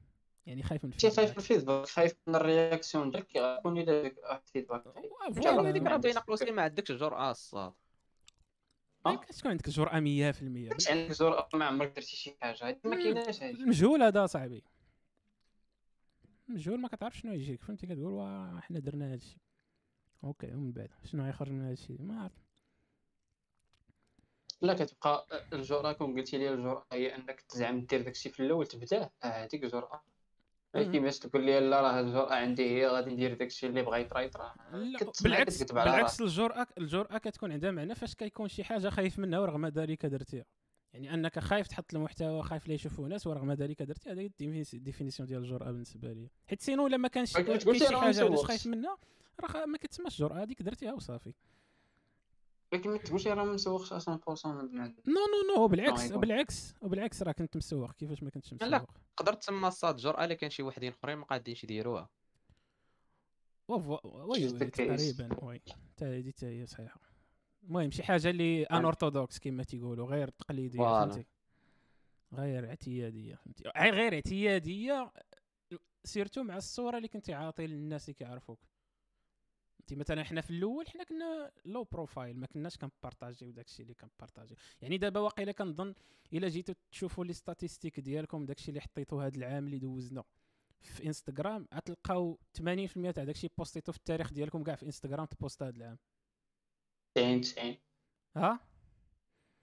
[0.47, 1.39] يعني خايف من ماشي خايف من ال feedback.
[1.39, 4.85] ال feedback خايف من ال réaction ديالك كيكون الا داك واحد ال feedback.
[4.97, 6.03] هذيك راه عندك.
[6.03, 7.73] باينة قلوص ما عندكش الجرأه الصاد
[9.07, 12.69] ما كتكون عندك جرأة 100% باش عندك جرأة ما عمرك درتي شي حاجة.
[12.69, 12.97] هادي ما.
[12.97, 14.65] كايناش هادي المجهول هذا صاحبي.
[16.49, 19.39] المجهول ما كتعرف شنو يجيك فهمتي؟ كتقول واه حنا درنا هادشي.
[20.25, 20.91] OK ومن بعد.
[21.05, 22.47] شنو غيخرج من هادشي؟ ما عرفت.
[24.61, 29.11] لا كتبقى الجرأة كون قلتي لي الجرأة هي أنك تزعم دير داكشي في الأول تبداه
[29.25, 30.03] آه، هذيك جرأة
[30.75, 34.99] ولكن باش تقول لي لا راه الجرأة عندي هي غادي ندير داكشي اللي بغا لا
[34.99, 39.67] كتسمع بالعكس بالعكس الجرأة الجرأة كتكون عندها معنى فاش كيكون شي حاجة خايف منها ورغم
[39.67, 40.45] ذلك درتيها.
[40.93, 44.31] يعني أنك خايف تحط المحتوى خايف لا يشوفوه ناس ورغم ذلك درتي هذه
[44.75, 46.31] ال définition ديال الجرأة بالنسبة لي.
[46.47, 48.39] حيت sinon لما كانش كاين شي حاجة علاش.
[48.39, 48.99] خايف منها
[49.41, 51.33] راه ما كتسماش جرأة هذيك درتيها وصافي
[52.73, 56.13] ولكن ما تقولش راه ما مسوقش 100% من بنادم non non non بالعكس.
[56.13, 58.77] بالعكس وبالعكس راه كنت مسوق كيفاش ما كنتش لا.
[58.79, 62.09] مسوق تقدر تسمى الصاد جرأة إلا كان شي وحدين أخرين ما قادينش يديروها
[63.69, 64.49] oui.
[64.51, 65.61] تقريبا oui
[65.97, 67.01] تا هذه تا هي صحيحة
[67.63, 70.79] المهم شي حاجة اللي un orthodoxe كما تيقولوا غير تقليدية.
[70.79, 71.27] فهمتي
[72.33, 75.13] غير اعتيادية فهمتي غير غير اعتيادية
[76.05, 78.59] surtout مع الصورة اللي كنتي عاطي للناس اللي كيعرفوك
[79.91, 84.57] انت مثلا حنا في الأول حنا كنا low profile ما كناش كنبارطاجيو داكشي اللي كنبارطاجيو.
[84.83, 85.95] يعني دابا واقيلا كنظن
[86.33, 90.25] إلا جيتو تشوفوا les statistiques ديالكم داكشي اللي حطيتو هذا العام اللي دوزنا
[90.81, 92.61] في انستغرام غتلقاو 80%
[93.15, 95.99] تاع داكشي posterيتو في التاريخ ديالكم كاع في انستغرام تposta هذا العام.
[97.15, 97.77] 90 90
[98.37, 98.61] ها؟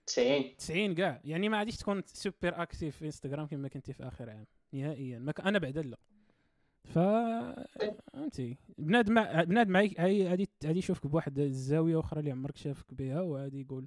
[0.06, 1.20] 90 90 كاع.
[1.24, 4.46] يعني ما غاديش تكون super actif في انستغرام كما كنتي في آخر عام.
[4.72, 5.18] نهائيا.
[5.18, 5.40] ما ك...
[5.40, 5.98] أنا بعدا لا.
[6.84, 6.98] ف
[8.12, 13.86] فهمتي بنادم بنادم غادي غادي يشوفك بواحد الزاويه أخرى اللي عمرك شافك بها وغادي يقول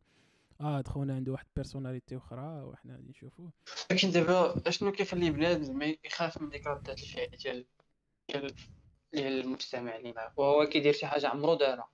[0.61, 3.51] آه خونا عنده واحد personnalité أخرى وحنا غادي نشوفوه
[3.91, 7.65] لكن دابا أشنو كيخلي بنادم زعما يخاف من ديك ردة الفعل
[8.29, 8.53] ديال
[9.13, 11.89] ديال المجتمع اللي معاه وهو كيدير شي حاجة عمرو دارها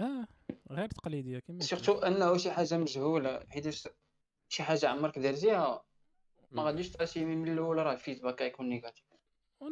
[0.00, 0.26] آه
[0.70, 3.40] غير تقليدية كما surtout أنه شي حاجة مجهولة.
[3.48, 3.74] حيت
[4.48, 5.84] شي حاجة عمرك درتيها
[6.52, 9.04] ما غاديش تassumer من الأول راه ال feedback غيكون négatif.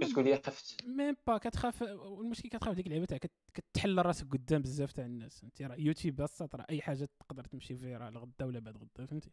[0.01, 0.85] كتقول لي خفت.
[0.87, 5.45] même pas كتخاف والمشكل كتخاف ديك اللعبه تاع كت- كتحل راسك قدام بزاف تاع الناس
[5.45, 9.31] انت راه يوتيوب بساط راه أي حاجة تقدر تمشي viral غدا ولا بعد غدا فهمتي؟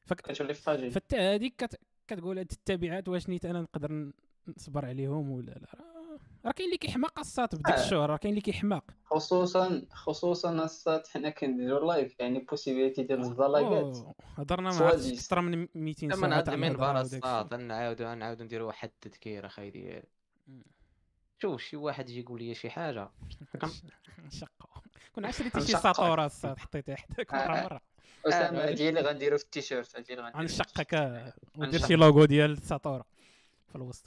[0.00, 0.20] فك...
[0.20, 1.80] كتولي فاجئ فتا هذيك كت...
[2.08, 4.12] كتقول هاد التبعات واش نيت أنا نقدر
[4.56, 5.99] نصبر عليهم ولا لا راه
[6.44, 7.84] راه كاين اللي كيحماق الساط بديك آه.
[7.84, 14.14] الشهر راه كاين اللي كيحماق خصوصا خصوصا السات حنا كنديرو لايف يعني بوسيبيليتي ديال أوه،
[14.38, 14.88] هضرنا مع.
[14.88, 19.70] أكثر من 200 ساعة من المنبر الهضرة وداك الصاد نعاودو نعاودو نديرو واحد التذكير اخاي
[19.70, 20.02] ديالي
[20.48, 20.64] مم.
[21.42, 23.10] شوف شي واحد يجي يقول لي شي حاجة.
[24.26, 24.80] نشقو
[25.14, 25.66] كون عشريتي شي.
[25.66, 27.62] ساطوره الساط حطيتي حداك مره.
[27.62, 27.80] مره
[28.26, 31.86] اسامه هادي اللي غنديرو في التيشيرت هادي اللي غنديرو غنشقك ودير.
[31.86, 33.04] شي لوغو ديال الساطوره
[33.68, 34.06] في الوسط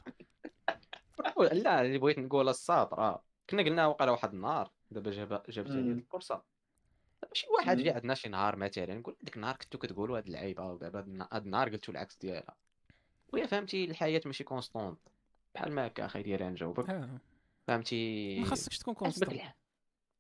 [1.51, 5.77] لا اللي بغيت نقول الساط راه كنا قلنا وقع واحد النهار دابا جاب جابت هذه
[5.77, 5.91] مم.
[5.91, 6.43] الفرصة.
[7.33, 7.77] شي واحد.
[7.77, 11.69] جا عندنا شي نهار مثلا نقول ديك النهار كنتو كتقولوا هاد اللعيبة ودابا هاد النهار
[11.69, 12.55] قلتو العكس ديالها.
[13.33, 14.99] ويا فهمتي الحياة ماشي constante
[15.55, 16.89] بحال ما هكا أخي ديالي نجاوبك.
[16.89, 17.19] آه.
[17.67, 19.53] فهمتي ما خاصكش تكون عجبك كونستون الحال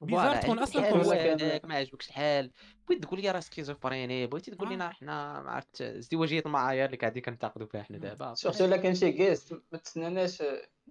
[0.01, 1.17] بيزار تكون عجبك أصلاً الحال كونستون.
[1.17, 2.51] هو هذاك، ما عجبكش الحال.
[2.87, 4.73] بغيت تقول لي راه سكيزوفريني بغيتي تقول آه.
[4.73, 8.33] لنا حنا ما عرفت ازدواجية المعايير اللي قاعدين كنتاقدوا فيها حنا دابا.
[8.33, 10.43] سورتو الا كان شي كيست ما تسناناش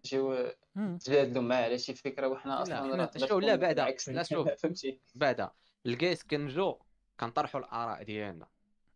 [0.06, 0.98] نجيو مم.
[0.98, 3.96] تجادلوا معاه على شي فكره وحنا لا، أصلا شوف، لا، بعدا.
[4.08, 4.48] لا، شوف.
[4.48, 5.50] فهمتي بعدا
[5.86, 6.78] الكيس كنجو
[7.20, 8.46] كنطرحوا الآراء ديالنا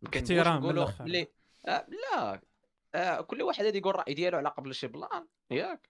[0.07, 1.27] احترام
[1.67, 2.41] آه لا
[2.95, 5.89] آه كل واحد غادي يقول الراي ديالو على قبل شي بلان ياك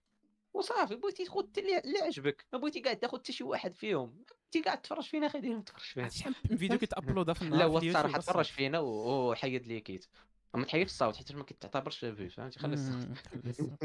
[0.55, 4.25] وصافي بغيتي تاخذ حتى اللي اللي عجبك ما بغيتي كاع تاخذ حتى شي واحد فيهم
[4.53, 7.65] بغيتي كاع تفرج فينا خليه ما تفرج فينا شحال من فيديو كيتأبلودا في النهار لا
[7.65, 10.07] هو الصراحه؟ تفرج فينا وحيد لي كيت
[10.55, 12.95] ما تحيدش الصوت حيت ما كتعتبرش فيو فهمتي؟ خلي الصوت.
[12.95, 13.85] مم، خلي الصوت.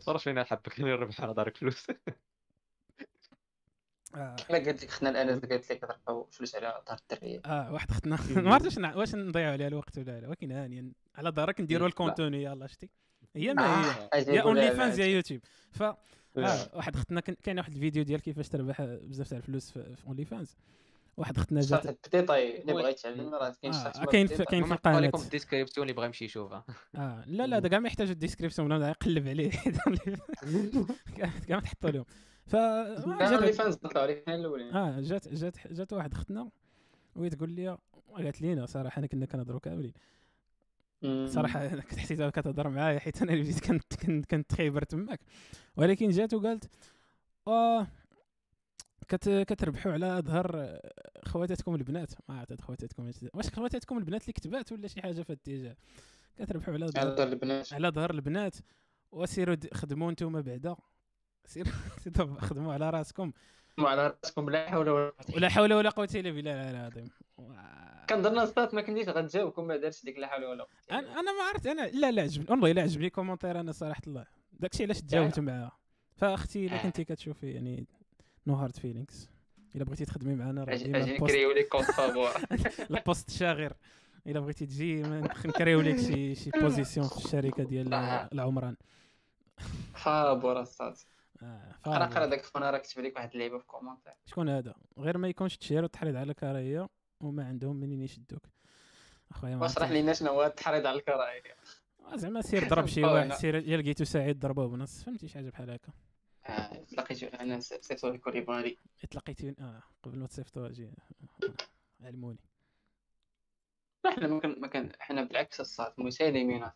[0.00, 1.86] تفرج فينا حبك نربح على دارك فلوس.
[4.14, 4.36] آه.
[4.50, 8.18] الا قالت لك خنا الأنس قالت لك كتربحوا فلوس على دار الدريه آه واحد اختنا.
[8.42, 12.42] ما عرفتش نع- واش نضيعوا عليها الوقت ولا لا ولكن هانيا على دارك نديروا الكونتوني
[12.42, 12.90] يلا شتي.
[13.36, 14.98] هي ما هي أجي يا اونلي فانز.
[15.00, 15.40] يا يوتيوب.
[15.70, 15.96] ف آه
[16.76, 20.56] واحد اختنا كاين واحد الفيديو ديال كيفاش تربح بزاف تاع الفلوس في في اونلي فانز
[21.16, 22.82] واحد اختنا جات البديطاي اللي وي.
[22.82, 25.00] بغا يتعلم راه كاين شي آه، شخص كاين في- كاين في القناة.
[25.00, 26.64] لكم في الديسكريبسيون اللي بغى يمشي يشوفها.
[26.96, 29.50] آه لا لا كاع ما يحتاج الديسكريبسيون ولا يقلب عليه.
[31.16, 32.04] كاع ما تحطوا لهم
[32.46, 34.74] ف كان اللي جات فانز طلعوا لي الأولين.
[34.74, 36.50] آه جات جات جات واحد اختنا
[37.16, 37.78] وهي تقول لي
[38.14, 39.92] قالت لينا صراحة أنا كنا كنهضروا كاملين.
[41.26, 45.20] صراحة أنا كنت حسيتها كتهضر معايا حيت أنا اللي بديت كنت كنت كنت خيبر تماك.
[45.76, 46.70] ولكن جات وقالت
[47.48, 47.86] آه
[49.08, 50.78] كت كتربحوا على ظهر
[51.24, 52.12] خواتاتكم البنات.
[52.28, 55.76] ما عرفت خواتاتكم واش خواتاتكم البنات اللي كتبات ولا شي حاجة في الاتجاه؟
[56.38, 57.72] كتربحوا على ظهر على البنات.
[57.72, 58.56] على ظهر البنات
[59.12, 60.76] وسيروا خدموا نتوما بعدا.
[61.46, 61.72] سيروا
[62.48, 63.32] خدموا على راسكم.
[63.78, 67.10] على راسكم لا حول ولا قوة ولا حول ولا قوة إلا بالله العظيم
[68.10, 71.42] كنظن الساط ما كنتيش غتجاوبكم ما دارش ديك لا حول ولا إلا أنا أنا ما
[71.42, 74.24] عرفت أنا لا لا عجبني والله لا عجبني commentaire أنا صراحة الله.
[74.52, 75.78] داكشي علاش تجاوبت معاها
[76.16, 76.82] فأختي إلا آه.
[76.82, 77.86] كنتي كتشوفي يعني
[78.46, 79.30] no hard feelings
[79.76, 82.30] إلا بغيتي تخدمي معنا راه ال poste نكريو لي كود فابور
[82.90, 83.72] ال poste شاغر.
[84.26, 85.02] إلا بغيتي تجي
[85.46, 87.94] نكريو لك شي شي position في الشركة ديال.
[88.32, 88.76] العمران.
[90.06, 91.00] الصات
[91.42, 92.26] آه، قرا قرا.
[92.26, 95.84] داك فانا راه كتب لك واحد اللعيبة في كومونتير شكون هذا؟ غير ما يكونش تشير
[95.84, 96.88] وتحريض على الكراهية
[97.20, 98.42] وما عندهم منين يشدوك.
[99.30, 99.90] أخويا ما واشرح.
[99.90, 101.42] لينا شنو هو التحريض على الكراهية؟
[102.12, 103.32] آه، زعما سير ضرب شي واحد.
[103.32, 105.02] سير يا لقيتو سعيد ضربوه بنص.
[105.04, 105.92] فهمتي شي حاجة بحال هكا.
[106.46, 108.76] آه، لقيت أنا سيتو كوليبالي
[109.10, 110.90] تلاقيتي آه قبل ما تصيفطوا أجي
[112.00, 112.38] علموني.
[114.04, 116.70] لا حنا ما كان ما كان حنا بالعكس الصات مسالمين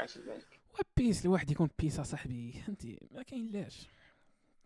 [0.00, 3.88] عرفتي بالك و peace الواحد يكون peace اصاحبي فهمتي ما كاين لاش.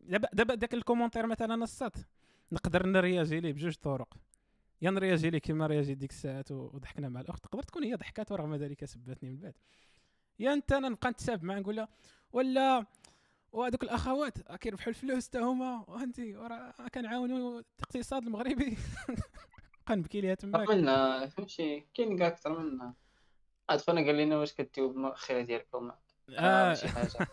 [0.01, 1.95] دابا دابا داك ال commentaire مثلا الساط
[2.53, 4.17] نقدر نرياجي ليه بجوج طرق.
[4.83, 7.45] يا ن réagir ليه كيما réagi ديك الساعات وضحكنا مع الأخت.
[7.45, 9.55] تقدر تكون هي ضحكات ورغم ذلك سباتني من بعد.
[10.39, 11.89] يا أنت أنا نبقى نتساب معاه نقول لها
[12.33, 12.87] ولا
[13.53, 15.85] وهذوك الأخوات كيربحوا الفلوس حتى هما
[16.19, 18.77] وراه كنعاونوا الاقتصاد المغربي.
[19.91, 20.71] نبقى نبكي ليها تماك.
[20.71, 22.95] عملنا فهمتي؟ كاين كاع أكثر منا
[23.71, 25.91] عاد خونا قال لنا واش كديو بالمؤخره ديالكم.
[26.39, 26.75] آه.
[26.75, 27.29] شي حاجة.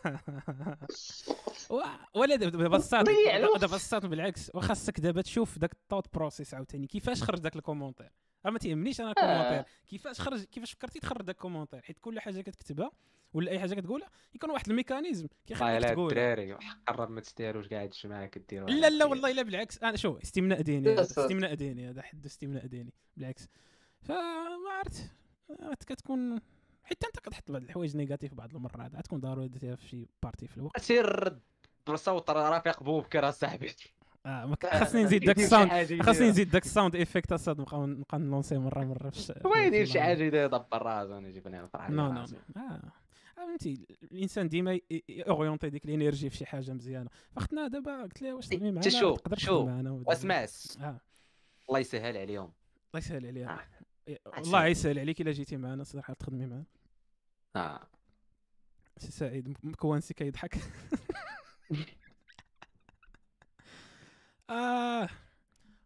[2.16, 3.62] ولا دابا الوقت.
[3.62, 8.12] دابا الصاد بالعكس وخاصك دابا تشوف داك الطوت بروسيس عاوتاني كيفاش خرج داك الكومونتير
[8.46, 12.92] ما تيهمنيش أنا الكومونتير كيفاش خرج كيفاش فكرتي تخرج داك الكومونتير حيت كل حاجة كتكتبها
[13.34, 16.08] ولا أي حاجة كتقولها يكون واحد الميكانيزم كيخليك تقول.
[16.08, 16.58] الدراري
[16.88, 19.84] قرب ما تستاهلوش كاع هادشي معاك كديروا لا لا والله لا بالعكس.
[19.84, 21.02] أنا شو استمناء ديني.
[21.02, 23.48] استمناء ديني هذا حد استمناء ديني بالعكس.
[24.02, 25.12] فما عرفت
[25.50, 26.40] آه، كتكون
[26.84, 30.48] حتى أنت كتحط بعض الحوايج négatif بعض المرات عاد تكون ضروري درتيها في شي partie
[30.48, 30.80] في الوقت.
[30.80, 31.40] سير
[31.88, 33.72] بصوت رفيق بوبكر اصاحبي
[34.28, 36.02] آه ما ك- خاصني نزيد داك ال sound.
[36.02, 39.86] خاصني نزيد داك ال sound effect اصاط نبقى نبقى نلونسي مرة مرة في هو يدير
[39.86, 40.02] شي.
[40.02, 42.12] حاجة يدبر راسو أنا جيب أنا نفرح non.
[42.14, 42.26] non
[42.58, 42.82] آه.
[43.36, 44.80] فهمتي الإنسان ديما
[45.12, 47.10] orienter ديك ال energy في شي حاجة مزيانة.
[47.36, 49.70] فاختنا دابا قلت لها واش تخدمي معنا شوف- تقدر شوف،
[50.08, 50.46] واسمع
[51.70, 52.52] الله يسهل عليهم.
[52.88, 53.60] الله يسهل عليها.
[54.10, 54.18] آه.
[54.26, 54.72] والله سهل.
[54.72, 56.64] يسهل عليك إلا جيتي معنا صراحة تخدمي معنا.
[57.56, 57.80] آه.
[58.98, 60.58] سي سعيد م coincé كيضحك.
[64.50, 65.10] آه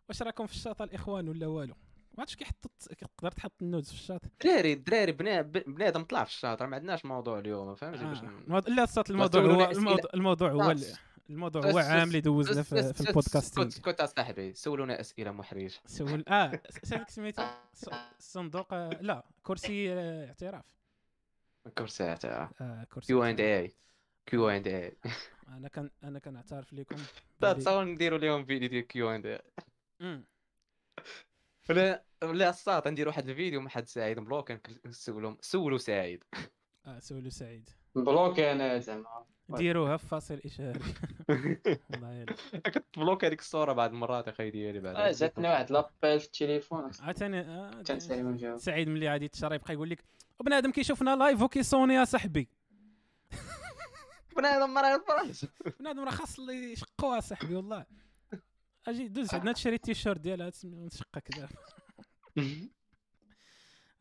[0.09, 1.73] واش راكم في الشاط الإخوان ولا والو؟
[2.11, 2.71] ما عرفتش كيحط
[3.17, 7.05] تقدر تحط ال nudes في الشاط دراري الدراري ب- بنادم طلع في الشاطر ما عندناش
[7.05, 8.21] موضوع اليوم فهمتي باش آه.
[8.21, 9.71] ن- الموضوع- لا الصوت الموضوع هو.
[9.71, 10.75] الموضوع, الموضوع هو
[11.29, 13.67] الموضوع هو عام اللي دوزنا في, في ال podcasting.
[13.67, 14.53] اسكت أصاحبي.
[14.53, 15.71] سولونا أسئلة محرجة.
[15.85, 17.43] سول آه سالك سميتو
[18.19, 20.63] صندوق آه، لا كرسي آه، اعتراف.
[21.77, 23.69] كرسي آه كرسي Q and اعتراف.
[23.69, 23.75] A
[24.25, 24.97] Q and A
[25.57, 26.95] أنا كان أنا كنعترف لكم
[27.41, 29.39] تصور نديروا لهم فيديو ديال Q and.
[31.69, 34.53] ولا ولا الصاط ندير واحد الفيديو مع حد سعيد م bloqué
[34.85, 36.23] نسولهم سولوا سعيد.
[36.85, 37.69] آه سولو سعيد.
[37.95, 39.25] bloqué أنا زعما.
[39.49, 40.79] ديروها في فاصل إشهاري.
[41.89, 42.35] والله يلا.
[42.59, 46.91] كنت bloque هذيك الصورة بعض المرات أخي ديالي آه، بعد جاتني واحد l'appel في التليفون.
[46.99, 50.03] عاوتاني آه، جاوب سعيد ملي غادي تشرى يبقى يقول لك
[50.45, 52.49] بنادم كيشوفنا live وكيصوني يا صاحبي.
[54.37, 55.45] بنادم مرة يفرج
[55.79, 57.85] بنادم راه خاص اللي يشقوها صاحبي والله.
[58.87, 61.49] أجي دوز عندنا تشري التيشيرت ديالها تشقى كذا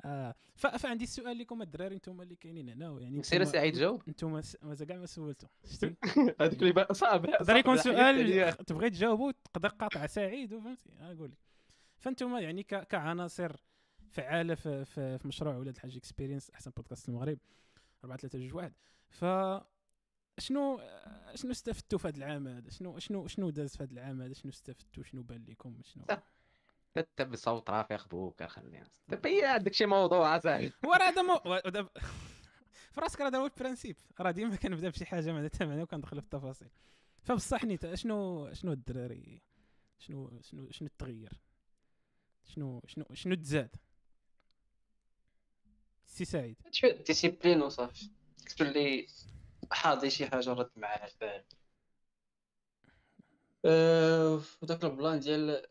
[0.05, 4.03] آه ف- فعندي السؤال لكم الدراري أنتم اللي كاينين هنا يعني سير سعيد جاوب.
[4.09, 4.33] أنتم
[4.63, 5.47] مازال كاع ما سولتو.
[5.65, 5.95] شتي
[6.41, 7.25] هذيك اللي صعب.
[7.29, 11.39] يقدر يكون سؤال تبغي تجاوبو تقدر قاطع سعيد وفهمتي؟ أقول لك
[11.99, 13.57] فانتم يعني ك- كعناصر
[14.11, 17.39] فعالة في, في, في مشروع ولاد الحاج experience أحسن بودكاست المغرب.
[18.05, 18.73] 4 3 2 1
[19.11, 19.25] ف
[20.41, 20.81] شنو
[21.35, 24.51] شنو استفدتوا في هذا العام هذا؟ شنو شنو شنو داز في هذا العام هذا؟ شنو
[24.51, 26.05] استفدتوا؟ شنو بان لكم؟ شنو؟
[26.97, 31.39] انت بصوت رافيق بوك خلينا دابا هي عندك شي موضوع صاحبي وراه هذا مو
[32.93, 33.97] في راسك راه هذا هو ال principe.
[34.21, 36.69] راه ديما كنبدا بشي حاجة ما ثمنها وكندخل في التفاصيل.
[37.23, 39.43] فبصح نيت شنو شنو الدراري؟
[39.99, 41.33] شنو شنو شنو التغير
[42.45, 43.77] شنو شنو شنو تزاد؟
[46.07, 46.57] سي سعيد.
[47.07, 48.11] discipline وصافي.
[48.57, 49.07] تولي
[49.73, 51.45] حاضي شي حاجة رد معاها فاهم
[53.65, 55.67] أه، في داك ال plan ديال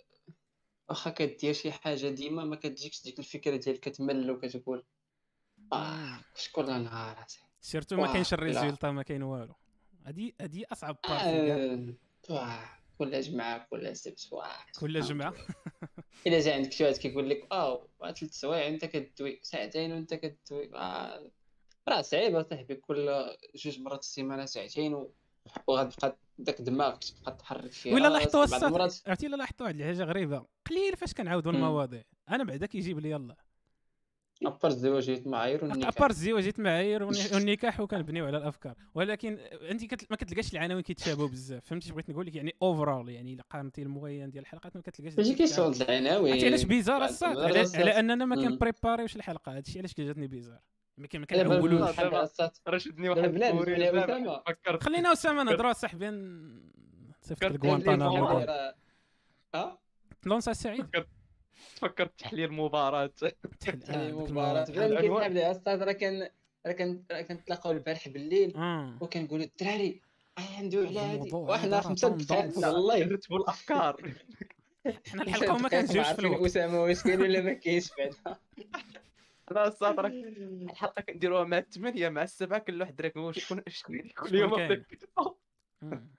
[0.89, 4.85] واخا كدير شي حاجة ديما ما كتجيكش ديك الفكرة ديال كتمل وكتقول
[5.73, 6.19] آه،
[6.53, 7.25] كل نهار.
[7.61, 8.33] surtout ما كاينش.
[8.33, 9.53] ال résultat ما كاين والو
[10.05, 11.53] هادي هادي أصعب partie.
[12.29, 14.29] آه، كل جمعة كل سبت
[14.79, 14.97] كل.
[14.97, 15.33] الله.
[16.27, 20.75] إلا جا عندك شي واحد كيقول لك آه ثلاث سوايع انت كدوي ساعتين وانت كدوي
[20.75, 21.31] آه،
[21.89, 23.25] راه صعيبه صاحبي كل
[23.55, 25.05] جوج مرات في السيمانة ساعتين
[25.67, 28.39] وغتبقى داك دماغك تبقى تحرك فيها ولا لاحظتوا
[29.07, 31.51] عرفتي إلا لاحظتوا واحد الحاجة غريبة؟ قليل فاش كنعاودوا.
[31.51, 32.03] المواضيع.
[32.29, 33.37] أنا بعدا كيجيب لي يلاه
[34.45, 35.87] à part الزواج المعايير والنكاح.
[35.97, 38.75] à part الزواج جيت معايير والن- والنكاح وكنبنيو على الأفكار.
[38.95, 39.33] ولكن
[39.69, 40.11] انت كت...
[40.11, 41.65] ما كتلقاش العناوين كيتشابهوا بزاف.
[41.65, 45.17] فهمتي بغيت نقول لك يعني overall يعني إلا قارنتي ال moyenne ديال الحلقات ما كتلقاش
[45.17, 46.33] ماشي كيسون العناوين.
[46.33, 47.59] عرفتي علاش bizarre الصاط على.
[47.75, 48.35] على أننا ما.
[48.35, 49.57] كنبريباريوش الحلقة.
[49.57, 50.59] هادشي علاش كيجاتني bizarre.
[50.99, 52.23] ما ما كنعولوش بحال دابا.
[52.23, 52.57] الصات.
[52.67, 53.35] راه شدني دابا واحد
[54.09, 54.41] أسامة.
[54.47, 54.83] فكرت.
[54.83, 56.09] خلينا أسامة نهضروا صاحبي
[57.21, 57.87] صيفط ديالك.
[57.87, 58.75] راه-
[59.55, 59.79] آه؟
[60.25, 60.85] لونسا سعيد.
[61.75, 62.19] فكرت.
[62.19, 63.05] تحليل مباراة.
[63.05, 64.65] تحل- تحليل آه، مباراة.
[64.69, 65.01] ما العنوان.
[65.23, 66.29] كيتلعب لها الصاد راه كان
[66.67, 68.57] راه كان راه كنتلاقاو البارح بالليل.
[68.57, 68.97] آه.
[69.01, 70.01] وكنقولوا الدراري
[70.37, 71.31] آه، ندويو على هادي.
[71.67, 72.57] هذا خمسة دقائق.
[72.57, 72.95] والله.
[72.97, 74.01] يرتبوا الأفكار.
[75.11, 78.39] حنا الحلقة وما كنجيوش في الوقت أسامة واش كاين ولا ما كاينش بعدا
[79.51, 84.55] لا الصاد الحلقة كنديروها مع الثمانيه مع السبعه كل واحد هو شكون شكون كل يوم
[84.55, 85.35] كاين؟ بدا كيتفاوض.
[85.81, 86.09] مم.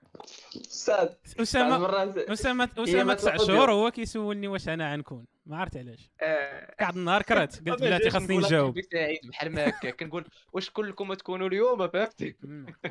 [0.55, 1.09] أستاذ
[1.39, 2.03] اسامه
[2.33, 6.11] اسامه أسامة ما تسع شهور هو كيسولني واش أنا عنكون ما عرفت علاش.
[6.21, 7.69] آه، قعد النهار كرهت.
[7.69, 8.79] قلت بلاتي خاصني نجاوب.
[9.23, 9.89] بحال ما هكا.
[9.89, 12.35] كنقول واش كلكم تكونوا اليوم؟ فهمتي.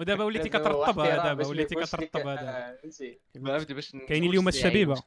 [0.01, 3.75] ودابا وليتي احترام دابا وليتي كترطبها دابا آه، فهمتي.
[3.75, 5.03] باش كاينين اليوم الشبيبة.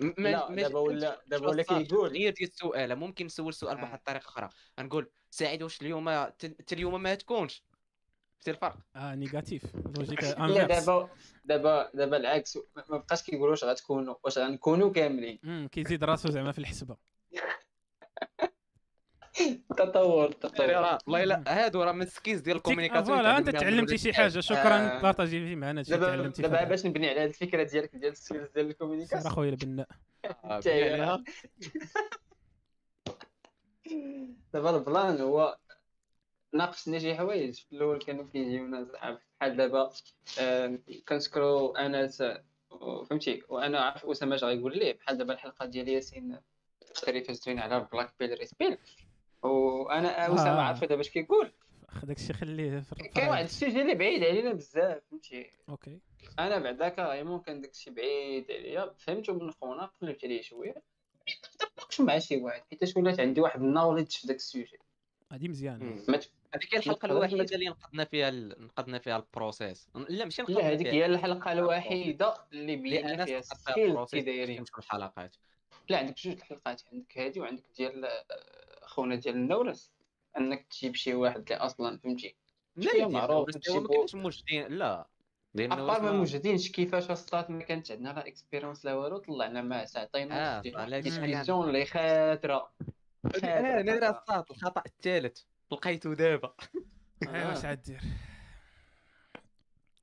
[0.00, 2.08] لا، دابا ولا- دابا ولا كيقول.
[2.08, 2.96] غير ديال السؤال.
[2.96, 3.80] ممكن نسول السؤال آه.
[3.80, 4.48] بواحد الطريقة أخرى.
[4.78, 7.62] نقول سعيد واش اليوم انت اليوم ما تكونش؟
[8.40, 9.62] شتي الفرق آه négatif.
[9.74, 11.08] logique لا دابا
[11.44, 12.58] دابا دابا العكس.
[12.76, 15.68] ما- بقاش كيقولوا واش غتكونوا واش غنكونوا كاملين.
[15.68, 16.96] كيزيد راسو زعما في الحسبة.
[19.76, 20.66] تطور تطور.
[20.70, 24.12] راه والله لا هادو راه من skills ديال تيك- ال communication voilà انت تعلمتي شي
[24.12, 25.02] حاجة شكرا آه.
[25.02, 26.64] بارطاجي في معنا شي دابا تعلمتي دابا.
[26.64, 29.88] باش نبني على هذه الفكرة ديالك ديال السكيلز ديال الكوميونيكاسيون أخويا البناء
[30.44, 31.24] عليها.
[34.54, 35.58] دابا البلان هو
[36.52, 37.54] ناقشنا شي حوايج.
[37.54, 39.90] في الأول كانوا كيجيونا زعما بحال دابا
[40.40, 40.78] آه،
[41.08, 46.38] كنسكرو انس آه، فهمتي؟ وأنا عارف أسامة اش غيقول ليه بحال دابا الحلقة ديال ياسين
[46.94, 48.78] تقريبا فازتوين على بلاك بيل ريسبيل
[49.42, 50.62] وأنا اسامه آه.
[50.62, 51.52] عارفه دابا اش كيقول.
[52.02, 56.00] داك الشيء خليه في كاين واحد ال sujet اللي بعيد علينا بزاف فهمتي؟ OK.
[56.38, 58.94] أنا بعدا carrément كان داكشي بعيد عليا.
[58.98, 60.74] فهمت من خونا قلبت عليه شوية.
[61.28, 64.78] نقدر نناقش مع شي واحد حيت ولات عندي واحد ال knowledge في داك ال sujet.
[65.32, 66.04] هادي مزيانة.
[66.54, 68.64] هذيك هي الحلقة الوحيدة اللي نقدنا فيها ال...
[68.64, 69.88] نقدنا فيها ال process.
[69.94, 70.92] لا ماشي لا نقدنا هذيك فيها.
[70.92, 75.36] هي الحلقة الوحيدة اللي بينا أنا فيها ال skill كي ال process دايرين في الحلقات.
[75.88, 78.24] لا عندك جوج الحلقات عندك هادي وعندك ديال آه،
[78.82, 79.92] خونا ديال النورس.
[80.38, 82.34] انك تجيب شي واحد اللي أصلا فهمتي؟
[82.76, 85.06] لا معروف، ما كانش موجودين لا.
[85.54, 88.94] ديال à part النورس ما ما- موجودينش كيفاش وصلت ما كانت عندنا؟ لا expérience لا
[88.94, 90.60] والو طلعنا مع ساعتين آه
[91.00, 92.70] discussion اللي خاطرة.
[93.44, 95.40] أنا أنا راه صاط الخطأ الثالث
[95.72, 96.52] لقيته دابا.
[97.28, 97.98] ايوا واش عاد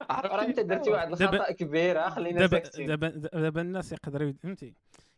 [0.10, 2.88] راه انت درتي واحد دابا- الخطا كبير خلينا دابا ساكتين.
[2.88, 4.74] دابا دابا الناس يقدروا فهمتي؟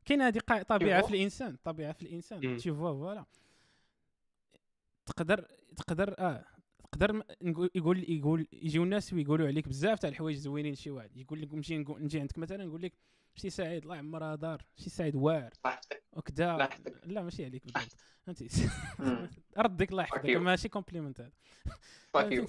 [0.07, 1.01] كاين هذه قا- طبيعة.
[1.01, 2.57] في الإنسان طبيعة في الإنسان.
[2.57, 3.25] تي voi- voilà
[5.05, 5.45] تقدر
[5.77, 6.45] تقدر آه
[6.91, 11.41] تقدر نقول يقول يقول يجيو الناس ويقولوا عليك بزاف تاع الحوايج زوينين شي واحد يقول
[11.41, 12.93] لك نمشي نجي عندك مثلا نقول لك
[13.35, 15.53] شي سعيد الله يعمرها دار شي سعيد واعر
[16.13, 16.69] وكذا.
[17.05, 18.47] لا ماشي عليك بالضبط فهمتي.
[19.57, 20.29] ردك الله يحفظك.
[20.29, 21.31] ماشي compliment هذا.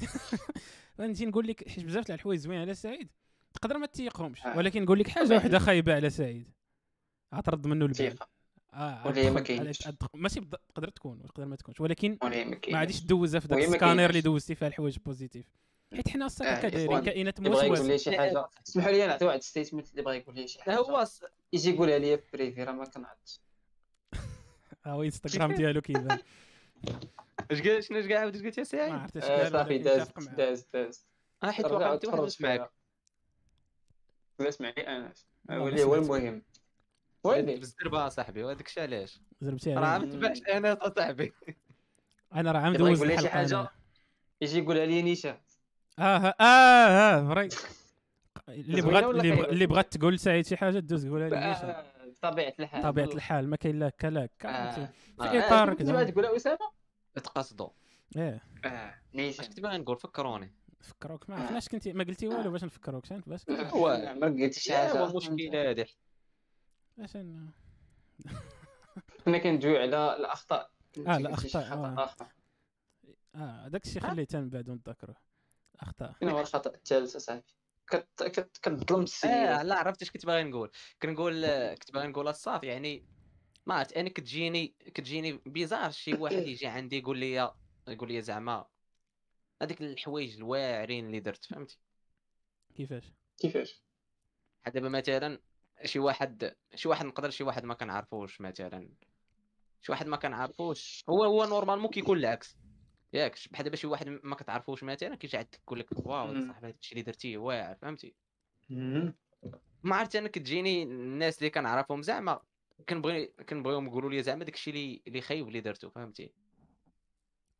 [1.00, 3.08] نجي نقول لك حيت بزاف تاع الحوايج زوين على سعيد
[3.54, 4.56] تقدر ما تيقهمش آه.
[4.56, 5.34] ولكن نقول لك حاجة.
[5.34, 6.50] واحدة خايبة على سعيد
[7.32, 8.18] عترد منه البال.
[8.74, 9.88] آه ولا هي ما كاينش.
[10.14, 10.40] ماشي
[10.74, 11.80] تقدر تكون وتقدر ما تكونش.
[11.80, 12.80] ولكن ما ما.
[12.80, 14.10] غاديش دوزها في ما السكانير.
[14.10, 15.46] اللي دوزتي فيها الحوايج positive.
[15.94, 17.88] حيت حنا الصراحه آه، كدايرين كائنات بغا يقول موسوسة.
[17.88, 20.76] لي شي حاجة اسمحوا لي نعطي واحد statement اللي بغا يقول لي شي حاجة.
[20.76, 21.06] هو
[21.52, 23.40] يجي يقولها لي في privé راه ما كنعرفش.
[24.84, 26.18] ها هو انستغرام ديالو كيبان
[27.50, 30.08] اش قال شنو اش قال؟ عاود قلت يا ما سعيد عرفتش آه، قال صافي داز.
[30.36, 31.06] داز داز.
[31.42, 32.70] آه حيت رجع وقعت واحد معاك.
[34.38, 35.12] لا اسمعني أنا.
[35.50, 35.96] هو ما.
[35.96, 36.42] المهم.
[37.28, 41.32] ويلي بالزربه صاحبي وهذاك الشيء علاش؟ زربتي راه ما تبعش أنا صاحبي.
[42.34, 43.68] أنا راه عم دوز شي حاجة؟ أنا.
[44.40, 45.36] يجي يقولها لي نيشان
[45.98, 46.02] آه
[46.40, 47.48] آه آه vrai.
[48.48, 51.84] اللي بغات اللي, بغات تقول سعيد شي حاجة دوز قولها لي ليش آه،
[52.22, 52.82] طبيعة الحال.
[52.82, 54.52] طبيعة الحال ما كاين لا هكا لا هكا آه.
[54.52, 54.88] آه.
[55.30, 56.04] في إطار كذا.
[56.04, 56.70] تقولها أسامة؟
[57.14, 57.68] تقصدوا
[58.16, 58.42] إيه.
[58.64, 60.54] آه اش نيشان كنت باغي نقول؟ فكروني.
[60.80, 63.40] فكروك ما عرفناش كنتي ما قلتي والو باش نفكروك شنت باش
[64.20, 64.98] ما قلتش شي حاجة.
[64.98, 65.86] هو مشكلة هذه
[66.98, 67.50] باش ن-
[69.24, 70.70] كنا كندويو على الاخطاء
[71.06, 72.04] آه، الأخطاء، آه.
[72.04, 72.26] آخر.
[73.34, 75.16] آه داك الشيء خليه تم بعد ونتذكروه
[75.80, 77.42] اخطاء فين هو الخطأ الثالث اصاحبي
[77.86, 79.30] كت- كت- كتظلم آه السيد
[79.66, 80.70] لا عرفت اش كنت باغي نقول.
[81.02, 83.04] كنقول كنت باغي نقول الصاف يعني
[83.66, 87.52] ما عرفت أنا كتجيني كتجيني bizarre شي واحد يجي عندي يقول لي
[87.88, 88.66] يقول لي زعما
[89.62, 91.78] هذيك الحوايج الواعرين اللي درت فهمتي؟
[92.74, 93.82] كيفاش؟ كيفاش؟
[94.66, 95.40] دابا مثلا
[95.84, 98.88] شي واحد شي واحد نقدر شي واحد ما كنعرفوش مثلا.
[99.80, 101.04] شي واحد ما كنعرفوش.
[101.08, 102.56] هو هو normalement كيكون العكس.
[103.12, 106.34] ياك بحال دابا شي واحد ما كتعرفوش مثلا كيجي عندك يقول لك wow.
[106.34, 107.74] صاحبي هذا الشيء اللي درتيه واعر.
[107.74, 108.14] فهمتي.
[109.82, 112.40] ما عرفت أنا كتجيني الناس اللي كنعرفهم زعما
[112.88, 115.90] كنبغي كنبغيهم يقولوا لي زعما داكشي اللي اللي خايب اللي درتو.
[115.90, 116.32] فهمتي؟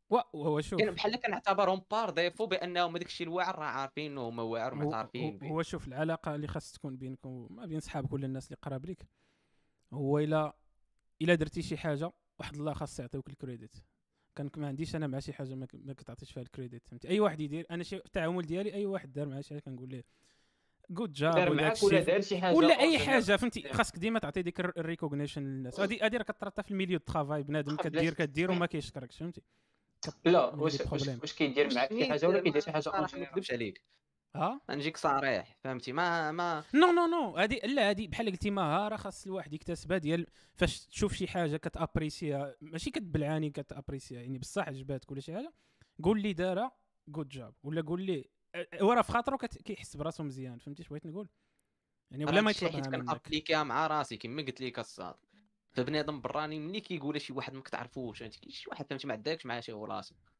[0.09, 4.73] وهو شوف كان بحال كنعتبرهم par défaut بأنهم هذاك الشيء الواعر راه عارفين هما واعر
[4.75, 8.45] هو- ومعترفين هو- هو شوف العلاقة اللي خاص تكون بينك وما بين صحابك ولا الناس
[8.47, 9.05] اللي قراب ليك
[9.93, 10.55] هو الا
[11.21, 13.75] إلا درتي شي حاجة واحد الله خاص يعطيوك ال credit.
[14.35, 17.19] كان ما عنديش أنا مع شي حاجة ما, ما كتعطيش فيها ال credit فهمتي؟ أي
[17.19, 20.03] واحد يدير أنا شي التعامل ديالي أي واحد دار معاه شي حاجة كنقول ليه
[20.89, 22.99] good job دار ولا معاك ولا دار شي حاجة ولا أي.
[22.99, 23.71] حاجة فهمتي؟ Yeah.
[23.73, 25.79] خاصك ديما تعطي ديك ال recognition للناس.
[25.79, 28.13] هذه هذه راه كترطى في ال milieu de travail بنادم كدير.
[28.13, 29.41] كدير وما كيشكركش فهمتي؟
[30.25, 30.81] لا واش
[31.21, 33.83] واش كيدير معاك؟ شي حاجة ولا كيدير شي حاجة؟ صراحة ما أخرى نكذبش عليك.
[34.35, 38.95] ها؟ نجيك صريح فهمتي؟ ما ما no no no هذه لا هذه بحال قلتي مهاره
[38.95, 42.55] خاص الواحد يكتسبها ديال فاش تشوف شي حاجة كت apprécie ها.
[42.61, 44.21] ماشي كتبلعاني كت apprécie ها.
[44.21, 45.53] يعني بصح عجباتك ولا شي حاجة
[46.03, 46.71] قول لي دارها
[47.07, 50.57] good job ولا قول لي أه، هو راه في خاطرو كت- كيحس براسو مزيان.
[50.59, 51.29] فهمتي اش بغيت نقول؟
[52.11, 53.05] يعني بلا ما حيت يطلبها منك.
[53.09, 55.15] كن applique يها مع راسي كما قلت لك الصاد.
[55.83, 59.59] فبنادم براني ملي كيقول شي واحد ما كتعرفوش فهمتي؟ شي واحد فهمتي ما عندكش معاه
[59.59, 59.73] شي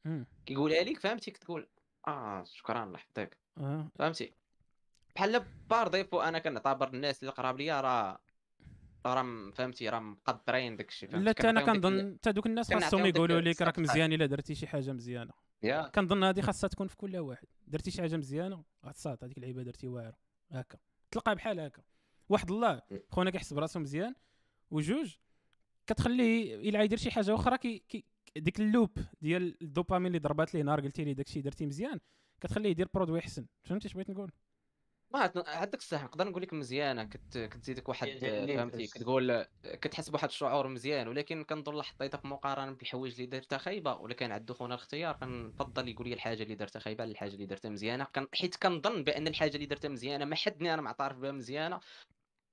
[0.06, 0.26] مم.
[0.46, 1.68] كيقولها لك فهمتي كتقول
[2.08, 3.38] آه شكرا الله يحفظك.
[3.58, 3.88] آه.
[4.00, 4.34] فهمتي؟
[5.16, 8.20] بحال par défaut أنا كنعتبر الناس اللي قراب ليا راه
[9.06, 13.42] راه فهمتي؟ راه مقدرين داك الشيء لا حتى أنا كنظن حتى دوك الناس خاصهم يقولوا
[13.42, 13.80] لك راك.
[13.80, 15.34] مزيان إلا درتي شي حاجة مزيانة.
[15.64, 15.88] Yeah.
[15.88, 17.48] كنظن هذه خاصها تكون في كل واحد.
[17.68, 20.18] درتي شي حاجة مزيانة غتصاد هذيك اللعيبه درتي واعرة.
[20.52, 20.78] هكا.
[21.12, 21.82] تلقى بحال هكا.
[22.30, 24.16] واحد الله خونا كيحس براسو مزيان
[24.72, 25.16] وجوج
[25.90, 28.04] كتخليه إلا يدير شي حاجة أخرى كي, كي
[28.38, 32.00] ديك ال loop ديال الدوبامين اللي ضربات ليه نهار قلتي لي داكشي درتي مزيان
[32.42, 34.32] كتخليه يدير produit احسن فهمتي اش بغيت نقول؟
[35.14, 37.38] ما عندك الصح نقدر نقول لك مزيانة كت...
[37.38, 38.88] كتزيدك واحد فهمتي.
[38.88, 43.94] كتقول كتحس بواحد الشعور مزيان ولكن كنظن لا حطيتها في مقارنة بالحوايج اللي درتها خايبة
[43.96, 47.46] ولا كان عندو خونا الاختيار كنفضل يقول لي الحاجة اللي درتها خايبة على الحاجة اللي
[47.46, 48.28] درتها مزيانة كان...
[48.34, 51.80] حيت كنظن بأن الحاجة اللي درتها مزيانة ما حدني أنا معترف بها مزيانة.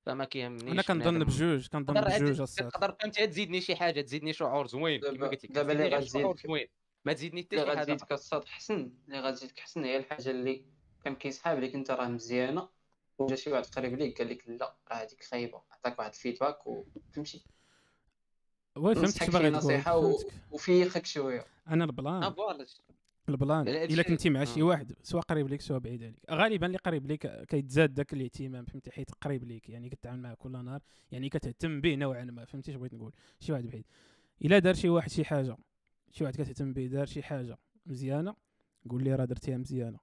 [0.07, 5.01] فما كيهمنيش أنا كنظن بجوج كنظن بجوج تقدر فهمتي تزيدني شي حاجة تزيدني شعور زوين.
[5.01, 6.66] كما قلت لك دابا اللي غتزيد- شعور زوين.
[7.05, 7.81] ما تزيدني حتى اللي شي حاجة.
[7.93, 10.65] غتزيدك الصاد حسن اللي غتزيدك حسن هي الحاجة اللي
[11.05, 12.69] كان كيسحاب لك انت راه مزيانة.
[13.19, 15.62] وجا شي واحد قريب ليك قال لك لا راه هذيك خايبة.
[15.73, 17.45] عطاك واحد feedback وتمشي
[18.77, 19.59] oui فهمت نصحك اش شي باغي تقول.
[19.59, 20.01] نصيحة.
[20.01, 20.33] فهمتك.
[20.51, 21.47] وفيخك شوية.
[21.69, 22.35] أنا ال plan.
[23.28, 24.65] ال plan إلا كنتي مع شي آه.
[24.65, 26.16] واحد سواء قريب ليك سواء بعيد عليك.
[26.31, 30.65] غالبا اللي قريب ليك كيتزاد داك الاهتمام فهمتي؟ حيت قريب ليك يعني كتعامل معاه كل
[30.65, 30.81] نهار
[31.11, 33.86] يعني كتهتم به نوعا ما فهمتي؟ اش بغيت نقول؟ شي واحد بعيد.
[34.44, 35.57] إلا دار شي واحد شي حاجة
[36.11, 38.35] شي واحد كتهتم به دار شي حاجة مزيانة
[38.90, 39.98] قول لي راه درتيها مزيانة.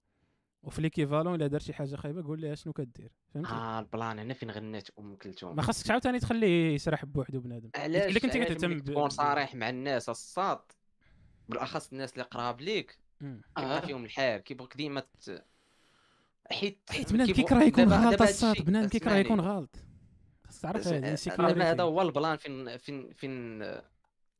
[0.63, 4.19] وفي l'équivalent إلا دار شي حاجة خايبة قول لي شنو كدير فهمتي؟ آه ال plan
[4.19, 7.69] هنا فين غنات أم كلثوم؟ ما خاصكش عاوتاني تخليه يسرح بوحدو بنادم.
[7.75, 10.59] علاش؟ الا كنتي كتهتم تكون صريح مع الناس الصاد.
[11.49, 12.97] بالأخص الناس اللي قراب ليك.
[13.19, 13.79] كيبقى آه.
[13.79, 15.45] فيهم الحال كيبغيك ديما ت...
[16.51, 19.15] حيت حيت بنادم كيبغ- كيكره يكون غلط الساط بنادم كيكره.
[19.15, 19.75] يكون غلط
[20.45, 21.57] خاصك تعرف.
[21.57, 23.57] هذا هو البلان فين فين فين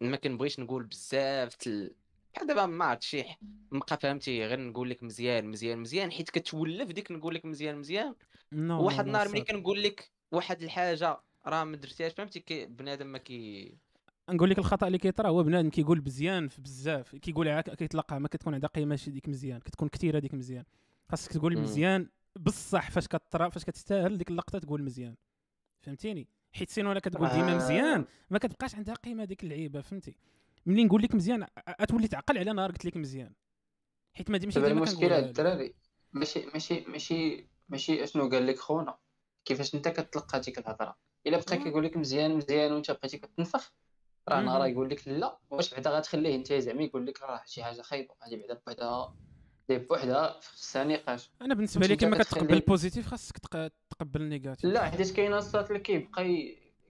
[0.02, 1.96] ما كنبغيش نقول بزاف تل...
[2.36, 3.24] بحال دابا ما عرفت شي
[3.72, 8.16] نبقى فهمتي غير نقول لك مزيان مزيان مزيان حيت كتولف ديك نقول لك مزيان مزيان
[8.54, 9.30] واحد النهار.
[9.30, 13.74] ملي كنقول لك واحد الحاجة راه ما درتيهاش فهمتي كي بنادم ما كي
[14.30, 18.54] نقول لك الخطأ اللي كيطرا هو بنادم كيقول مزيان في بزاف كيقول كيطلقها ما كتكون
[18.54, 20.64] عندها قيمة شي ديك مزيان كتكون كثيرة ديك مزيان.
[21.10, 21.58] خاصك تقول.
[21.58, 25.16] مزيان بصح فاش كطرا فاش كتستاهل ديك اللقطة تقول مزيان.
[25.80, 27.56] فهمتيني؟ حيت سينو أنا كتقول ديما آه.
[27.56, 30.16] مزيان ما كتبقاش عندها قيمة ديك اللعيبة فهمتي؟
[30.66, 31.48] ملي نقول لك مزيان
[31.82, 33.34] غتولي تعقل على نهار قلت لك مزيان.
[34.14, 35.74] حيت ما ماشي دابا ديما المشكلة الدراري
[36.14, 38.98] ماشي ماشي ماشي ماشي أشنو قال لك خونا؟
[39.46, 40.96] كيفاش أنت كتلقى ديك الهضرة؟
[41.28, 41.58] إلا بقى.
[41.58, 43.74] كيقول لك مزيان مزيان وأنت بقيتي كتنفخ؟
[44.30, 44.42] راه.
[44.42, 48.14] نهار يقول لك لا واش بعدا غتخليه أنت زعما يقول لك راه شي حاجة خايبة
[48.22, 49.16] هذه بعدا بوحدها
[49.70, 54.27] دي بوحدها خصها نقاش أنا بالنسبة لي كما كتقبل ال positif خاصك تق- تقبل ال
[54.27, 56.24] négatif لا حيت كاين الساط اللي كيبقى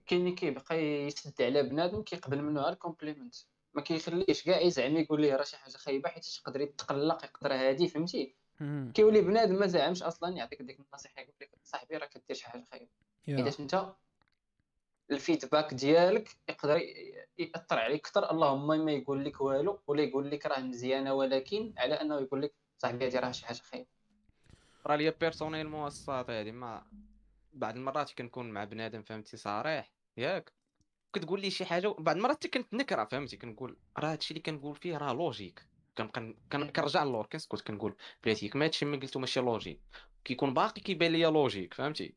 [0.06, 3.34] كاين اللي كيبقى يسد على بنادم كيقبل منه غير ال compliment
[3.74, 7.88] ما كيخليش كاع يزعم يقول ليه راه شي حاجة خايبة حيت يقدر يتقلق يقدر هادي
[7.88, 8.34] فهمتي.
[8.94, 12.64] كيولي بنادم ما زعمش أصلا يعطيك ديك النصيحة يقول لك صاحبي راه كدير شي حاجة
[12.70, 12.88] خايبة
[13.28, 13.44] yeah.
[13.44, 13.86] حيت أنت
[15.10, 16.80] ال feedback ديالك يقدر
[17.38, 18.30] يأثر عليك أكثر.
[18.30, 22.54] اللهم ما يقول لك والو ولا يقول لك راه مزيانة ولكن على أنه يقول لك
[22.78, 23.86] صاحبي هذه راه شي حاجة خايبة.
[24.86, 26.84] راه ليا personnellement الساط هادي ما
[27.52, 29.92] بعض المرات كنكون مع بنادم فهمتي صريح.
[30.16, 30.52] ياك؟
[31.12, 34.76] كتقول لي شي حاجة وبعض المرات حتى كنت نكره فهمتي كنقول راه هادشي اللي كنقول
[34.76, 35.66] فيه راه logique
[35.98, 39.80] كنبقى كن- كنرجع للور كنسكت كنقول بلاتي ما هادشي ما قلتو ماشي logique
[40.24, 42.14] كيكون باقي كيبان ليا logique فهمتي.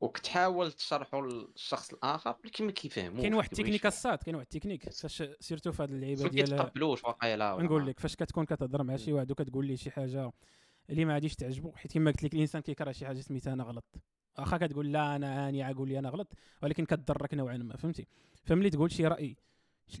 [0.00, 3.86] وكتحاول تشرحو للشخص الآخر ولكن ما كيفهموش كاين واحد التكنيك.
[3.86, 4.88] الصاد كاين واحد التكنيك.
[4.90, 8.82] فاش surtout في هاد اللعيبة ما ديال كيتقبلوش واقيلا نقول ما- لك فاش كتكون كتهضر
[8.82, 10.32] مع شي واحد وكتقول ليه شي حاجة
[10.90, 13.84] اللي ما غاديش تعجبو حيت كما قلت لك الإنسان كيكره شي حاجة سميتها أنا غلط.
[14.38, 18.06] واخا كتقول لا أنا عاني عاقول لي أنا غلط ولكن كتضرك نوعا ما فهمتي؟
[18.44, 19.36] فملي تقول شي رأي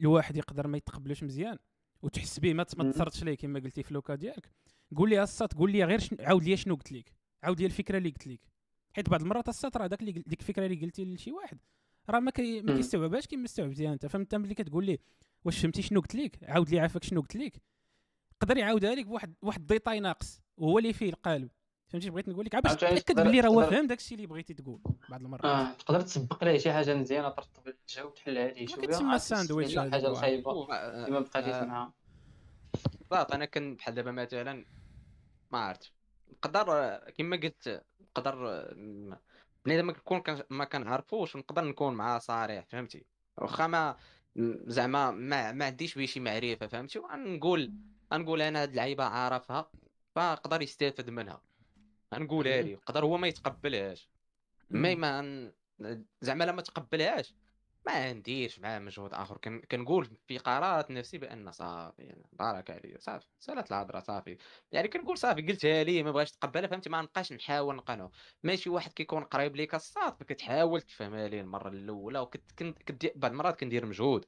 [0.00, 1.58] الواحد يقدر ما يتقبلوش مزيان
[2.02, 2.90] وتحس به ما ت- ما مم.
[2.92, 4.50] تثرتش ليه كما قلتي في لوكا ديالك.
[4.96, 7.12] قول لي السات قول لي غير عاود لي شنو قلت لك
[7.42, 8.40] عاود لي الفكرة اللي قلت لك.
[8.92, 11.58] حيت بعض المرات السات راه داك اللي ديك الفكرة اللي قلتي لشي واحد.
[12.10, 12.30] راه ما.
[12.30, 14.98] كيستوعبهاش كيما استوعبتيها انت؟ فهمت؟ ملي كتقول ليه
[15.44, 17.62] واش فهمتي شنو قلت لك عاود لي عافاك شنو قلت لك
[18.42, 21.50] يقدر يعاودها لك بواحد واحد ال détail ناقص وهو اللي فيه القالب
[21.88, 24.26] فهمتي بغيت نقول لك؟ عا باش تأكد بلي راه هو تقدر- فهم داك الشيء اللي
[24.26, 25.44] بغيتي تقول بعض المرات.
[25.44, 29.78] آه تقدر تسبق ليه شي حاجة مزيانة ترطب الجو تحلها ليه ما شوية كتسمى الساندويتش.
[29.78, 31.92] الخايبه و- آه، ما بقيتيش آه، معاها
[33.10, 34.64] بالضبط أنا كان بحال دابا مثلا
[35.52, 35.92] ما عرفت
[36.32, 38.34] نقدر كما قلت نقدر
[39.64, 43.04] بنادم ما كنكون كان- ما كنعرفوش نقدر نكون معاه صريح فهمتي؟
[43.36, 43.96] واخا ما
[44.66, 47.72] زعما ما ما عنديش به شي معرفة فهمتي؟ نقول
[48.12, 49.70] نقول أنا هاد اللعيبة عارفها
[50.14, 51.42] فقدر يستافد منها.
[52.14, 54.08] نقولها لي يقدر هو ما يتقبلهاش.
[54.70, 54.94] مي.
[54.94, 55.52] ما
[56.20, 57.34] زعما لا ما تقبلهاش.
[57.86, 59.36] ما نديرش معاه مجهود آخر.
[59.36, 59.60] كن...
[59.70, 64.36] كنقول في قرارات نفسي بأن صافي يعني بارك عليه صافي سالت الهضره صافي.
[64.72, 68.10] يعني كنقول صافي قلتها ليه ما بغاش تقبلها فهمتي؟ ما نبقاش نحاول نقنعو
[68.42, 73.60] ماشي واحد كيكون قريب ليك الصاد فكتحاول تفهمها ليه المرة الأولى وكت كنت بعض المرات
[73.60, 74.24] كندير مجهود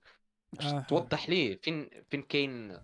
[0.60, 0.80] آه.
[0.80, 2.78] توضح ليه فين فين كاين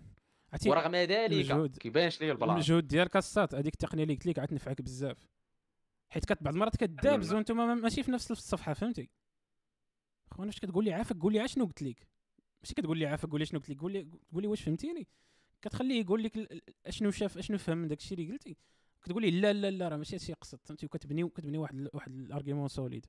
[0.67, 4.81] ورغم ذلك كيبانش ليه البلاصه المجهود ديالك الساط هذيك التقنية اللي قلت لك عاد تنفعك
[4.81, 5.27] بزاف.
[6.09, 7.33] حيت بعض المرات كدابز.
[7.33, 9.09] وأنتم ما- ماشي في نفس الصفحة فهمتي؟
[10.31, 12.07] خونا فاش كتقول لي عافاك قول لي عا شنو قلت لك
[12.61, 15.07] ماشي كتقول لي عافاك قول لي شنو قلت لك قول لي قول لي واش فهمتيني.
[15.61, 18.57] كتخليه يقول لك أشنو شاف أشنو فهم من داك الشيء اللي قلتي.
[19.03, 22.21] كتقول لي لا لا لا راه ماشي هادشي قصد فهمتي؟ وكتبني وكتبني واحد واحد ال
[22.21, 23.05] argument solide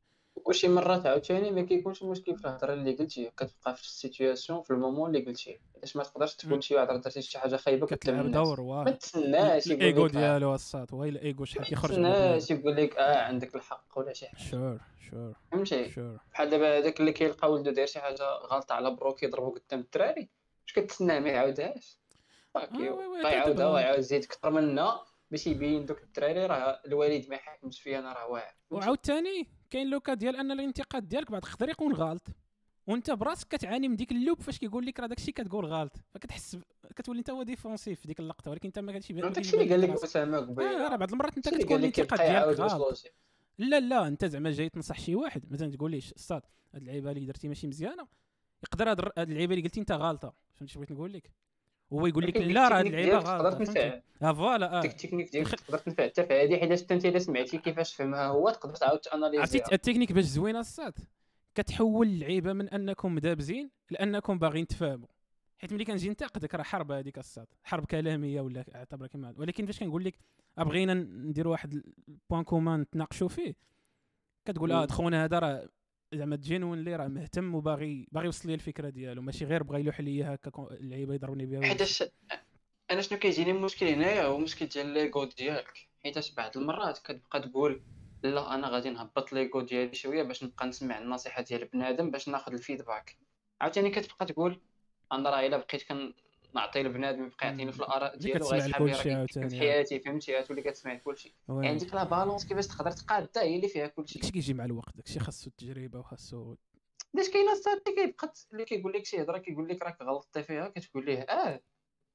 [0.46, 3.30] وشي مرات عاوتاني ما كيكونش المشكل في الهضرة اللي قلتي.
[3.36, 5.58] كتبقى في ال situation في ال moment اللي قلتي.
[5.76, 6.34] علاش ما تقدرش.
[6.34, 10.20] تكون شي واحد درتي شي حاجة خايبة كتلعب دور ما تسناش يقول الايجو لك آه،
[10.20, 14.26] ديالو الساط وهي الايجو شحال ما كيخرج تسناش يقول لك آه عندك الحق ولا شي
[14.26, 14.38] حاجة.
[14.50, 14.78] sure
[15.10, 19.14] sure فهمتي؟ sure بحال دابا هذاك اللي كيلقى ولدو داير شي حاجة غلطة على برا
[19.14, 20.28] كيضربو قدام الدراري.
[20.62, 21.98] واش كتسناه؟ ما يعاودهاش.
[22.56, 27.34] آه، oui، غيعاودها كتبقى- ويعاود يزيد أكثر منها باش يبين دوك الدراري راه الوالد ما
[27.36, 28.54] يحكمش فيا أنا راه واعر.
[28.70, 32.28] وعاود ثاني كاين le cas ديال ان الانتقاد ديالك بعد يقدر يكون غلط
[32.86, 35.96] وانت براسك كتعاني من ديك ال loop فاش كيقول لك راه داكشي كتقول غلط.
[36.10, 36.58] فكتحس
[36.96, 39.90] كتولي انت هو défensif في ديك اللقطة ولكن انت ما كتشي داكشي اللي قال لك
[39.90, 40.86] أسامة قبيلة.
[40.86, 43.02] آه راه بعض المرات انت كتكون لك الانتقاد ديالك غلط.
[43.58, 47.26] لا لا انت زعما جاي تنصح شي واحد مثلا تقول ليه أستاذ هاد اللعيبة اللي
[47.26, 48.08] درتي ماشي مزيانة
[48.62, 50.34] يقدر هاد اللعيبة اللي قلتي انت غلطة.
[50.54, 51.30] فهمتي بغيت نقول لك؟
[51.92, 54.00] هو يقول لك لا راه اللعيبة ديالك تقدر تنفع.
[54.22, 54.84] آه voilà آه.
[54.84, 56.04] التكنيك ديالك خ- تقدر تنفع.
[56.06, 59.64] حتى في هذه حيت حتى انت الا سمعتي كيفاش فهمها هو تقدر تعاود عرفتي تاناليزيها
[59.72, 60.94] التكنيك باش زوينة الساط
[61.54, 65.06] كتحول اللعيبة من أنكم مدابزين لأنكم باغيين تفهموا
[65.58, 69.80] حيت ملي كنجي ننتقدك راه حرب هذيك الساط حرب كلامية ولا اعتبرها كما ولكن فاش
[69.80, 70.18] كنقول لك
[70.58, 73.54] بغينا نديروا واحد ال point commun نتناقشوا فيه
[74.44, 74.86] كتقول آه مم.
[74.86, 75.68] خونا هذا راه
[76.14, 79.22] زعما genuine اللي راه مهتم وباغي باغي يوصل لي الفكرة ديالو.
[79.22, 82.04] ماشي غير بغى يلوح ليا هكا اللعيبة يضربني بها حيتاش
[82.90, 85.88] أنا شنو كيجيني المشكل هنايا هو المشكل ديال l'ego ديالك.
[86.04, 87.82] حيتاش بعض المرات كتبقى تقول
[88.22, 92.52] لا أنا غادي نهبط l'ego ديالي شوية باش نبقى نسمع النصيحة ديال بنادم باش ناخذ
[92.52, 93.16] ال feedback.
[93.60, 94.60] عاوتاني كتبقى تقول
[95.12, 95.82] أنا راه إلا بقيت
[96.52, 100.94] كنعطي لبنادم يبقى يعطيني في الآراء ديالو كتسمع غيسحب لي راه حياتي فهمتي؟ غتولي كتسمع
[100.94, 101.66] كلشي oui.
[101.66, 104.18] يعني ديك la balance كيفاش تقدر تقادها هي اللي فيها كلشي.
[104.18, 106.54] داكشي كيجي مع الوقت داكشي خاصو التجربة وخاصو
[107.14, 110.68] علاش كاين الساط اللي كيبقى اللي كيقول لك شي هضرة كيقول لك راك غلطتي فيها
[110.68, 111.60] كتقول ليه آه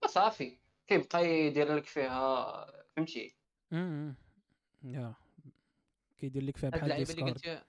[0.06, 0.58] صافي
[0.88, 2.66] كيبقى يدير لك فيها
[2.96, 3.36] فهمتي؟
[3.74, 4.16] امم
[4.84, 5.14] yeah.
[6.18, 7.62] كيدير لك فيها بحال اللعيبة اللي قلتي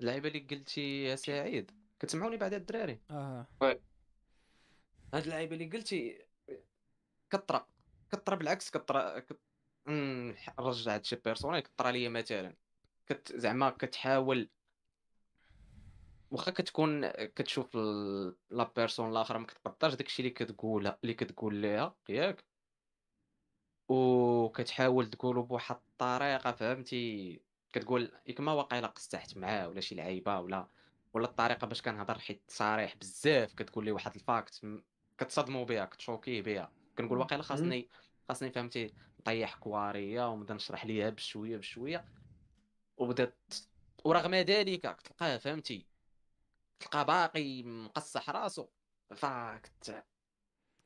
[0.00, 1.70] اللعيبة اللي قلتي يا سعيد.
[2.00, 3.46] كتسمعوني بعد الدراري؟ آه.
[5.14, 6.24] هاد اللعيبة اللي قلتي
[7.30, 7.66] كطرى
[8.12, 9.40] كطرى بالعكس كطرى كت...
[9.88, 12.54] نرجع هادشي personnel كطرى ليا مثلا.
[13.06, 14.48] كت زعما كتحاول
[16.30, 17.76] واخا كتكون كتشوف
[18.50, 22.44] la personne الاخرى ما كتقدرش داكشي اللي كتقولها اللي كتقول ليها ياك.
[23.88, 27.40] وكتحاول تقولو بواحد الطريقة فهمتي؟
[27.72, 30.68] كتقول ياك واقيلا قسحت معاه ولا شي لعيبة ولا
[31.14, 34.64] ولا الطريقة باش كنهضر حيت صريح بزاف كتقول لي واحد ال fact
[35.20, 37.88] كتصدموا بها كتشوكيه بها كنقول واقيلا خاصني
[38.28, 42.04] خاصني فهمتي نطيح كواريه ونبدا نشرح ليها بشوية بشوية.
[42.96, 43.54] وبدات
[44.04, 45.86] ورغم ذلك تلقاه فهمتي
[46.80, 48.66] تلقاه باقي مقصح راسو.
[49.16, 50.04] فكت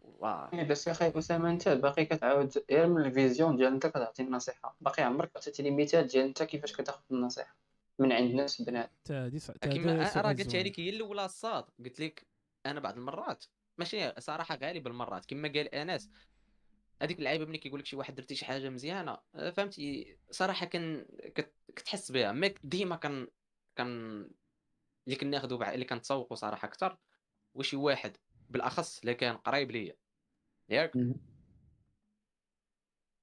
[0.01, 3.87] واه إيه، بس يا أخي اسامه انت باقي كتعاود غير من ال vision ديال انت
[3.87, 4.77] كتعطي النصيحة.
[4.81, 7.57] باقي عمرك عطيتي لي مثال ديال انت كيفاش كتاخذ النصيحة
[7.99, 8.91] من عند نفس بنات.
[9.05, 10.67] تا هذا راه زوين.
[10.67, 11.65] لك هي الأولى الصاط.
[11.85, 12.27] قلت لك
[12.67, 13.45] أنا بعض المرات
[13.79, 16.11] ماشي صراحة غالب المرات كما قال أنس
[17.03, 19.19] هذيك اللعيبة ملي كيقول لك شي واحد درتي شي حاجة مزيانة.
[19.35, 22.33] آه، فهمتي؟ صراحة كت- كتحس بها.
[22.33, 23.29] ما ديما كان
[23.77, 23.91] كان
[25.07, 25.75] اللي كناخذوا بع...
[25.75, 26.99] اللي كنتسوقوا صراحة أكثر
[27.55, 28.17] وشي واحد
[28.51, 29.97] بالأخص اللي كان قريب ليا.
[30.69, 30.93] ياك؟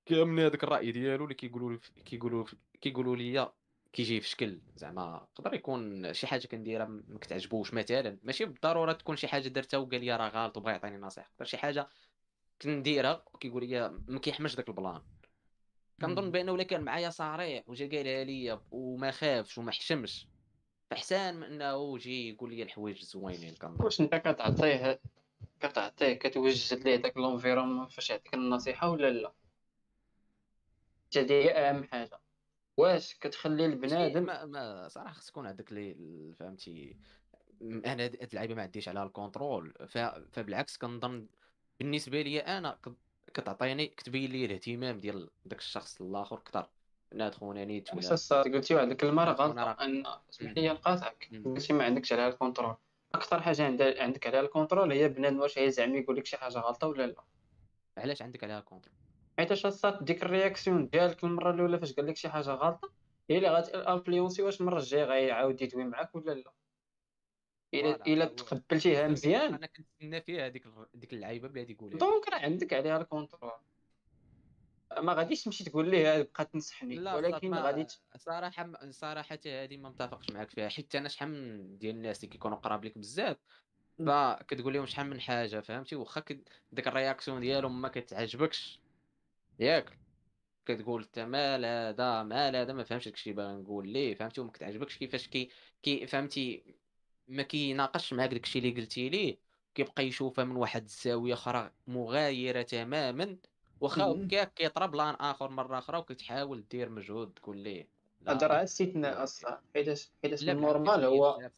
[0.06, 2.45] كامل هذاك الرأي ديالو اللي كيقولوا كيقولوا
[2.82, 3.53] كيقولوا لي
[3.94, 8.18] كيجي في شكل زعما يقدر يكون شي حاجة كنديرها ما كتعجبوش مثلا.
[8.24, 11.30] ماشي بالضرورة تكون شي حاجة درتها وقال لي راه غلط وبغى يعطيني نصيحة.
[11.34, 11.88] يقدر شي حاجة
[12.62, 15.02] كنديرها وكيقول لي ما كيحملش داك البلان.
[16.02, 16.32] كنظن.
[16.32, 20.28] بأنه إلا كان معايا صريح وجا قالها لي وما خافش وما حشمش
[20.90, 23.84] فاحسن من إنه جي يقول لي الحوايج زوينين كنظن.
[23.86, 25.00] واش أنت كتعطيه
[25.60, 29.34] كتعطيه كتوجد ليه داك l'environnement فاش يعطيك النصيحة ولا لا؟
[31.18, 32.20] هذه هي أهم حاجة.
[32.77, 35.95] واش كتخلي البنادم ما, ما صراحة خص تكون عندك لي
[36.39, 36.98] فهمتي
[37.61, 39.74] أنا هاد اللعيبة ما عنديش عليها ال contrôle.
[39.88, 39.98] ف...
[40.31, 41.27] فبالعكس كنظن
[41.80, 42.95] بالنسبة لي أنا كت-
[43.34, 46.69] كتعطيني كتبين لي الاهتمام ديال داك الشخص الآخر أكثر
[47.14, 51.30] ناد خونا نيت ولا قلتي واحد الكلمة راه أنا غلطة راه- أن اسمح لي نقاطعك.
[51.45, 52.76] قلتي ما عندكش عليها ال contrôle.
[53.15, 56.57] أكثر حاجة عند- عندك عليها ال contrôle هي بنادم واش غيزعم يقول لك شي حاجة
[56.60, 57.23] غلطة ولا لا؟
[57.98, 58.95] علاش عندك عليها contrôle
[59.42, 62.92] حيت الصاط ديك ال réaction ديالك المرة الأولى فاش قال لك شي حاجة غلطة؟
[63.30, 66.52] هي اللي غات influencer واش المرة الجاية غيعاود يدوي معاك ولا لا؟
[67.74, 69.54] إلا إلا تقبلتيها مزيان.
[69.54, 70.64] أنا كنتسنى فيها هذيك
[70.94, 71.98] ديك اللعيبة بلا يقولها.
[71.98, 73.52] donc راه عندك عليها ال contrôle.
[74.98, 77.88] ما غاديش تمشي تقول ليه بقى تنصحني ولكن غادي
[78.18, 82.58] صراحة صراحة هذه ما متفقش معك فيها حيت أنا شحال من ديال الناس اللي كيكونوا
[82.58, 83.38] قراب لك بزاف
[84.08, 86.24] فكتقول لهم شحال من حاجة فهمتي؟ واخا
[86.72, 88.82] ديك ال réaction ديالهم ما كتعجبكش
[89.62, 89.98] ياك
[90.66, 93.90] كتقول انت مال هذا مال هذا ما فهمش داكشي باغي نقول.
[93.90, 95.50] ليه؟ فهمتي؟ وما كتعجبكش كيفاش كي
[95.84, 96.76] كي فهمتي؟
[97.28, 99.38] ما كيناقش معاك داكشي اللي قلتي ليه.
[99.76, 103.38] كيبقى يشوفها من واحد الزاويه أخرى مغايرة تماما
[103.80, 104.04] واخا.
[104.04, 109.61] هكاك كيطرا plan آخر مرة أخرى وكتحاول دير مجهود تقول ليه؟ هذا راه استثناء أصلا.
[109.73, 111.49] حيت حيت ال normal هو.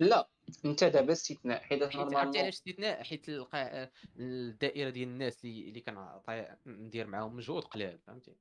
[0.00, 0.28] لا
[0.64, 3.26] انت دابا استثناء حيت حيت عرفتي علاش استثناء؟ حيت.
[4.18, 8.32] الدائرة ديال الناس اللي اللي كنعطي ندير معاهم مجهود قليل فهمتي؟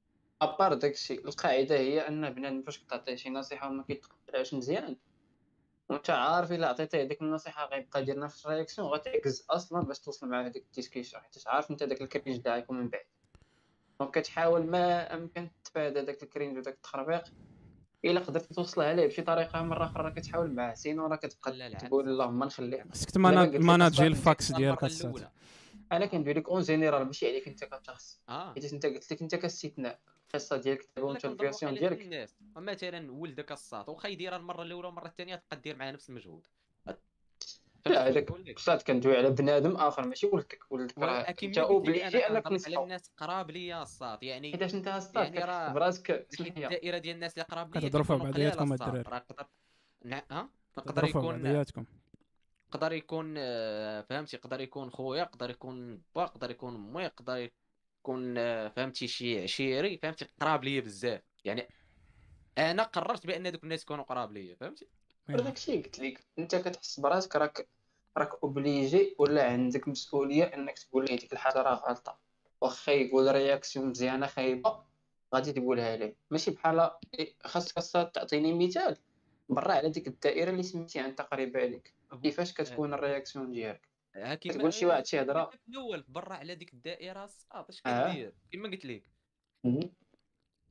[0.41, 1.13] à part داكشي.
[1.13, 4.97] القاعدة هي أن بنادم فاش كتعطيه شي نصيحة وما كيتقبلهاش مزيان
[5.89, 10.29] وأنت عارف إلا عطيتيه ديك النصيحة غيبقى يدير نفس ال réaction غتعكز أصلا باش توصل
[10.29, 13.05] معاه هذيك ال discussion حيت عارف أنت داك ال cringe غيكون من بعد.
[13.99, 17.23] donc كتحاول ما أمكن تتفادى داك ال cringe وداك التخربيق.
[18.05, 21.69] إلا قدرتي توصلها ليه؟ بشي طريقة مرة أخرى راه كتحاول معاه sinon راه كتبقى لا،
[21.69, 22.09] تقول.
[22.09, 25.31] اللهم نخليه خصك manager ال fucks ديالك.
[25.91, 28.21] أنا كندوي لك en général ماشي عليك أنت كشخص.
[28.29, 28.53] آه.
[28.53, 32.29] حيت أنت قلت لك أنت كاستثناء القصة ديالك كنظن ال version ديالك.
[32.55, 36.47] مثلا ولدك الساط واخا يديرها المرة الأولى والمرة الثانية تبقى دير معاه نفس المجهود.
[37.87, 42.47] لا هذاك بصات كندوي على بنادم آخر ماشي ولدك ولدك راه انت obligé أنا انك
[42.67, 47.45] على الناس قراب ليا الساط يعني حيتاش أنت أصلا يعني براسك الدائرة ديال الناس اللي
[47.45, 48.73] قراب ليا كتهضروا فيها بعضياتكم.
[48.73, 49.01] الدراري.
[49.01, 49.47] راه يقدر
[50.05, 51.85] نع- ها؟ فيها يكون بعضياتكم
[52.69, 57.49] يقدر يكون آه، فهمتي يقدر يكون خويا يقدر يكون با يقدر يكون أمي يقدر
[58.01, 61.21] يكون آه، فهمتي شي عشيري فهمتي قراب ليا بزاف.
[61.45, 61.67] يعني
[62.57, 64.87] أنا قررت بأن هذوك الناس يكونوا قراب ليا فهمتي؟
[65.29, 65.35] إيه.
[65.35, 67.67] داكشي قلت لك أنت كتحس براسك راك
[68.17, 72.19] راك obligé ولا عندك مسؤولية إنك تقول ليه ديك الحاجة راه غلطة.
[72.61, 74.83] واخا يقول réaction مزيانة خايبة
[75.35, 78.97] غادي تقولها ليه؟ ماشي بحال إيه، خاصك تعطيني مثال.
[79.49, 81.93] برا على ديك الدائرة اللي سميتيها أنت قريبة عليك.
[82.23, 85.45] كيفاش كتكون ال réaction ديالك؟ كتقول شي واحد شي هضرة.
[85.45, 87.81] في الأول برا على ديك الدائرة الصاط اش.
[87.81, 89.03] كندير؟ كما قلت لك.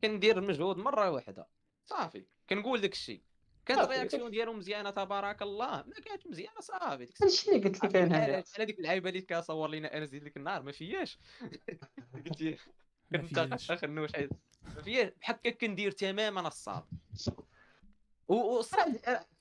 [0.02, 1.48] كندير المجهود مرة واحدة.
[1.86, 2.24] صافي.
[2.50, 3.22] كنقول داك الشيء
[3.66, 3.80] كانت.
[3.80, 5.84] ال réaction ديالو مزيانة تبارك الله.
[5.86, 7.04] ما كانت مزيانة صافي.
[7.04, 10.36] ديك هادشي اللي قلت لك أنا على على ديك اللعيبة اللي كصور لينا انس ديك
[10.36, 11.18] النهار ما فياش.
[12.14, 12.58] قلت لي
[13.12, 13.38] كنت.
[13.70, 14.10] اخر نوش
[14.62, 15.12] ما فياش.
[15.20, 16.84] بحال هكا كندير تماما الصاد
[18.28, 18.92] وصراحة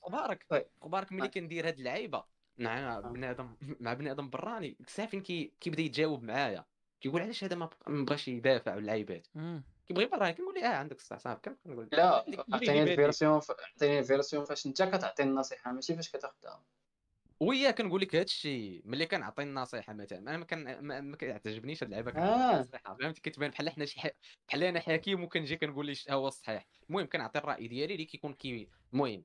[0.08, 0.66] مبارك طيب.
[0.82, 2.24] مبارك ملي كندير هاد اللعيبة.
[2.58, 4.76] مع بنادم مع بنادم براني.
[4.86, 6.64] ساعه فين كي كيبدا يتجاوب معايا.
[7.00, 9.26] كيقول علاش هذا ما بغاش يدافع على اللعيبات.
[9.86, 12.82] كيبغي برا كنقول ليه آه عندك الصح صافي كنبقى نقول لا عطيني.
[12.82, 13.40] الفيرسيون
[13.76, 16.62] عطيني الفيرسيون فاش أنت كتعطي النصيحة ماشي فاش كتاخذها
[17.40, 21.88] ويا كنقول لك هذا الشيء ملي كنعطي النصيحة مثلا أنا ما كان ما, كتعجبنيش هاد
[21.90, 22.56] اللعبه كنعطي آه.
[22.56, 24.00] النصيحه فهمتي كتبان بحال حنا شي.
[24.48, 28.32] بحال أنا حكيم وكنجي كنقول لي ها هو الصحيح المهم كنعطي الرأي ديالي اللي كيكون
[28.32, 29.24] كي المهم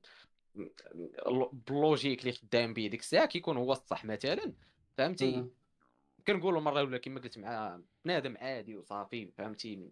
[1.52, 4.52] بال logique اللي خدام به ديك الساعة كيكون هو الصح مثلا
[4.98, 5.46] فهمتي.
[6.26, 9.90] كنقولوا مرة ولا كما قلت مع بنادم عادي وصافي فهمتي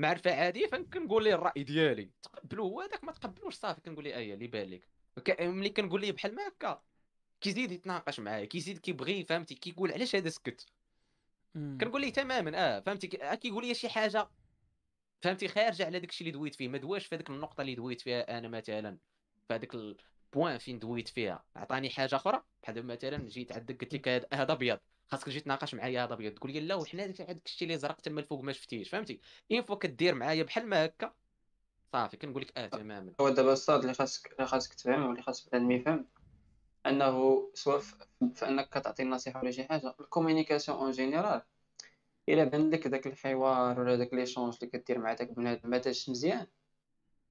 [0.00, 2.10] معرفه عاديه فكنقول ليه الرأي ديالي.
[2.22, 4.88] تقبلوه هو هذاك ما تقبلوش صافي كنقول ليه أيا اللي بان لك.
[5.24, 6.82] ك- ملي كنقول ليه بحال ما هكا
[7.40, 10.66] كيزيد يتناقش معايا كيزيد كيبغي فهمتي؟ كيقول علاش هذا سكت.
[11.54, 14.28] كنقول ليه تماما آه فهمتي؟ آه كيقول لي شي حاجة.
[15.22, 16.68] فهمتي؟ خارجه على داكشي اللي دويت فيه.
[16.68, 18.98] ما دواش في هذيك النقطة اللي دويت فيها أنا مثلا.
[19.48, 21.44] في هذاك ال point فين دويت فيها.
[21.56, 24.78] عطاني حاجة أخرى؟ بحال مثلا جيت عندك قلت لك هذا أبيض.
[25.10, 28.20] خاصك تجي تناقش معايا هذا ابيض تقول لي لا وحنا هذاك الشيء اللي زرق تما
[28.20, 29.20] الفوق ما شفتيش فهمتي؟
[29.50, 31.14] une fois كدير معايا بحال ما هكا.
[31.92, 33.12] صافي كنقول لك آه تماما.
[33.20, 36.06] هو دابا الصاط اللي خاصك اللي خاصك تفهم واللي خاص بنادم يفهم
[36.86, 37.94] أنه سواء في
[38.34, 41.42] في انك كتعطي النصيحة ولا شي حاجة ال communication en général
[42.28, 46.10] إلا بان لك داك الحوار ولا داك l'échange اللي كدير مع داك بنادم ما غاداش
[46.10, 46.46] مزيان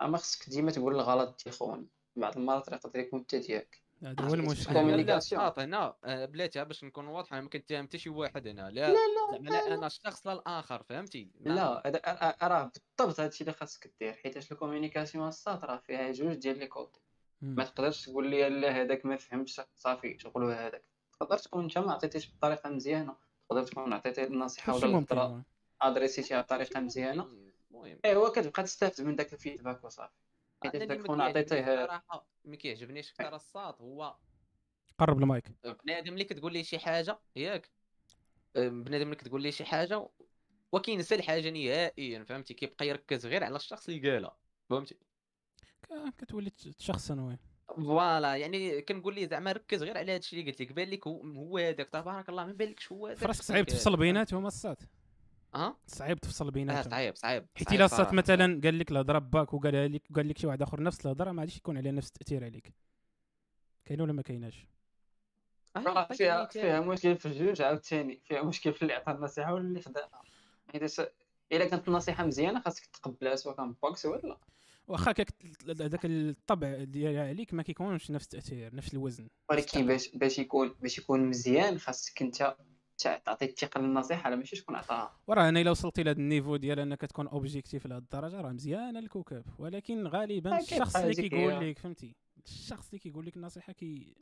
[0.02, 1.86] أما خصك ديما تقول الغلط ديال خونا
[2.16, 3.82] بعض المرات راه يقدر يكون حتى ديالك.
[4.04, 4.74] هذا هو المشكل.
[4.74, 5.96] لا هنا
[6.26, 8.70] بلاتي باش نكون واضح أنا ما كنتهم حتى شي واحد هنا.
[8.70, 13.42] لا لا لا زعما لا أنا الشخص لا الآخر فهمتي؟ لا هذا- راه- بالضبط هادشي
[13.42, 17.02] اللي خاصك دير حيتاش الكومينيكاسيون الصاد راه فيها جوج ديال les côtés.
[17.42, 20.84] ما تقدرش تقول لي لا هذاك ما فهمش صافي شغلو هذاك.
[21.20, 23.16] تقدر تكون انت ما عطيتيش بطريقه مزيانة.
[23.50, 25.44] تقدر تكون عطيتي النصيحة ولا الهضره.
[25.82, 27.24] ادريسيتيها بطريقة مزيانة.
[27.72, 28.00] المهم.
[28.06, 30.14] ايوا كتبقى تستافد من داك الفيدباك وصافي.
[30.64, 34.16] حيت داك ما خونا كيعجبنيش عطيتيه صراحة ما كيعجبنيش كثر الصاد هو
[34.98, 35.52] قرب المايك.
[35.86, 37.70] بنادم اللي كتقول لي شي حاجة ياك.
[38.56, 40.10] بنادم اللي كتقول لي شي حاجة
[40.72, 44.38] وكينسى الحاجة نهائيا فهمتي؟ كيبقى يركز غير على الشخص اللي قالها
[44.70, 44.98] فهمتي؟
[46.18, 47.38] كتولي تشخصن وين.
[47.76, 51.58] voilà يعني كنقول ليه زعما ركز غير على هادشي اللي قلت لك بان لك هو
[51.58, 54.80] هذاك تبارك الله ما بالكش هو هذاك فراسك صعيب تفصل بيناتهم الصاط
[55.56, 56.92] أه؟ صعيب تفصل آه، بيناتهم.
[56.92, 58.14] صعيب صعيب حيت إلا صراحة.
[58.14, 61.42] مثلا قال لك الهضره باك وقالها لك قال لك شي واحد آخر نفس الهضره ما
[61.42, 62.74] غاديش يكون عليها نفس التأثير عليك.
[63.86, 64.68] كاينة ولا ما كايناش؟
[65.76, 66.46] آه، راه عطيتك فيها.
[66.46, 68.22] فيها مشكل في الجوج عاوتاني.
[68.26, 70.22] فيها مشكل في اللي عطى النصيحة ولا اللي خداها
[70.72, 71.00] حيت
[71.52, 74.38] الا كانت النصيحة مزيانة خاصك تقبلها سواء كان بوكس ولا
[74.88, 75.28] واخا كاك
[75.70, 79.28] هذاك الطبع ديالها عليك ما كيكونش نفس التأثير نفس الوزن.
[79.50, 82.56] ولكن باش باش يكون باش يكون مزيان خاصك أنت
[83.04, 86.80] تعطي الثقة للنصيحة لا ماشي شكون عطاها؟ وراه أنا إلا وصلتي لهذا ال niveau ديال
[86.80, 89.44] إنك تكون objectif لهذه الدرجه راه مزيانه الكوكب.
[89.60, 91.70] ولكن غالبا آه، الشخص اللي كيقول.
[91.70, 92.16] لك فهمتي؟
[92.46, 94.16] الشخص اللي كيقول لك النصيحة كي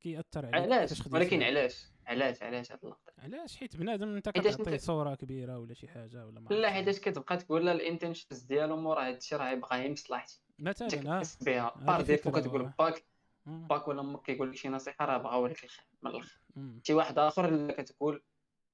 [0.00, 1.42] كيأثر عليك علاش؟ ولكن.
[1.42, 6.26] علاش؟ علاش؟ علاش هاد اللقطة؟ علاش؟ حيت بنادم أنت انت- صورة كبيرة ولا شي حاجة
[6.26, 6.70] ولا ما لا.
[6.70, 10.90] حيتاش كتبقى تقول لها ال intentions ديالو مورا هادشي راه يبغى غير مصلحتي مثلا آه.
[10.90, 11.74] كتحس بها.
[11.76, 12.74] par défaut كتقول آه.
[12.78, 13.04] باك.
[13.46, 15.84] باك ولا أمك كيقول لك شي نصيحة راه بغاو لك الخير.
[16.02, 16.40] من الآخر.
[16.82, 18.22] شي واحد آخر اللي كتقول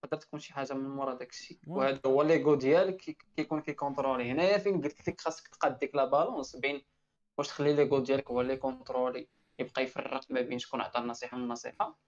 [0.02, 1.80] تقدر تكون شي حاجة من مورا داك الشيء ممكن.
[1.80, 4.30] وهذا هو l'ego ديالك كي- كيكون كي contrôler.
[4.30, 6.82] هنايا فين قلت لك خاصك تقاد ديك la balance بين
[7.38, 9.28] واش تخلي l'ego ديالك هو اللي contrôler
[9.58, 11.98] يبقى يفرق ما بين شكون عطى النصيحة من النصيحة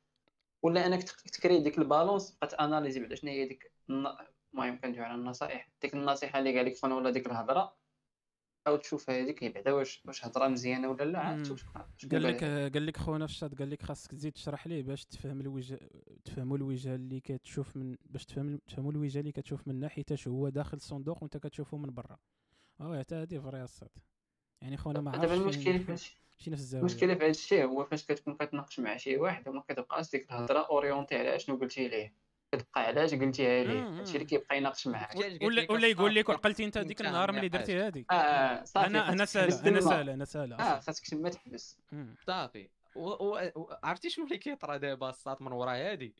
[0.62, 3.72] ولا أنك تك- ت créer ديك ال balance تبقى ت analyser بعدا شنو هي ديك
[3.90, 5.68] المهم كندوي على النصائح.
[5.82, 7.76] ديك النصيحة اللي قال لك خونا ولا ديك الهضرة.
[8.66, 11.42] أو تشوف هذيك بعدا واش واش هضرة مزيانة ولا لا عاد.
[11.42, 11.64] تشوف
[12.12, 12.44] قال لك.
[12.44, 15.80] قال لك خونا في الشات قال لك خاصك تزيد تشرح ليه باش تفهم الوجه
[16.24, 20.76] تفهموا الوجه اللي كتشوف من باش تفهم تفهموا الوجه اللي كتشوف منه حيتاش هو داخل
[20.76, 22.18] الصندوق وانت كتشوفه من برا.
[22.80, 23.90] آه حتى هادي vrai الصاط
[24.62, 26.16] يعني خونا ما عرفش المشكل فاش
[26.48, 26.86] نفس الزاوية.
[26.86, 30.66] المشكلة في هذا الشيء هو فاش كتكون كتناقش مع شي واحد وما كتبقاش ديك الهضرة
[30.70, 32.14] orientée على شنو قلتي ليه
[32.52, 35.16] كتبقى علاش قلتيها ليه هادشي اللي كيبقى يناقش معاك.
[35.16, 38.06] ولا ولا يقول لك وعقلتي أنت ديك النهار ملي درتي هادي.
[38.10, 39.80] آه آه صافي أنا أنا سالا أنا.
[39.80, 41.78] سالا أنا سالا آه خاصك تما تحبس.
[42.26, 42.68] صافي.
[43.84, 46.14] عرفتي شنو اللي كيطرى دابا الصاط من ورا هادي؟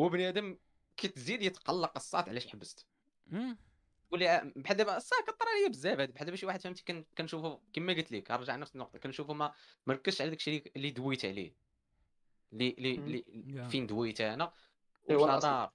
[0.00, 0.56] هو بنادم
[0.96, 2.86] كتزيد يتقلق الصاط علاش حبست.
[4.08, 6.12] تقول لي آه، بحال دابا الصات كطرى ليا بزاف هادي.
[6.12, 8.98] بحال دابا شي واحد فهمتي كن- كنشوفو كما قلت لك غنرجع نفس النقطة.
[8.98, 9.52] كنشوفو ما
[9.86, 11.52] مركزش على داكشي اللي- اللي دويت عليه.
[12.52, 13.24] اللي اللي.
[13.68, 14.52] فين دويت أنا.
[15.10, 15.48] الأصل.
[15.48, 15.72] دار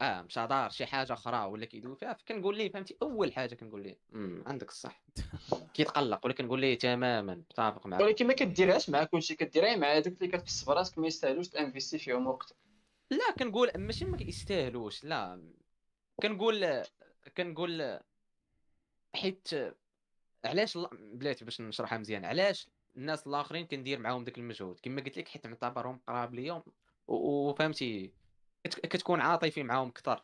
[0.00, 3.82] آه مشى دار شي حاجة أخرى ولا كيدوي فيها فكنقول ليه فهمتي؟ أول حاجة كنقول
[3.82, 3.98] ليه.
[4.14, 5.02] امم عندك الصح.
[5.74, 10.06] كيتقلق ولا كنقول ليه تماما متفق معك ولكن ما كديرهاش مع كلشي كديرها مع هذوك
[10.22, 12.56] اللي كتحس براسك ما يستاهلوش ت investir فيهم وقتك
[13.10, 15.42] لا كنقول ماشي ما يستاهلوش لا.
[16.22, 16.82] كنقول
[17.36, 18.00] كنقول
[19.14, 19.48] حيت
[20.44, 25.28] علاش بلاتي باش نشرحها مزيان علاش الناس الآخرين كندير معاهم داك المجهود؟ كما قلت لك
[25.28, 26.62] حيت نعتبرهم قراب ليا
[27.08, 28.12] وفهمتي
[28.64, 30.22] كتكون عاطفي معاهم أكثر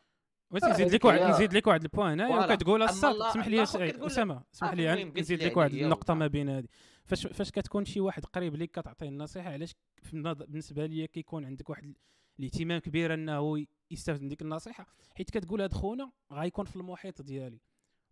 [0.51, 2.53] بغيت آه، نزيد لك واحد نزيد لك واحد البوان هنايا.
[2.53, 6.13] وكتقول الصاد اسمح لي اسامه اسمح آه، لي قلت نزيد لك واحد النقطة.
[6.13, 6.67] ما بين هذه.
[7.05, 9.75] فاش فاش كتكون شي واحد قريب ليك كتعطيه النصيحة؟ علاش
[10.13, 11.97] بالنسبة ليا كيكون عندك واحد
[12.39, 17.59] الاهتمام كبير إنه يستافد من ديك النصيحة؟ حيت كتقول هاد خونا غيكون في المحيط ديالي.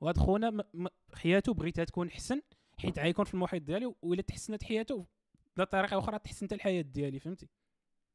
[0.01, 2.41] وهاد خونا م- م- حياته بغيتها تكون حسن
[2.77, 5.05] حيت غيكون في المحيط ديالي وإلا تحسنت حياته
[5.57, 7.47] بلا طريقه أخرى تحسنت الحياة ديالي فهمتي؟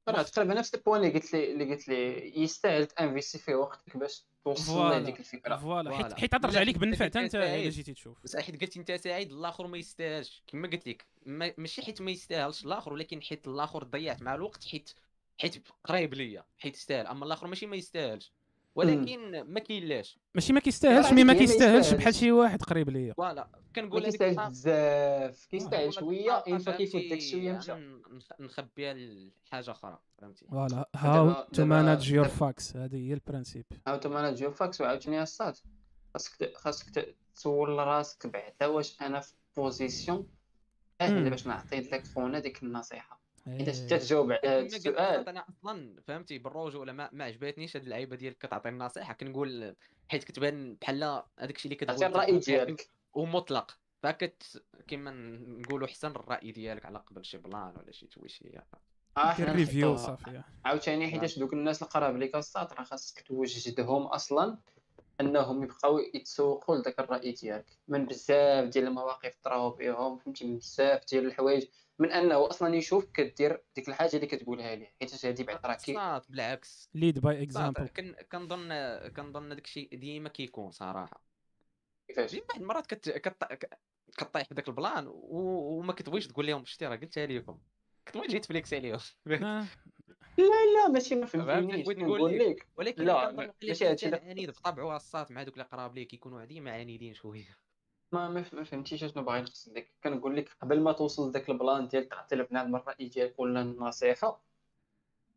[0.09, 3.55] راه تقريبا نفس ال point اللي قلت لي اللي قلت لي يستاهل ت investir فيه
[3.55, 4.91] وقتك باش توصل.
[4.91, 6.17] لهذيك الفكرة voilà حيت voilà.
[6.17, 7.35] حيت ليك حيت بالنفع حتى انت.
[7.35, 11.55] الا جيتي تشوف بس حيت قلت انت سعيد الآخر ما يستاهلش كما قلت لك ما
[11.59, 14.91] ماشي حيت ما يستاهلش الآخر ولكن حيت الآخر ضيعت مع الوقت حيت
[15.39, 18.33] حيت قريب ليا حيت يستاهل اما الآخر ماشي ما يستاهلش
[18.81, 20.19] ولكن ما كاينلاش.
[20.35, 22.01] ماشي ما كيستاهلش mais ما كيستاهلش يستاهلش.
[22.03, 23.13] بحال شي واحد قريب ليا.
[23.13, 25.47] voilà ما كنقول هذيك كيستاهل بزاف.
[25.47, 27.75] كيستاهل شوية فوا كيفوت فهمتي، داك الشويه مشى
[28.41, 30.47] نخبيها لحاجة أخرى فهمتي.
[30.47, 30.89] voilà.
[30.97, 35.23] how to manage your fucks هذه هي ال principe how to manage your fucks وعاوتاني
[35.23, 35.57] الصاط
[36.15, 40.27] خاصك خاصك تسول راسك بعدا واش أنا في position
[41.01, 41.31] أهل.
[41.31, 43.20] باش نعطي لك خونا ديك النصيحة.
[43.61, 47.83] أنت حتى تجاوب على هذا قلت السؤال؟ أنا أصلا فهمتي؟ بالرجوله ما, ما عجبتنيش هاد
[47.83, 49.77] اللعيبة ديالك كتعطي النصيحه كنقول
[50.09, 51.05] حيت كتبان بحال
[51.39, 52.91] هذاك الشيء اللي كتقول الراي ديالك.
[53.15, 53.79] ومطلق.
[54.03, 58.67] فكت كما نقولوا حسن الرأي ديالك على قبل شي بلان ولا شي تويشيه
[59.17, 59.97] آه دير ريفيو.
[59.97, 60.43] صافي.
[60.65, 64.59] عاوتاني حيتاش دوك الناس القراب ليك الساط راه خاصك توجدهم أصلا
[65.21, 67.67] أنهم يبقاو يتسوقوا لذاك الرأي ديالك.
[67.89, 71.67] من بزاف ديال المواقف طراو بهم فهمتي؟ من بزاف ديال الحوايج.
[72.01, 75.95] من أنه أصلا يشوف كدير ديك الحاجة اللي كتقولها ليه حيت هذه بعد راه كي
[75.95, 76.89] صاط بالعكس.
[76.95, 78.69] lead by example كن كنظن
[79.09, 81.23] كنظن داك الشيء ديما كيكون صراحة.
[82.09, 83.09] كيفاش؟ ديما واحد المرات كت...
[83.11, 83.69] كت...
[84.19, 85.15] كطيح في ذاك ال plan و...
[85.79, 87.59] وما كتبغيش تقول لهم شتي راه قلتها لكم
[88.07, 88.99] كتبغي تجي ت flex عليهم.
[89.29, 89.33] آه،
[90.39, 90.45] لا
[90.77, 91.87] لا ماشي ما؟ فهمتنيش.
[91.87, 94.15] بغيت نقول لك؟ ولكن لا، ما- ماشي هادشي.
[94.15, 97.70] عنيد بطبعه الصاط مع دوك اللي قراب ليه كيكونوا ديما عنيدين شوية.
[98.13, 99.95] ما ما فهمتيش شنو باغي نقصد لك.
[100.05, 104.43] كنقول لك قبل ما توصل لذاك ال plan ديال تعطي لبنادم الراي ديالك ولا النصيحة.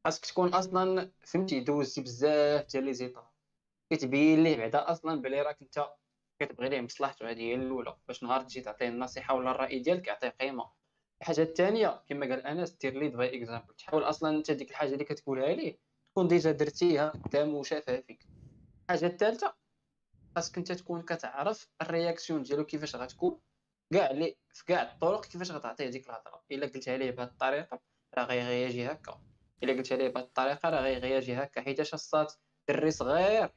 [0.06, 3.24] خاصك تكون أصلا فهمتي دوزتي بزاف ديال les étapes
[3.90, 5.86] كتبين ليه بعدا أصلا بلي راك أنت
[6.40, 7.96] كتبغي ليه مصلحته هذه هي الأولى.
[8.08, 10.70] باش نهار تجي تعطيه النصيحة ولا الرأي ديالك يعطيه قيمة.
[11.22, 15.04] الحاجة الثانية كما قال أنس دير lead by example تحاول أصلا أنت ديك الحاجة اللي
[15.04, 15.78] كتقولها ليه
[16.12, 18.28] تكون déjà درتيها قدام وشافها فيك.
[18.84, 19.63] الحاجة الثالثة
[20.36, 23.40] خاصك انت تكون كتعرف réaction ديالو كيفاش غتكون
[23.94, 26.44] كاع اللي في كاع الطرق كيفاش غتعطيه ديك الهضرة.
[26.52, 27.80] إلا قلتها ليه بهذه الطريقة
[28.18, 29.22] راه غيرياجي هكا.
[29.64, 31.62] إلا قلتها ليه بهذه الطريقة راه غيرياجي هكا.
[31.62, 32.34] حيتاش الصاط
[32.68, 33.50] دري صغير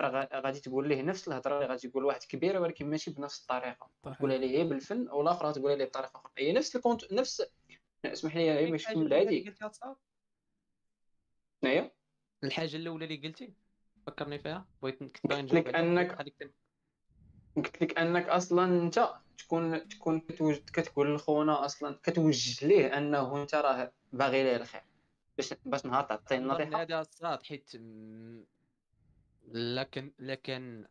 [0.00, 3.40] راه غا- غادي تقول ليه نفس الهضرة اللي غادي يقول واحد كبير ولكن ماشي بنفس
[3.40, 3.90] الطريقة.
[4.02, 6.32] تقولها ليه بالفن والآخر تقولها ليه بطريقة أخرى.
[6.38, 7.42] هي نفس ال content نفس
[8.04, 9.08] اسمح لي غير باش نكمل
[12.44, 13.54] الحاجة الأولى اللي قلتي؟
[14.06, 14.66] فكرني فيها.
[14.82, 15.66] بغيت كنت باغي قلت نجاوب
[15.98, 16.50] لك تن-
[17.56, 19.08] قلت لك أنك أصلا أنت
[19.38, 24.82] تكون تكون كتوجد كتقول لخونا أصلا كتوجد ليه أنه أنت راه باغي ليه الخير؟
[25.36, 26.80] باش باش نهار تعطيه النصيحة.
[26.82, 27.72] هذا الصاد حيت
[29.52, 30.86] لكن لكن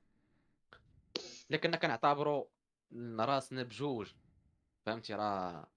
[1.50, 2.46] لكن كنعتبروا
[3.20, 4.12] راسنا بجوج
[4.86, 5.68] فهمتي؟ راه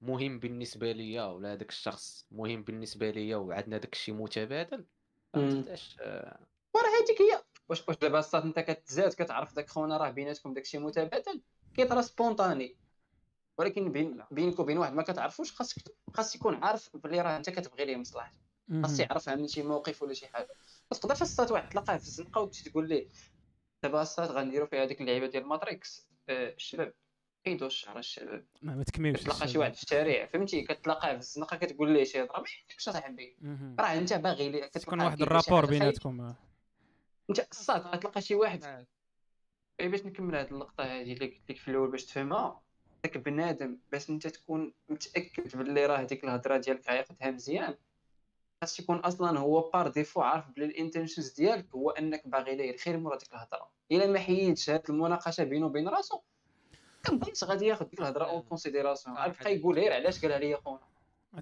[0.00, 4.86] مهم بالنسبة ليا ولا هذاك الشخص مهم بالنسبة ليا وعندنا داك الشيء متبادل
[5.34, 5.64] مم.
[7.04, 7.42] هذيك هي.
[7.68, 11.40] واش واش دابا الصات انت كتزاد كتعرف داك خونا راه بيناتكم داكشي متبادل
[11.76, 12.76] كيطرا spontané.
[13.58, 15.82] ولكن بين بينك وبين واحد ما كتعرفوش خاصك
[16.14, 18.38] خاص يكون عارف بلي راه انت كتبغي ليه مصلحته
[18.82, 20.48] خاص يعرفها من شي موقف ولا شي حاجة.
[20.90, 23.08] ما تقدرش الصات واحد تلقاه في الزنقة وتمشي تقول ليه
[23.82, 26.08] دابا الصات غنديروا فيها هذيك اللعيبة ديال ماتريكس.
[26.28, 26.94] آه، الشباب
[27.44, 28.46] حيدوا الشعر الشباب.
[28.62, 32.40] ما تكميوش كتلقى شي واحد في الشارع فهمتي؟ كتلاقاه في الزنقة كتقول ليه شي هضره
[32.40, 33.36] ما يعجبكش صاحبي.
[33.40, 33.76] مهم.
[33.80, 35.66] راه انت باغي ليه تكون عارف واحد ال rapport.
[35.66, 36.36] بيناتكم آه.
[37.30, 38.86] انت الصاد غتلقى شي واحد.
[39.80, 42.60] إيه باش نكمل هاد اللقطة هذه اللي قلت لك في الأول باش تفهمها.
[43.04, 47.74] داك بنادم باش انت تكون متأكد باللي راه ديك الهضرة ديالك غياخدها مزيان
[48.60, 52.74] خاص يكون أصلا هو par défaut عارف بلي ال intentions ديالك هو أنك باغي ليه
[52.74, 53.70] الخير مورا ديك الهضرة.
[53.92, 56.20] إلا ما حيدش هاد المناقشة بينه وبين راسو
[57.06, 60.80] كنظنش غادي ياخذ ديك الهضرة en considération غيبقى يقول غير علاش قالها لي خونا؟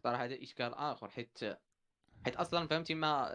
[0.04, 1.38] صراحة هذا إشكال آخر حيت
[2.24, 3.32] حيت أصلا فهمتي ما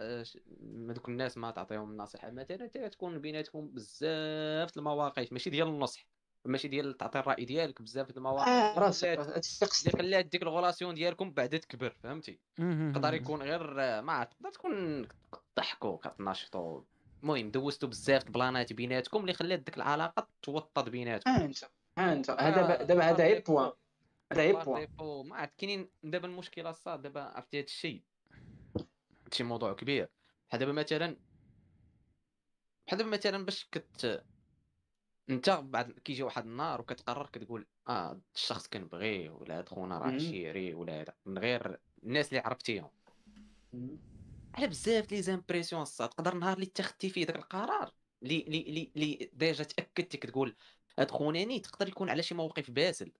[0.60, 2.30] ما دوك الناس ما تعطيهم النصيحة.
[2.30, 6.06] مثلا انت تكون بيناتكم بزاف المواقف ماشي ديال النصح
[6.44, 10.94] ماشي ديال تعطي الرأي ديالك بزاف د المواقف آه راسك اللي خلات ديك ال relation
[10.94, 12.38] ديالكم بعدا تكبر فهمتي.
[12.58, 13.62] يقدر يكون غير
[14.02, 16.80] ما عرفت تقدر تكون كتضحكوا كتناشطوا
[17.22, 21.30] المهم دوزتوا بزاف ال plan ات بيناتكم اللي خلات ديك العلاقة توطد بيناتكم.
[21.30, 21.64] ها انت
[21.98, 22.30] ها انت.
[22.30, 23.72] هذا دابا هذا هي ال point
[24.32, 28.02] هذا ال point de vue ما عرفت كاينين دابا المشكلة الصاد دابا عرفتي؟ هذا الشيء
[29.32, 30.08] هادشي موضوع كبير.
[30.48, 31.16] بحال دابا مثلا
[32.86, 34.24] بحال دابا مثلا باش كت
[35.30, 40.18] انت بعد كيجي واحد النهار وكتقرر كتقول آه الشخص كنبغيه ولا هاد خونا راه مم.
[40.18, 42.90] عشيري ولا هذا من غير الناس اللي عرفتيهم.
[44.54, 47.92] على بزاف les impressions الصاد تقدر نهار اللي اتخذتي فيه داك القرار
[48.22, 50.56] اللي اللي اللي déjà تأكدتي كتقول
[50.98, 53.12] هاد خوناني تقدر يكون على شي موقف باسل.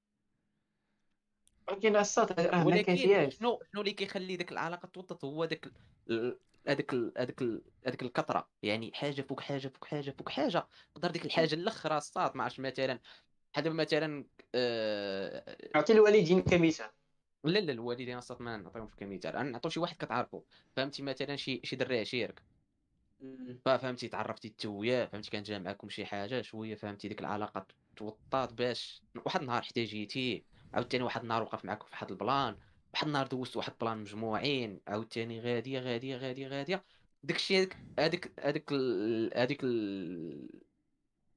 [1.68, 5.72] ولكن الصاد راه ما ولكن كافياش شنو شنو اللي كيخلي ديك العلاقة توطد؟ هو داك
[6.68, 7.43] هذاك هذاك
[7.86, 8.48] هذاك الكثرة.
[8.62, 10.66] يعني حاجة فوق حاجة فوق حاجة فوق حاجة.
[10.94, 12.98] تقدر ديك الحاجة الأخرى الصاد ما عرفتش مثلا
[13.56, 14.24] دابا مثلا
[14.55, 16.90] آه، عطي الوالدين كمثال.
[17.44, 19.36] لا لا الوالدين الصاد ما نعطيهم في كمثال.
[19.36, 20.43] أنا نعطو شي واحد كتعرفو.
[20.76, 22.43] فهمتي؟ مثلا شي شي دري عشيرك
[23.64, 27.66] فهمتي؟ تعرفتي انت وياه فهمتي؟ كان جا معاكم شي حاجة شوية فهمتي؟ ديك العلاقة
[27.97, 32.56] توطات باش واحد النهار احتاجيتيه عاوتاني واحد النهار وقف معاك في واحد ال plan
[32.94, 36.85] واحد النهار دوزت واحد البلان مجموعين عاوتاني غادية غادية غادية غادية
[37.23, 38.73] داكشي هذيك هذيك هذيك
[39.36, 39.65] هذيك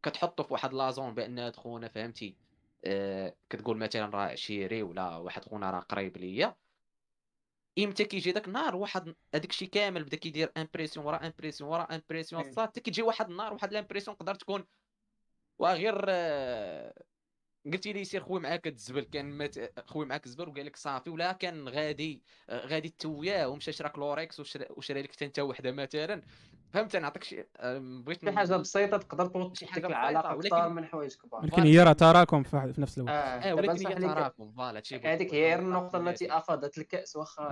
[0.03, 2.35] كتحطو في واحد la zone بأن هاد خونا فهمتي
[2.85, 6.55] آه كتقول مثلا راه عشيري ولا واحد خونا راه قريب ليا
[7.79, 12.51] إمتى كيجي داك النهار واحد هذاك الشيء كامل بدا كيدير impression ورا impression ورا impression.
[12.51, 14.65] صات حتى واحد النهار واحد ال impression تقدر تكون
[15.59, 17.03] وغير آه،
[17.73, 19.55] قلتي لي سير خويا معاك الزبل كان مات
[19.89, 24.39] خويا معاك الزبل وقال لك صافي ولا كان غادي آه، غادي توياه ومشى شرا كلوريكس
[24.69, 26.21] وشرا لك حتى أنت وحدة مثلا
[26.73, 30.85] فهمت؟ نعطيك شي آه، بغيت شي حاجة بسيطة تقدر توطد شي حاجة العلاقه أكثر من
[30.85, 31.41] حوايج كبار.
[31.41, 33.11] ولكن هي راه تراكم في نفس الوقت.
[33.11, 35.33] آه دابا ولكن هي تراكم voilà هذيك.
[35.33, 37.49] هي النقطة التي أفاضت الكأس واخا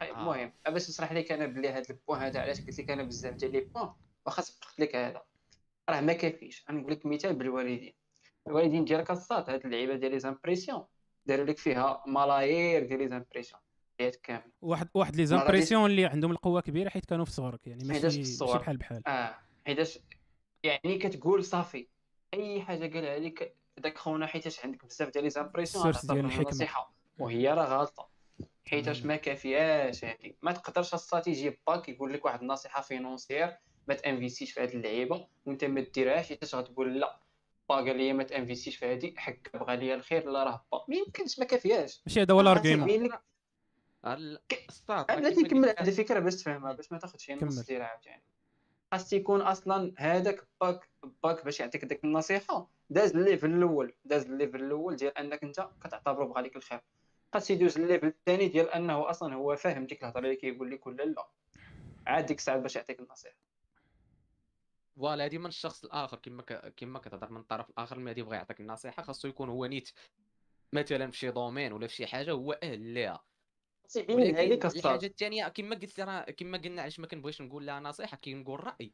[0.00, 0.12] خايب.
[0.12, 0.20] آه.
[0.20, 3.34] المهم باش نشرح لك أنا بلي هذا ال point هذا علاش قلت لك أنا بزاف
[3.34, 3.90] ديال les points
[4.26, 5.22] واخا سبقت لك هذا.
[5.90, 6.64] راه ما كافيش.
[6.70, 7.99] غنقول لك مثال بالوالدين.
[8.46, 10.84] الوالدين ديالك الصاد هاد اللعيبة ديال les impressions.
[11.26, 13.60] داروا لك فيها ملايير ديال les impressions.
[13.98, 17.84] حياتك كامل واحد واحد les impressions اللي عندهم القوة كبيرة حيت كانوا في صغرك يعني
[17.84, 18.58] ماشي ماشي.
[18.58, 19.08] بحال بحال.
[19.08, 19.34] آه.
[19.66, 19.98] حيتاش
[20.62, 21.88] يعني كتقول صافي.
[22.34, 26.24] أي حاجة قالها لك داك خونا حيتاش عندك بزاف ديال les impressions ال source ديال
[26.24, 26.48] الحكمة.
[26.48, 28.08] نصيحه وهي راه غلطة.
[28.66, 29.04] حيتاش.
[29.04, 30.36] ما كافياش هادي.
[30.42, 33.56] ما تقدرش الصات يجي باك يقول لك واحد النصيحة financière
[33.88, 37.20] ما ت investir ش في هاد اللعيبة وانت ما ديرهاش حيتاش غتقول لا.
[37.70, 40.66] با قال لي ما ت investir ش في هادي حك بغى لي الخير لا راه
[40.72, 40.84] با.
[40.88, 42.88] ما يمكنش ما كافياش ماشي هذا هو ال argument
[44.04, 47.64] بلاتي نكمل هاد الفكرة باش تفهمها باش ما تاخذش شي نص كمل.
[47.64, 48.22] ديال عاوتاني
[48.92, 50.90] خاص تيكون أصلا هذاك باك
[51.22, 55.44] باك باش يعطيك ديك النصيحة داز ال level الأول داز ال level الأول ديال أنك
[55.44, 56.80] أنت كتعتبره بغى لك الخير.
[57.34, 60.86] خاص يدوز ال level الثاني ديال أنه أصلا هو فاهم ديك الهضرة اللي كيقول لك
[60.86, 61.28] ولا لا.
[62.06, 63.36] عاد ديك الساعة باش يعطيك النصيحة.
[65.00, 66.74] voilà هادي من الشخص الآخر كما ك...
[66.76, 69.90] كما كتهضر من الطرف الآخر اللي غادي يبغي يعطيك النصيحة خاصو يكون هو نيت
[70.72, 73.24] مثلا في شي domaine ولا في شي حاجة هو أهل ليها
[74.76, 78.34] الحاجة الثانية كما قلت لي راه كما قلنا علاش ما كنبغيش نقول لها نصيحة كي
[78.34, 78.92] نقول رأي.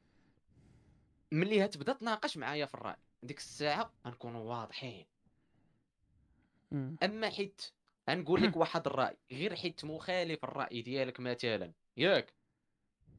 [1.33, 5.07] ملي هتبدا تناقش معايا في الرأي ديك الساعة غنكونوا واضحين.
[7.03, 7.63] أما حيت
[8.11, 12.36] غنقول لك واحد الرأي غير حيت مخالف الرأي ديالك مثلا ياك.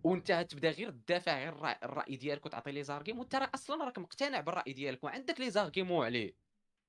[0.08, 4.40] وانت تبدا غير تدافع غير الرأي ديالك وتعطي لي زارغيم وانت راه أصلا راك مقتنع
[4.40, 6.36] بالرأي ديالك وعندك لي زارغيمون عليه.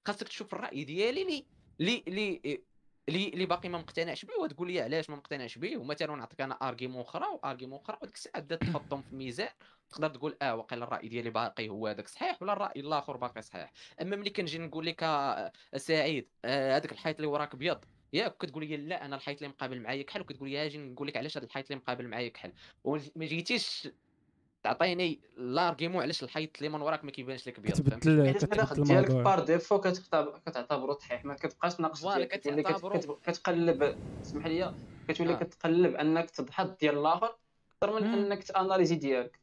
[0.07, 1.47] خاصك تشوف الرأي ديالي لي
[1.78, 2.62] لي لي
[3.09, 6.55] لي اللي باقي ما مقتنعش به وتقول لي علاش ما مقتنعش به ومثلا نعطيك أنا
[6.55, 9.49] argument أخرى و argument أخرى وديك الساعة تبدا تحطهم في ميزان
[9.90, 13.73] تقدر تقول آه واقيلا الرأي ديالي باقي هو هذاك صحيح ولا الرأي الآخر باقي صحيح.
[14.03, 18.66] أما ملي كنجي نقول لك آه، سعيد آه، هذاك الحيط اللي وراك ابيض ياك كتقول
[18.66, 21.47] لي لا أنا الحيط اللي مقابل معايا كحل وكتقول لي أجي نقول لك علاش هذا
[21.47, 22.52] الحيط اللي مقابل معايا كحل
[22.85, 23.89] وما جيتيش
[24.62, 28.60] تعطيني l'argument علاش الحيط اللي من وراك ما كيبانش لك ابيض فهمتي؟ كتبدل حيت كتبدل
[28.60, 34.74] الهدف ديالك par défaut كتعتبر كتعتبرو صحيح ما كتبقاش كت- كتقلب اسمح لي
[35.09, 35.36] كتولي آه.
[35.36, 37.36] كتقلب أنك تضحض ديال الآخر
[37.82, 38.06] أكثر من.
[38.06, 39.39] أنك ت analyser ديالك.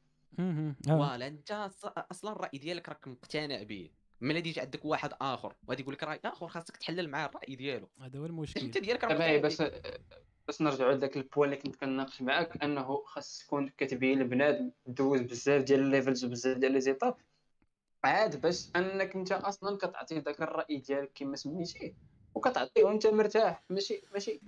[0.88, 1.70] voilà أنت
[2.12, 3.90] أصلا الرأي ديالك راك مقتنع به
[4.22, 7.90] ملي يجي عندك واحد آخر وغادي يقول لك رأي آخر خاصك تحلل معاه الرأي ديالو.
[8.02, 9.38] هذا هو أنت المشكل ديالك راه.
[9.38, 9.62] باش
[10.48, 15.22] باش نرجعوا لذاك ال point اللي كنت كنناقش معاك أنه خاص تكون كتبين لبنادم دوز
[15.22, 17.18] بزاف ديال ال levels وبزاف ديال les étapes
[18.04, 21.94] عاد باش أنك أنت أصلا كتعطي ذاك الرأي ديالك كما سميتيه
[22.36, 23.64] وكتعطيه وانت مرتاح.
[23.70, 24.42] ماشي ماشي.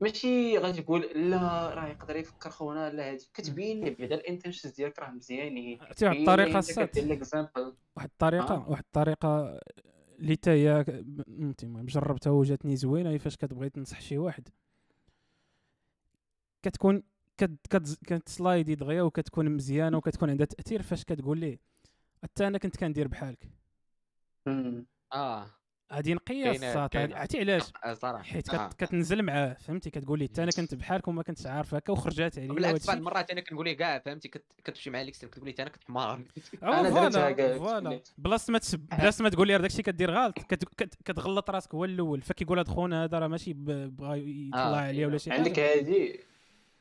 [0.00, 1.00] ماشي غادي تقول
[1.30, 3.30] لا راه يقدر يفكر خونا لا هادي.
[3.34, 6.60] كتبين ليه بعدا ال intentions ديالك راه مزيانين عرفتي واحد الطريقة
[7.00, 8.70] l'exemple واحد الطريقة آه.
[8.70, 9.60] واحد الطريقة
[10.18, 14.48] اللي حتى هي فهمتي المهم جربتها وجاتني زوينة هي فاش كتبغي تنصح شي واحد.
[16.62, 17.02] كتكون
[17.38, 21.58] كت كت كت slide ي دغيا وكتكون مزيانة وكتكون عندها تأثير فاش كتقول ليه
[22.22, 23.46] حتى أنا كنت كندير بحالك.
[25.12, 25.46] آه.
[25.92, 27.16] غادي نقيا كاينة- الساط كاينة.
[27.16, 28.22] عرفتي علاش؟ آه، صراحة.
[28.24, 28.68] حيت آه.
[28.68, 32.38] كت- كتنزل معاه فهمتي؟ كتقول لي حتى أنا كنت بحالك وما كنتش عارف هكا وخرجات
[32.38, 35.54] عليا بالعكس بعض المرات أنا كنقول لك كاع فهمتي؟ كت- كتمشي مع l'extrême كتقول لي
[35.60, 36.20] أنا كنت حمار
[36.60, 38.00] voilà voilà.
[38.18, 41.74] بلاصة ما تسب بلاصة ما تقول لي راه داكشي كدير غلط كت- كت- كتغلط راسك
[41.74, 42.22] هو الأول.
[42.22, 45.78] فكيقول هاد خونا هذا راه ماشي ب- بغا يطلع آه، عليا ولا شي عندك حاجة.
[45.78, 46.20] هادي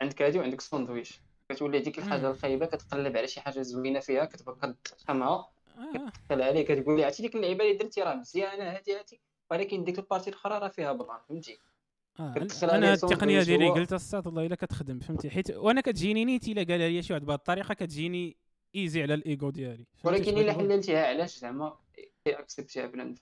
[0.01, 1.19] عندك هادي وعندك ساندويش.
[1.49, 1.97] كتولي ديك.
[1.99, 5.47] الحاجة الخايبة كتقلب على شي حاجة زوينة فيها كتبقى كتفهمها
[5.79, 6.09] آه.
[6.09, 9.99] كتدخل عليه كتقول لي عرفتي ديك اللعيبة اللي درتي راه مزيانة هادي هادي ولكن ديك
[9.99, 11.59] ال partie الأخرى راه فيها بلان فهمتي
[12.19, 12.33] آه.
[12.63, 16.89] أنا التقنية ديالي قلت الساط والله إلا كتخدم فهمتي حيت وأنا كتجيني نيتي إلا قالها
[16.89, 18.37] لي شي واحد بهذه الطريقة كتجيني
[18.75, 21.77] easy على الايجو ديالي ولكن إلا؟ حللتيها علاش زعما
[22.27, 23.15] accept يها بلا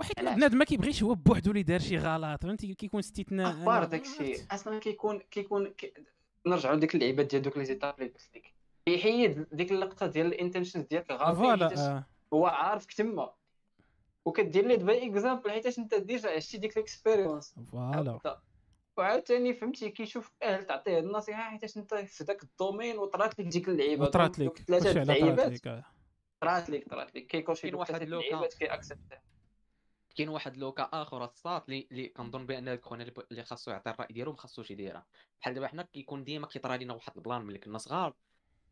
[0.00, 4.24] وحيت؟ بنادم ما كيبغيش هو بوحدو اللي دار شي غلط فهمتي كيكون استثناء أخبار داكشي
[4.24, 4.52] عرفت.
[4.52, 5.92] أصلا كيكون كيكون كي...
[6.46, 8.57] نرجعوا لديك اللعيبات ديال دوك les étapes اللي قلت لك
[8.88, 12.06] كيحيد ديك اللقطة ديال ال intentions ديالك حيتاش آه.
[12.32, 13.32] هو عارفك تما.
[14.24, 18.40] وكدير lead by example حيتاش انت déjà عشتي ديك ال expérience voilà.
[18.96, 23.46] وعاوتاني فهمتي كيشوف أهل تعطيه هاد النصيحة حيتاش انت في ذاك ال domaine وطرات لك
[23.46, 24.04] ديك اللعيبة.
[24.04, 25.66] وطرات لك ثلاثة اللعيبات.
[25.66, 25.84] آه.
[26.40, 27.26] طرات لك طرات لك.
[27.26, 28.02] كيكون شي كاين دوك واحد.
[28.02, 29.20] اللعيبات كي accept
[30.16, 34.06] كاين واحد le cas آخر الساط اللي اللي كنظن بأن ب- اللي خاصو يعطي الرأي
[34.10, 35.06] ديالو ما خاصوش يديرها.
[35.40, 38.14] بحال دابا حنا كيكون ديما كيطرى لينا واحد ال plan ملي كنا صغار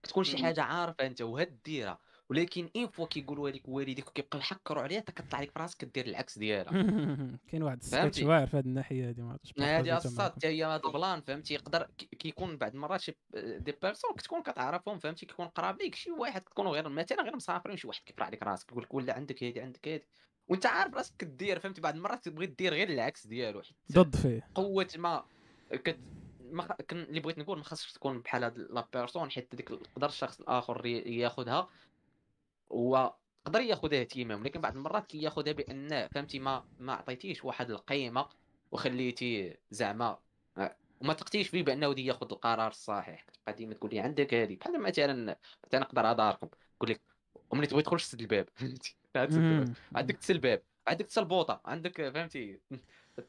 [0.02, 0.42] كتكون شي.
[0.42, 1.98] حاجة عارفة أنت وهاد ديرها
[2.28, 6.06] ولكن une fois كيقولوا لك والديك وكيبقاو يحكروا عليها انت كطلع لك في راسك كدير
[6.06, 6.72] العكس ديالها
[7.50, 10.32] كاين واحد السكتش فهمتي؟ واعر في هذه الناحية هذه ما عرفتش partag يتها الساط.
[10.32, 14.42] حتى هي هاد ال plan فهمتي يقدر كي- كيكون بعض المرات شي des personnes كتكون
[14.42, 18.26] كتعرفهم فهمتي كيكون قراب ليك شي واحد تكونوا غير مثلا غير مسافرين شي واحد كيفرع
[18.26, 20.04] عليك راسك يقول لك ولا عندك هادي عندك هادي
[20.48, 23.62] وأنت عارف راسك كدير فهمتي بعض المرات تبغي دير غير العكس ديالو
[23.92, 25.24] ضد فيه قوة ما
[25.70, 25.98] كت
[26.52, 26.72] ما خ...
[26.72, 26.96] كن...
[26.96, 30.86] اللي بغيت نقول ما خاصش تكون بحال هاد la personne حيت ديك يقدر الشخص الآخر
[30.86, 31.68] ياخذها
[32.72, 33.14] هو
[33.46, 38.28] يقدر ياخذها اهتمام ولكن بعض المرات كياخذها بأن فهمتي ما ما عطيتيش واحد القيمة
[38.72, 40.18] وخليتي زعما
[40.58, 43.22] آه، وما تقتيش فيه بأنه دي ياخذ القرار الصحيح.
[43.22, 45.36] كتبقى ديما تقول لي عندك هذه بحال مثلا
[45.66, 47.00] مثلا نقدر اداركم نقول لك
[47.50, 48.48] وملي تبغي تخرج تسد الباب.
[49.96, 52.60] عندك تسل الباب عندك تسل البوطة عندك فهمتي؟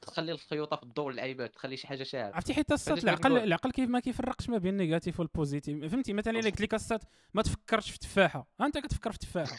[0.02, 2.34] تخلي الخيوطة في الضوء اللعيبات تخلي شي حاجة شاعرة.
[2.36, 5.33] عرفتي حيت الساط شنو العقل؟ العقل كيف ما كيفرقش ما بين ال négatif و ال
[5.33, 5.86] positif.
[5.86, 7.04] فهمتي مثلا إلا قلت لك الساط
[7.34, 9.58] ما تفكرش في تفاحه ها أنت كتفكر في تفاحه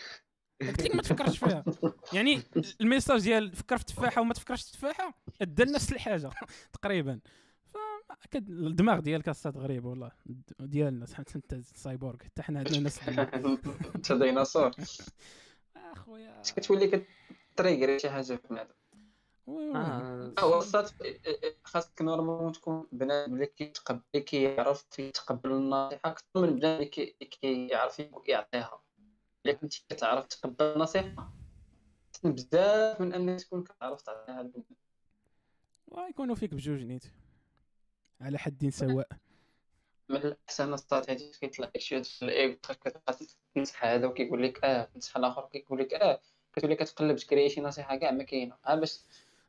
[0.63, 1.65] قلت لك ما تفكرش فيها.
[2.13, 2.43] يعني
[2.81, 6.31] ال message ديال فكر في تفاحه وما تفكرش في تفاحه ادى نفس الحاجة
[6.83, 7.21] تقريبا.
[8.37, 10.11] الدماغ ديالك الساط غريب والله.
[10.61, 13.29] ديالنا حتى أنت سايبورغ حتى حنا عندنا نفس الدماغ.
[13.97, 14.71] أنت ديناصور.
[15.77, 16.43] أخويا.
[16.57, 17.07] كتولي
[17.55, 18.75] كت trigger ي شي حاجة في بنادم؟
[19.49, 19.77] oui.
[19.77, 20.91] آه، هو الساط
[21.65, 27.17] خاصك normalement تكون بنادم اللي كيتقبل اللي كيعرف يتقبل النصيحة أكثر من بنادم اللي كي-
[27.21, 28.83] اللي كيعرف يعطيها
[29.47, 31.33] إلا كنتي كتعرف تقبل النصيحة
[32.25, 34.75] بزاف من أنك تكون كتعرف تعطيها لبنادم.
[35.89, 37.05] ويكونوا فيك بجوج نيت
[38.21, 39.09] على حد سواء
[40.09, 43.17] من الأحسن الساط هادي كيطلع لك شي في الايغو كتبقى
[43.55, 46.21] تنصح هذا وكيقول لك آه تنصح الآخر كيقول لك آه
[46.53, 49.01] كتولي كتقلب تكري شي نصيحة كاع ما كاينة باش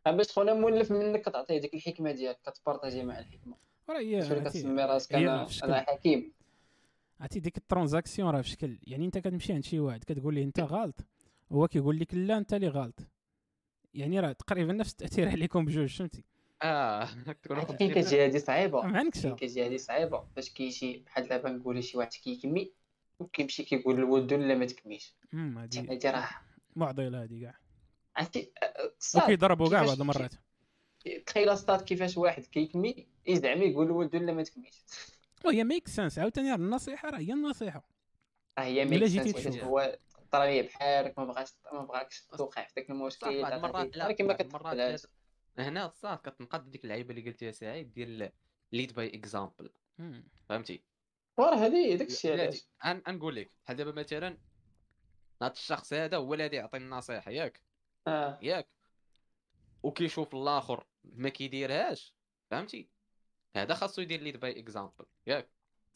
[0.06, 3.56] باش خونا مولف منك كتعطيه ديك الحكمة ديالك كت partager مع الحكمة.
[3.90, 6.32] راه هي كتسمي راسك أنا أنا حكيم.
[7.20, 10.44] عرفتي ديك ال transaction راه في شكل يعني انت كتمشي عند شي واحد كتقول ليه
[10.44, 10.96] انت غلط
[11.52, 13.00] هو كيقول لك لا انت اللي غلط.
[13.94, 16.24] يعني راه تقريبا نفس التأثير عليكم بجوج فهمتي؟
[16.64, 17.06] آه
[17.50, 18.82] خمسين كتجي هادي صعيبة.
[18.82, 20.24] ما عندكش فين كتجي هادي صعيبة.
[20.36, 22.72] فاش كيجي بحال دابا نقولي شي واحد كيكمي
[23.20, 25.16] وكيمشي كيقول لولدو لا ما تكميش.
[25.34, 26.30] هادي هادي راه
[26.76, 27.56] معضلة هادي كاع.
[28.20, 28.52] عرفتي؟
[29.00, 30.34] الساط وكيضربوا كاع بعض المرات.
[31.26, 34.84] تخيل الساط كيفاش واحد كيكمي يزعم يقول لولدو لا ما تكميش.
[35.46, 37.84] وهي make sense عاوتاني النصيحة راه هي النصيحة.
[38.58, 39.06] راه هي make
[39.38, 39.58] sense.
[39.58, 40.00] هو
[40.32, 45.86] طرا بحالك ما بغاش ما بغاكش توقع في داك المشكل ولكن ما كتقبلهاش هاد- هنا
[45.86, 48.32] الساط كتنقاد ديك اللعيبة اللي قلتيها سعيد ديال
[48.72, 49.70] lead by example.
[50.50, 50.84] فهمتي؟
[51.38, 54.38] وراه هادي داك الشيء لا، علاش؟ أن نقول لك بحال دابا مثلا
[55.41, 57.62] هاد الشخص هذا هو اللي يعطي النصيحة ياك.
[58.08, 58.40] آه.
[58.42, 58.70] ياك.
[59.84, 62.14] وكيشوف الآخر ما كيديرهاش
[62.52, 62.90] فهمتي؟
[63.56, 65.50] هذا خاصو يدير lead by example ياك.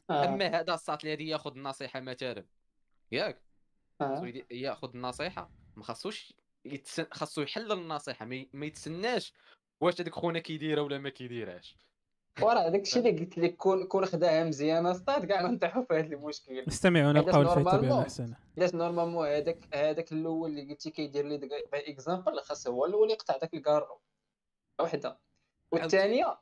[0.10, 0.26] آه.
[0.26, 2.46] أما هذا الساط اللي ياخذ النصيحة مثلا
[3.12, 3.42] ياك.
[4.00, 6.34] خاصو آه يدي- ياخذ النصيحة ما خاصوش
[6.66, 7.06] يتسن...
[7.12, 8.50] خاصو يحلل النصيحة ما, ي...
[8.54, 9.34] ما يتسناش
[9.82, 11.78] واش هذاك خونا كيديرها ولا ما كيديرهاش.
[12.42, 16.16] وراه داك الشيء اللي قلت لك كون كون خداها مزيان الساط كاع نطيحوا في هذا
[16.16, 16.66] المشكل
[17.22, 18.34] بقاو الفايته normalement- بها أحسن.
[18.58, 23.38] علاش normalement هذاك هذاك الأول اللي قلتي كيدير lead by example خاص هو الأول يقطع
[23.38, 24.00] داك الكارو
[24.82, 25.20] وحده.
[25.72, 26.38] والثانية.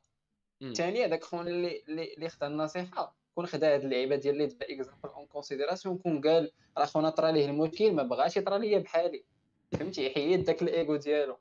[0.62, 3.16] الثانية داك خونا اللي اللي اللي خدا النصيحة.
[3.36, 7.32] كون خدا هاد اللعيبة ديال لي par exemple en considération كون قال راه خونا طرا
[7.32, 9.24] ليه المشكل ما بغاش يطرا ليا بحالي.
[9.72, 11.38] فهمتي؟ يحيد داك الإيغو ديالو.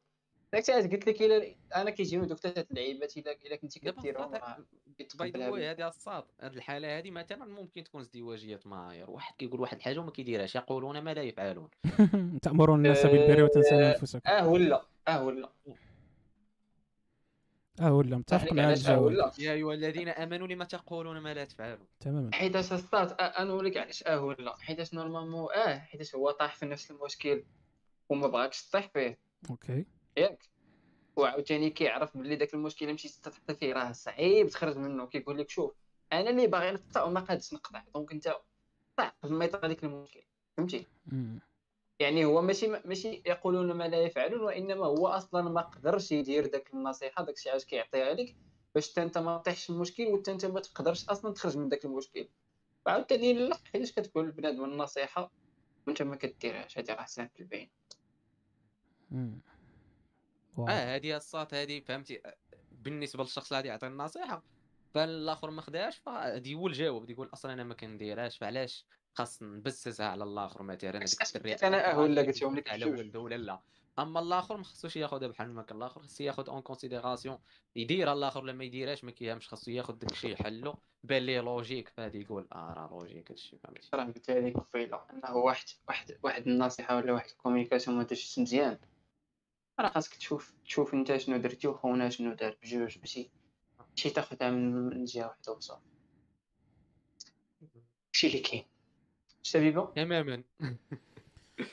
[0.53, 4.33] داك الشيء قلت لك إلا أنا كيجيوني دوك ثلاثة اللعيبات الا إلا كنتي كديرهم
[5.19, 5.71] by the way.
[5.71, 10.11] هذه الصاد هذه الحالة هذه مثلا ممكن تكون ازدواجية معايير واحد كيقول واحد الحاجة وما
[10.11, 10.55] كيديرهاش.
[10.55, 11.69] يقولون ما لا يفعلون.
[12.43, 14.29] تأمرون الناس بالبر وتنسون آه، أنفسكم.
[14.31, 15.51] آه ولا آه ولا.
[17.81, 18.17] آه ولا.
[18.17, 19.03] متفق مع علاش آه الجواب.
[19.03, 22.31] ولا؟ يا أيها الذين آمنوا لما تقولون ما لا تفعلون؟ تماما.
[22.33, 24.03] حيتاش الصاد آه، أنا نقول لك علاش.
[24.07, 24.57] آه ولا.
[24.57, 27.45] حيتاش normalement آه حيتاش هو طاح في نفس المشكل
[28.09, 29.19] وما بغاكش تطيح فيه.
[29.51, 29.87] okay.
[30.17, 30.51] ياك.
[31.17, 35.51] وعاوتاني كيعرف بلي داك المشكل اللي مشيتي تحط فيه راه صعيب تخرج منه كيقول لك
[35.51, 35.73] شوف
[36.13, 40.23] أنا اللي باغي نقطع وما قادش نقطع donc أنت قطع قبل ما يطرى لك المشكل
[40.57, 40.87] فهمتي.
[42.01, 46.75] يعني هو ماشي ماشي يقولون ما لا يفعلون وإنما هو أصلا ما قدرش يدير داك
[46.75, 48.37] النصيحة داك الشيء علاش كيعطيها لك
[48.75, 52.29] باش أنت ما تطيحش في المشكل وانت أنت ما تقدرش أصلا تخرج من داك المشكل.
[52.87, 55.31] وعاوتاني لا حيتاش كتقول لبنادم النصيحة
[55.87, 57.71] وأنت ما كديرهاش؟ هادي راه سامبل باين.
[60.59, 62.37] آه هذه الصات هذه فهمتي؟ آه،
[62.73, 64.43] بالنسبة للشخص اللي غادي يعطي النصيحه
[64.95, 67.11] فالآخر ما خداش فغادي هو الجواب.
[67.11, 72.71] يقول أصلا أنا ما كنديرهاش فعلاش؟ خاص نبسسها على الآخر مثلا آه ولا قلتهم لك
[72.71, 72.85] على.
[72.85, 73.61] ولده ولا لا.
[73.99, 77.39] أما الآخر ما خصوش ياخذها بحال ما كان الآخر خصو ياخذ en considération
[77.77, 80.75] يديرها الآخر ولا ما يديرهاش ما كيهمش خصو ياخذ داك الشيء يحلو.
[81.05, 85.37] بان ليه logique فهادي يقول آه راه logique هادشي فهمتي؟ راه قلت هذيك قبيله إنه
[85.37, 88.79] واحد واحد واحد النصيحة ولا واحد ال communication ما دارتش مزيان.
[89.81, 93.31] راه خاصك تشوف تشوف انت شنو درتي وخونا شنو دار بجوج ماشي
[93.97, 95.83] ماشي تاخذها من من جهة واحدة وصافي.
[98.09, 98.65] هادشي اللي كاين.
[99.43, 100.43] شبيبه تماما.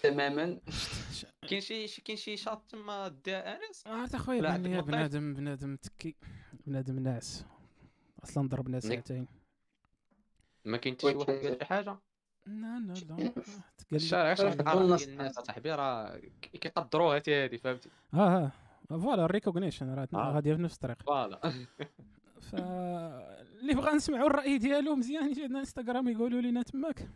[0.03, 0.59] تماما.
[1.49, 4.83] كاين شي شي- كاين شي شاط تما دا أنس؟ عرفت أخويا ولا بان لي عندك
[4.83, 6.15] مطيح؟ بنادم بنادم تكي
[6.67, 7.45] بنادم ناعس.
[8.23, 8.79] أصلا ضربنا.
[8.79, 9.27] ساعتين.
[10.65, 11.97] ما كاين حتى شي واحد قال شي حاجة؟
[12.47, 13.31] لا لا لا.
[13.93, 18.51] الشارع عارف ديال الناس صاحبي راه كي- كيقدروها حتى هادي فهمتي؟ آه آه.
[18.97, 20.31] voilà ال recognition راه آه.
[20.33, 21.01] غاديه في نفس الطريق.
[21.03, 21.39] voilà.
[22.51, 27.09] ف اللي بغى نسمعوا الرأي ديالو مزيان يجي عندنا انستغرام يقولوا لنا تماك.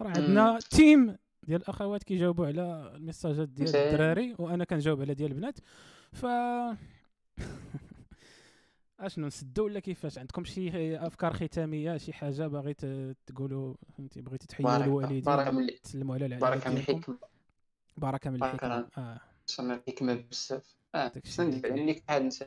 [0.00, 3.76] راه عندنا team ديال الأخوات كيجاوبوا على الميساجات ديال.
[3.76, 5.58] الدراري وأنا كنجاوب على ديال البنات.
[6.12, 6.26] ف
[9.00, 12.74] أشنو نسدوا ولا كيفاش؟ عندكم شي أفكار ختامية شي حاجة باغي
[13.26, 17.18] تقولوا فهمتي؟ بغيتي تحيوا بارك الوالدين بارك من تسلموا على العائله بارك من الحكمة.
[17.96, 18.88] بركه من بارك الحكمة.
[19.04, 19.20] آه.
[19.46, 20.74] صرنا الحكمة بزاف.
[20.94, 21.12] آه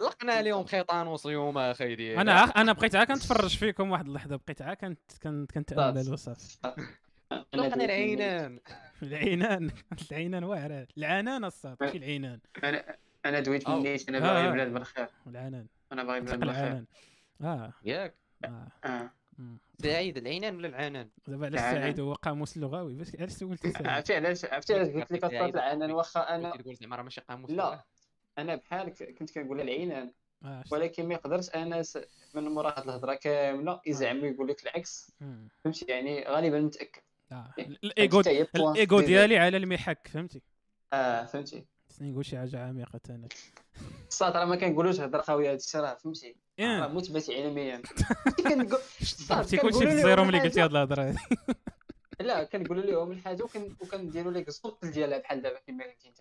[0.01, 4.61] لقنا لهم خيطان وصيوم أخي ديالي أنا أنا بقيت عا كنتفرج فيكم واحد اللحظة بقيت
[4.61, 6.57] عا كنت كنت كنتأمل وصافي
[7.53, 8.59] لقنا العينان.
[9.03, 9.71] العينان.
[10.11, 10.87] العينان واعرة.
[10.97, 12.39] العنان الصاد ماشي العينان.
[12.63, 12.95] أنا
[13.25, 13.79] أنا دويت أو.
[13.79, 14.47] منيت أنا آه، باغي.
[14.47, 16.85] البلاد بالخير العنان أنا باغي بالخير العنان.
[17.41, 17.73] آه.
[17.85, 18.15] ياك.
[18.45, 18.67] آه.
[18.85, 19.11] آه.
[19.37, 19.57] مم.
[19.81, 21.81] سعيد العينان ولا العنان؟ دابا علاش العنان.
[21.81, 22.93] سعيد؟ هو قاموس لغوي.
[22.93, 26.61] باش علاش سولتي سعيد؟ عرفتي علاش عرفتي علاش قلت لك أصلا العنان؟ واخا أنا كنت
[26.61, 27.85] تقول زعما راه ماشي قاموس لا.
[28.37, 30.11] أنا بحالك كنت كنقول العينان
[30.45, 31.83] آه، ولكن ما يقدرش أنا
[32.35, 35.11] من مورا هاد الهضرة كاملة يزعم ويقول لك العكس.
[35.63, 37.01] فهمتي؟ يعني غالبا متأكد.
[37.31, 37.53] آه.
[37.59, 39.13] الايجو هي point الايجو ديالي.
[39.15, 40.07] ديالي على المحك.
[40.07, 40.41] فهمتي؟
[40.93, 41.65] آه فهمتي.
[41.89, 43.27] خصني نقول شي حاجة عميقة أنا.
[44.07, 46.87] الصاد راه ما كنقولوش هضره خاويه هادشي راه فهمتي راه إيه.
[46.87, 47.81] مثبت علميا
[49.31, 51.19] عرفتي كلشي في الزيرو ملي قلتي هاد الهضرة هادي
[52.21, 56.17] لا كنقولوا لهم الحاجة وكن وكنديروا لك الصوت ديالها بحال دابا كما قلتي انت.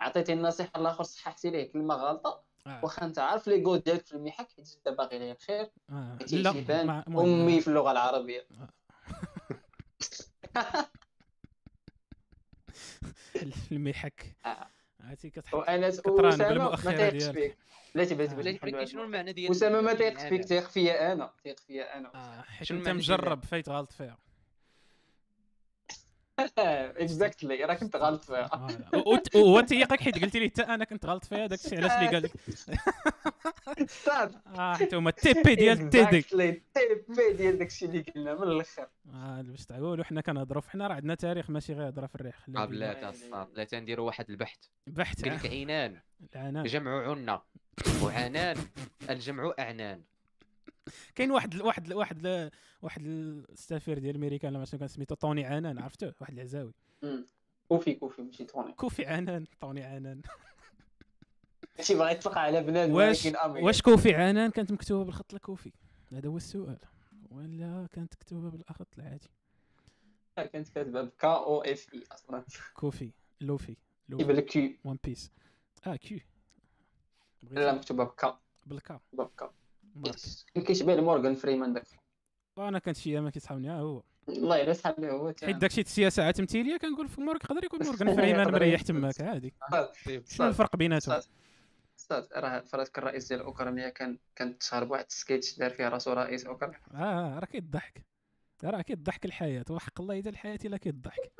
[0.00, 2.80] عطيتي النصيحة الآخر صححتي ليه كلمة غلطة آه.
[2.82, 6.18] واخا انت عارف ليغو ديالك في المحك حيت انت باغي ليه الخير آه.
[6.32, 7.04] لا.
[7.08, 8.46] أمي في اللغة العربية
[13.72, 14.68] المحك آه.
[15.00, 17.34] عرفتي كتحط وأنا أسامة ما بالمؤخرة تيقش ديالك.
[17.34, 17.56] فيك.
[17.94, 20.44] لا بلاتي بلاتي شنو المعنى ديال أسامة ما تيقش؟ فيك.
[20.44, 21.30] تيق فيا أنا.
[21.44, 22.14] تيق فيا أنا.
[22.14, 24.18] آه، حيت أنت مجرب فايت غلط فيها.
[26.98, 28.50] اكزاكتلي راه كنت غلط فيها.
[29.34, 32.22] وهو تيقك حيت قلتي لي حتى أنا كنت غلط فيها داك الشيء علاش اللي قال
[32.22, 32.32] لك؟
[34.58, 36.60] آه حيت هما التيبي ديال تيدي تي
[37.08, 38.88] بي ديال داكشي اللي قلنا من الأخر.
[39.14, 42.38] آه باش تعقولوا حنا كنهضروا حنا راه عندنا تاريخ ماشي غير هضرة في الريح.
[42.38, 42.92] خليها آه، بالله.
[42.92, 44.58] بلا الصاد لا تنديروا واحد البحث.
[44.86, 46.00] بحث قال لك عينان
[46.34, 46.64] العنان.
[46.64, 47.42] جمع عنا.
[48.02, 48.56] وعنان.
[49.10, 50.02] الجمع أعنان.
[51.14, 52.50] كاين واحد واحد واحد
[52.82, 53.02] واحد
[53.52, 56.72] السفير ديال أمريكا ولا شنو كان سميتو طوني عنان عرفتوه؟ واحد العزاوي.
[57.68, 60.22] كوفي كوفي ماشي توني كوفي عنان طوني عنان.
[61.78, 65.72] ماشي باغي يطلق على بنادم واش ولكن امي واش كوفي عنان كانت مكتوبة بالخط الكوفي؟
[66.12, 66.78] هذا هو السؤال.
[67.30, 69.30] ولا كانت مكتوبة بالخط العادي؟
[70.36, 72.44] كانت كاتبة بكا أو اف اي أصلا.
[72.74, 73.10] كوفي.
[73.40, 73.76] لوفي.
[74.08, 74.32] لوفي.
[74.32, 75.32] لك كيو وان بيس
[75.86, 76.20] آه كيو
[77.50, 79.00] لا مكتوبة بكا بالكا.
[80.54, 81.86] كان كيشبه لمورغان فريمان داك.
[82.56, 83.68] وأنا كانت شي أيام كيصحابني.
[83.68, 84.02] ها هو.
[84.28, 88.52] والله الا ليه هو حيت داكشي السياسة تمثيلية كنقول في مورك يقدر يكون مورغان فريمان
[88.52, 88.82] مريح.
[88.82, 89.54] تماك عادي.
[90.04, 90.48] شنو صاد.
[90.48, 91.20] الفرق بيناتهم؟
[92.08, 92.28] صاد.
[92.36, 96.80] راه فراسك الرئيس ديال اوكرانيا كان كان تشهر بواحد السكيتش دار فيه راسو رئيس أوكرانيا.
[96.94, 98.04] آه راه كيضحك.
[98.64, 99.64] راه كيضحك الحياة.
[99.70, 101.32] وحق الله إذا الحياة إلا كيضحك.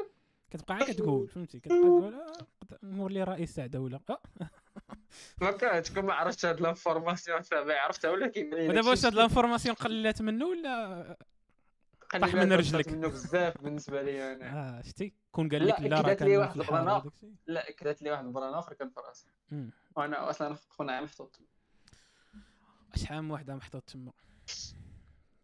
[0.51, 2.15] كتبقى عا كتقول فهمتي؟ كتبقى تقول
[2.61, 4.01] قد- نولي رئيس تاع دوله
[5.41, 9.75] ما كون ما عرفتش هاد l'information صاحبي عرفتها ولا كيبان لي ودابا واش هاد l'information
[9.75, 11.17] قلات منه ولا
[12.21, 12.89] طاح من رجلك.
[12.89, 14.47] منه بزاف بالنسبة لي أنا.
[14.79, 17.11] آه شتي كون قال لا، لك لا راه كان واحد الشيء.
[17.47, 19.27] لا كدات لي واحد ال plan آخر كان في راسي.
[19.97, 21.41] وأنا أصلا خونا محطوط.
[22.97, 24.13] شحال من وحده محطوط تما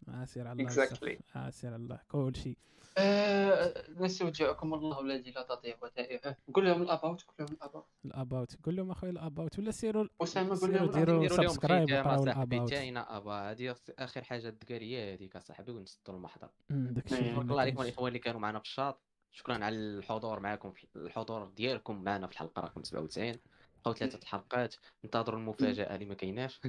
[0.08, 1.02] آه سير على الله Exactly.
[1.04, 1.36] بزاف.
[1.36, 2.00] آه سير على الله.
[2.08, 2.56] كل شيء.
[2.98, 8.76] آه، نستودعكم الله الذي لا تضيع ودائعه قول لهم الاباوت قول لهم الاباوت الاباوت قول
[8.76, 13.16] لهم اخويا الاباوت ولا سيروا اسامه قول لهم ديروا سبسكرايب خدمه وقراو صاحبي الاباوت تاينا
[13.16, 17.28] أبا؟ هذه آخر حاجة الدكاريه هذيك اصاحبي ونسدوا المحضر داك الشيء أيوة.
[17.28, 17.82] اللي ما شكرا الله عليكم.
[17.82, 19.00] الاخوان اللي كانوا معنا في الشاط
[19.30, 23.34] شكرا على الحضور معكم في الحضور ديالكم معنا في الحلقة رقم 97
[23.82, 26.60] بقاو ثلاثة الحلقات انتظروا المفاجأة اللي ما كايناش.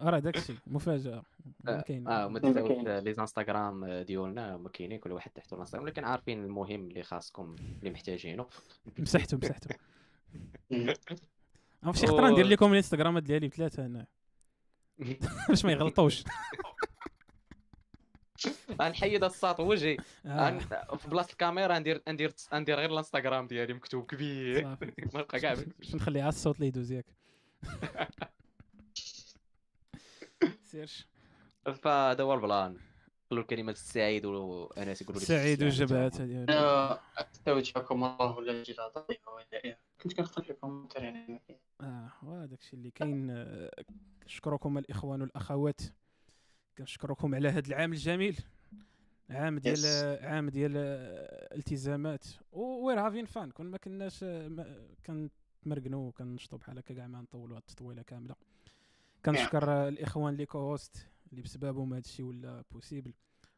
[0.00, 1.22] راه داك الشيء مفاجأة
[1.64, 2.08] ما كاين.
[2.08, 2.70] آه ما تنساوش.
[2.86, 7.90] لي انستغرام ديالنا ما كاينين كل واحد تحت الانستغرام ولكن عارفين المهم اللي خاصكم اللي
[7.90, 8.46] محتاجينه
[8.98, 9.68] مسحتو مسحتو.
[11.84, 14.06] أنا فشي خطرة ندير لكم الانستغرامات ديالي بثلاثة هنا.
[15.48, 16.24] باش ما يغلطوش.
[18.80, 19.60] غنحيد الساط.
[19.60, 19.96] وجهي.
[20.26, 20.58] آه،
[20.96, 24.66] في بلاصة الكاميرا ندير ندير ندير غير الانستغرام ديالي مكتوب كبير.
[24.66, 24.76] ما
[25.14, 25.54] نبقى كاع.
[25.78, 27.06] باش نخلي على الصوت اللي يدوز ياك
[30.62, 31.06] سيرش.
[31.82, 32.76] فهذا هو البلان.
[33.30, 35.62] قولوا الكلمات السعيد وانس يقولوا لي سعيد السعيد.
[35.62, 36.44] والجبهات هذه.
[36.44, 40.88] أنا استودعكم الله الذي لا تضيع ودائعه كنت كنخلي لكم
[41.80, 43.30] آه وهذاك الشيء اللي كاين.
[43.30, 43.70] آه،
[44.22, 45.80] كنشكركم الإخوان والأخوات.
[46.78, 48.40] كنشكركم على هذا العام الجميل.
[49.30, 50.22] عام ديال Yes.
[50.24, 50.72] عام ديال
[51.56, 52.24] التزامات.
[52.52, 54.24] we're having fun كون ما كناش
[55.06, 58.34] كنتمرقنوا وكنشطوا بحال هكا كاع ما نطولوا هاد التطويله كاملة.
[59.24, 63.12] كنشكر آه، الإخوان اللي كوست اللي بسببهم هذا الشيء ولا possible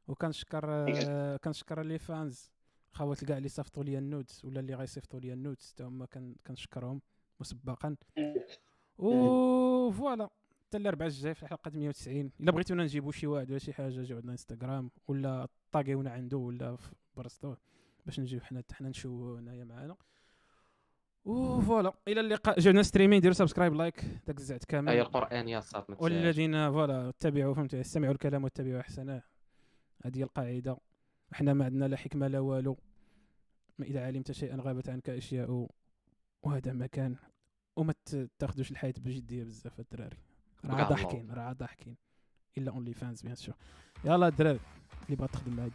[0.08, 2.50] وكنشكر آه، كنشكر les fans
[2.92, 6.06] خوات كاع اللي صيفطوا لي ال notes ولا اللي غيصيفطوا لي ال notes حتى هما
[6.06, 7.00] كن- كنشكرهم
[7.40, 7.96] مسبقا
[8.98, 10.30] و voilà
[10.74, 14.16] حتى الاربعاء الجاي في الحلقة 190 إلا بغيتونا نجيبوا شي واحد ولا شي حاجة جيو
[14.16, 17.58] عندنا إنستغرام ولا طاقيونا عنده ولا في برستوه
[18.06, 19.96] باش نجيو حنا حتى حنا نشوفوا هنايا معانا.
[21.24, 22.60] و voilà إلى اللقاء.
[22.60, 24.92] جاونا streaming ديروا subscribe like داك الزعت كامل.
[24.92, 26.02] القرآن يا صاط.
[26.02, 29.22] والذين voilà اتبعوا فهمتوا استمعوا الكلام واتبعوا أحسنه.
[30.04, 30.76] هذه هي القاعدة.
[31.32, 32.78] إحنا ما عندنا لا حكمة لا والو.
[33.78, 35.68] ما اذا علمت شيئا غابت عنك أشياء
[36.42, 37.16] وهذا ما كان
[37.76, 37.94] وما
[38.38, 40.16] تاخذوش الحياة بجدية بزاف الدراري.
[40.70, 40.88] راه.
[40.88, 41.96] ضاحكين راه ضاحكين
[42.58, 43.54] إلا OnlyFans bien sûr
[44.04, 44.60] يلا الدراري
[45.06, 45.68] اللي بغات تخدم معايا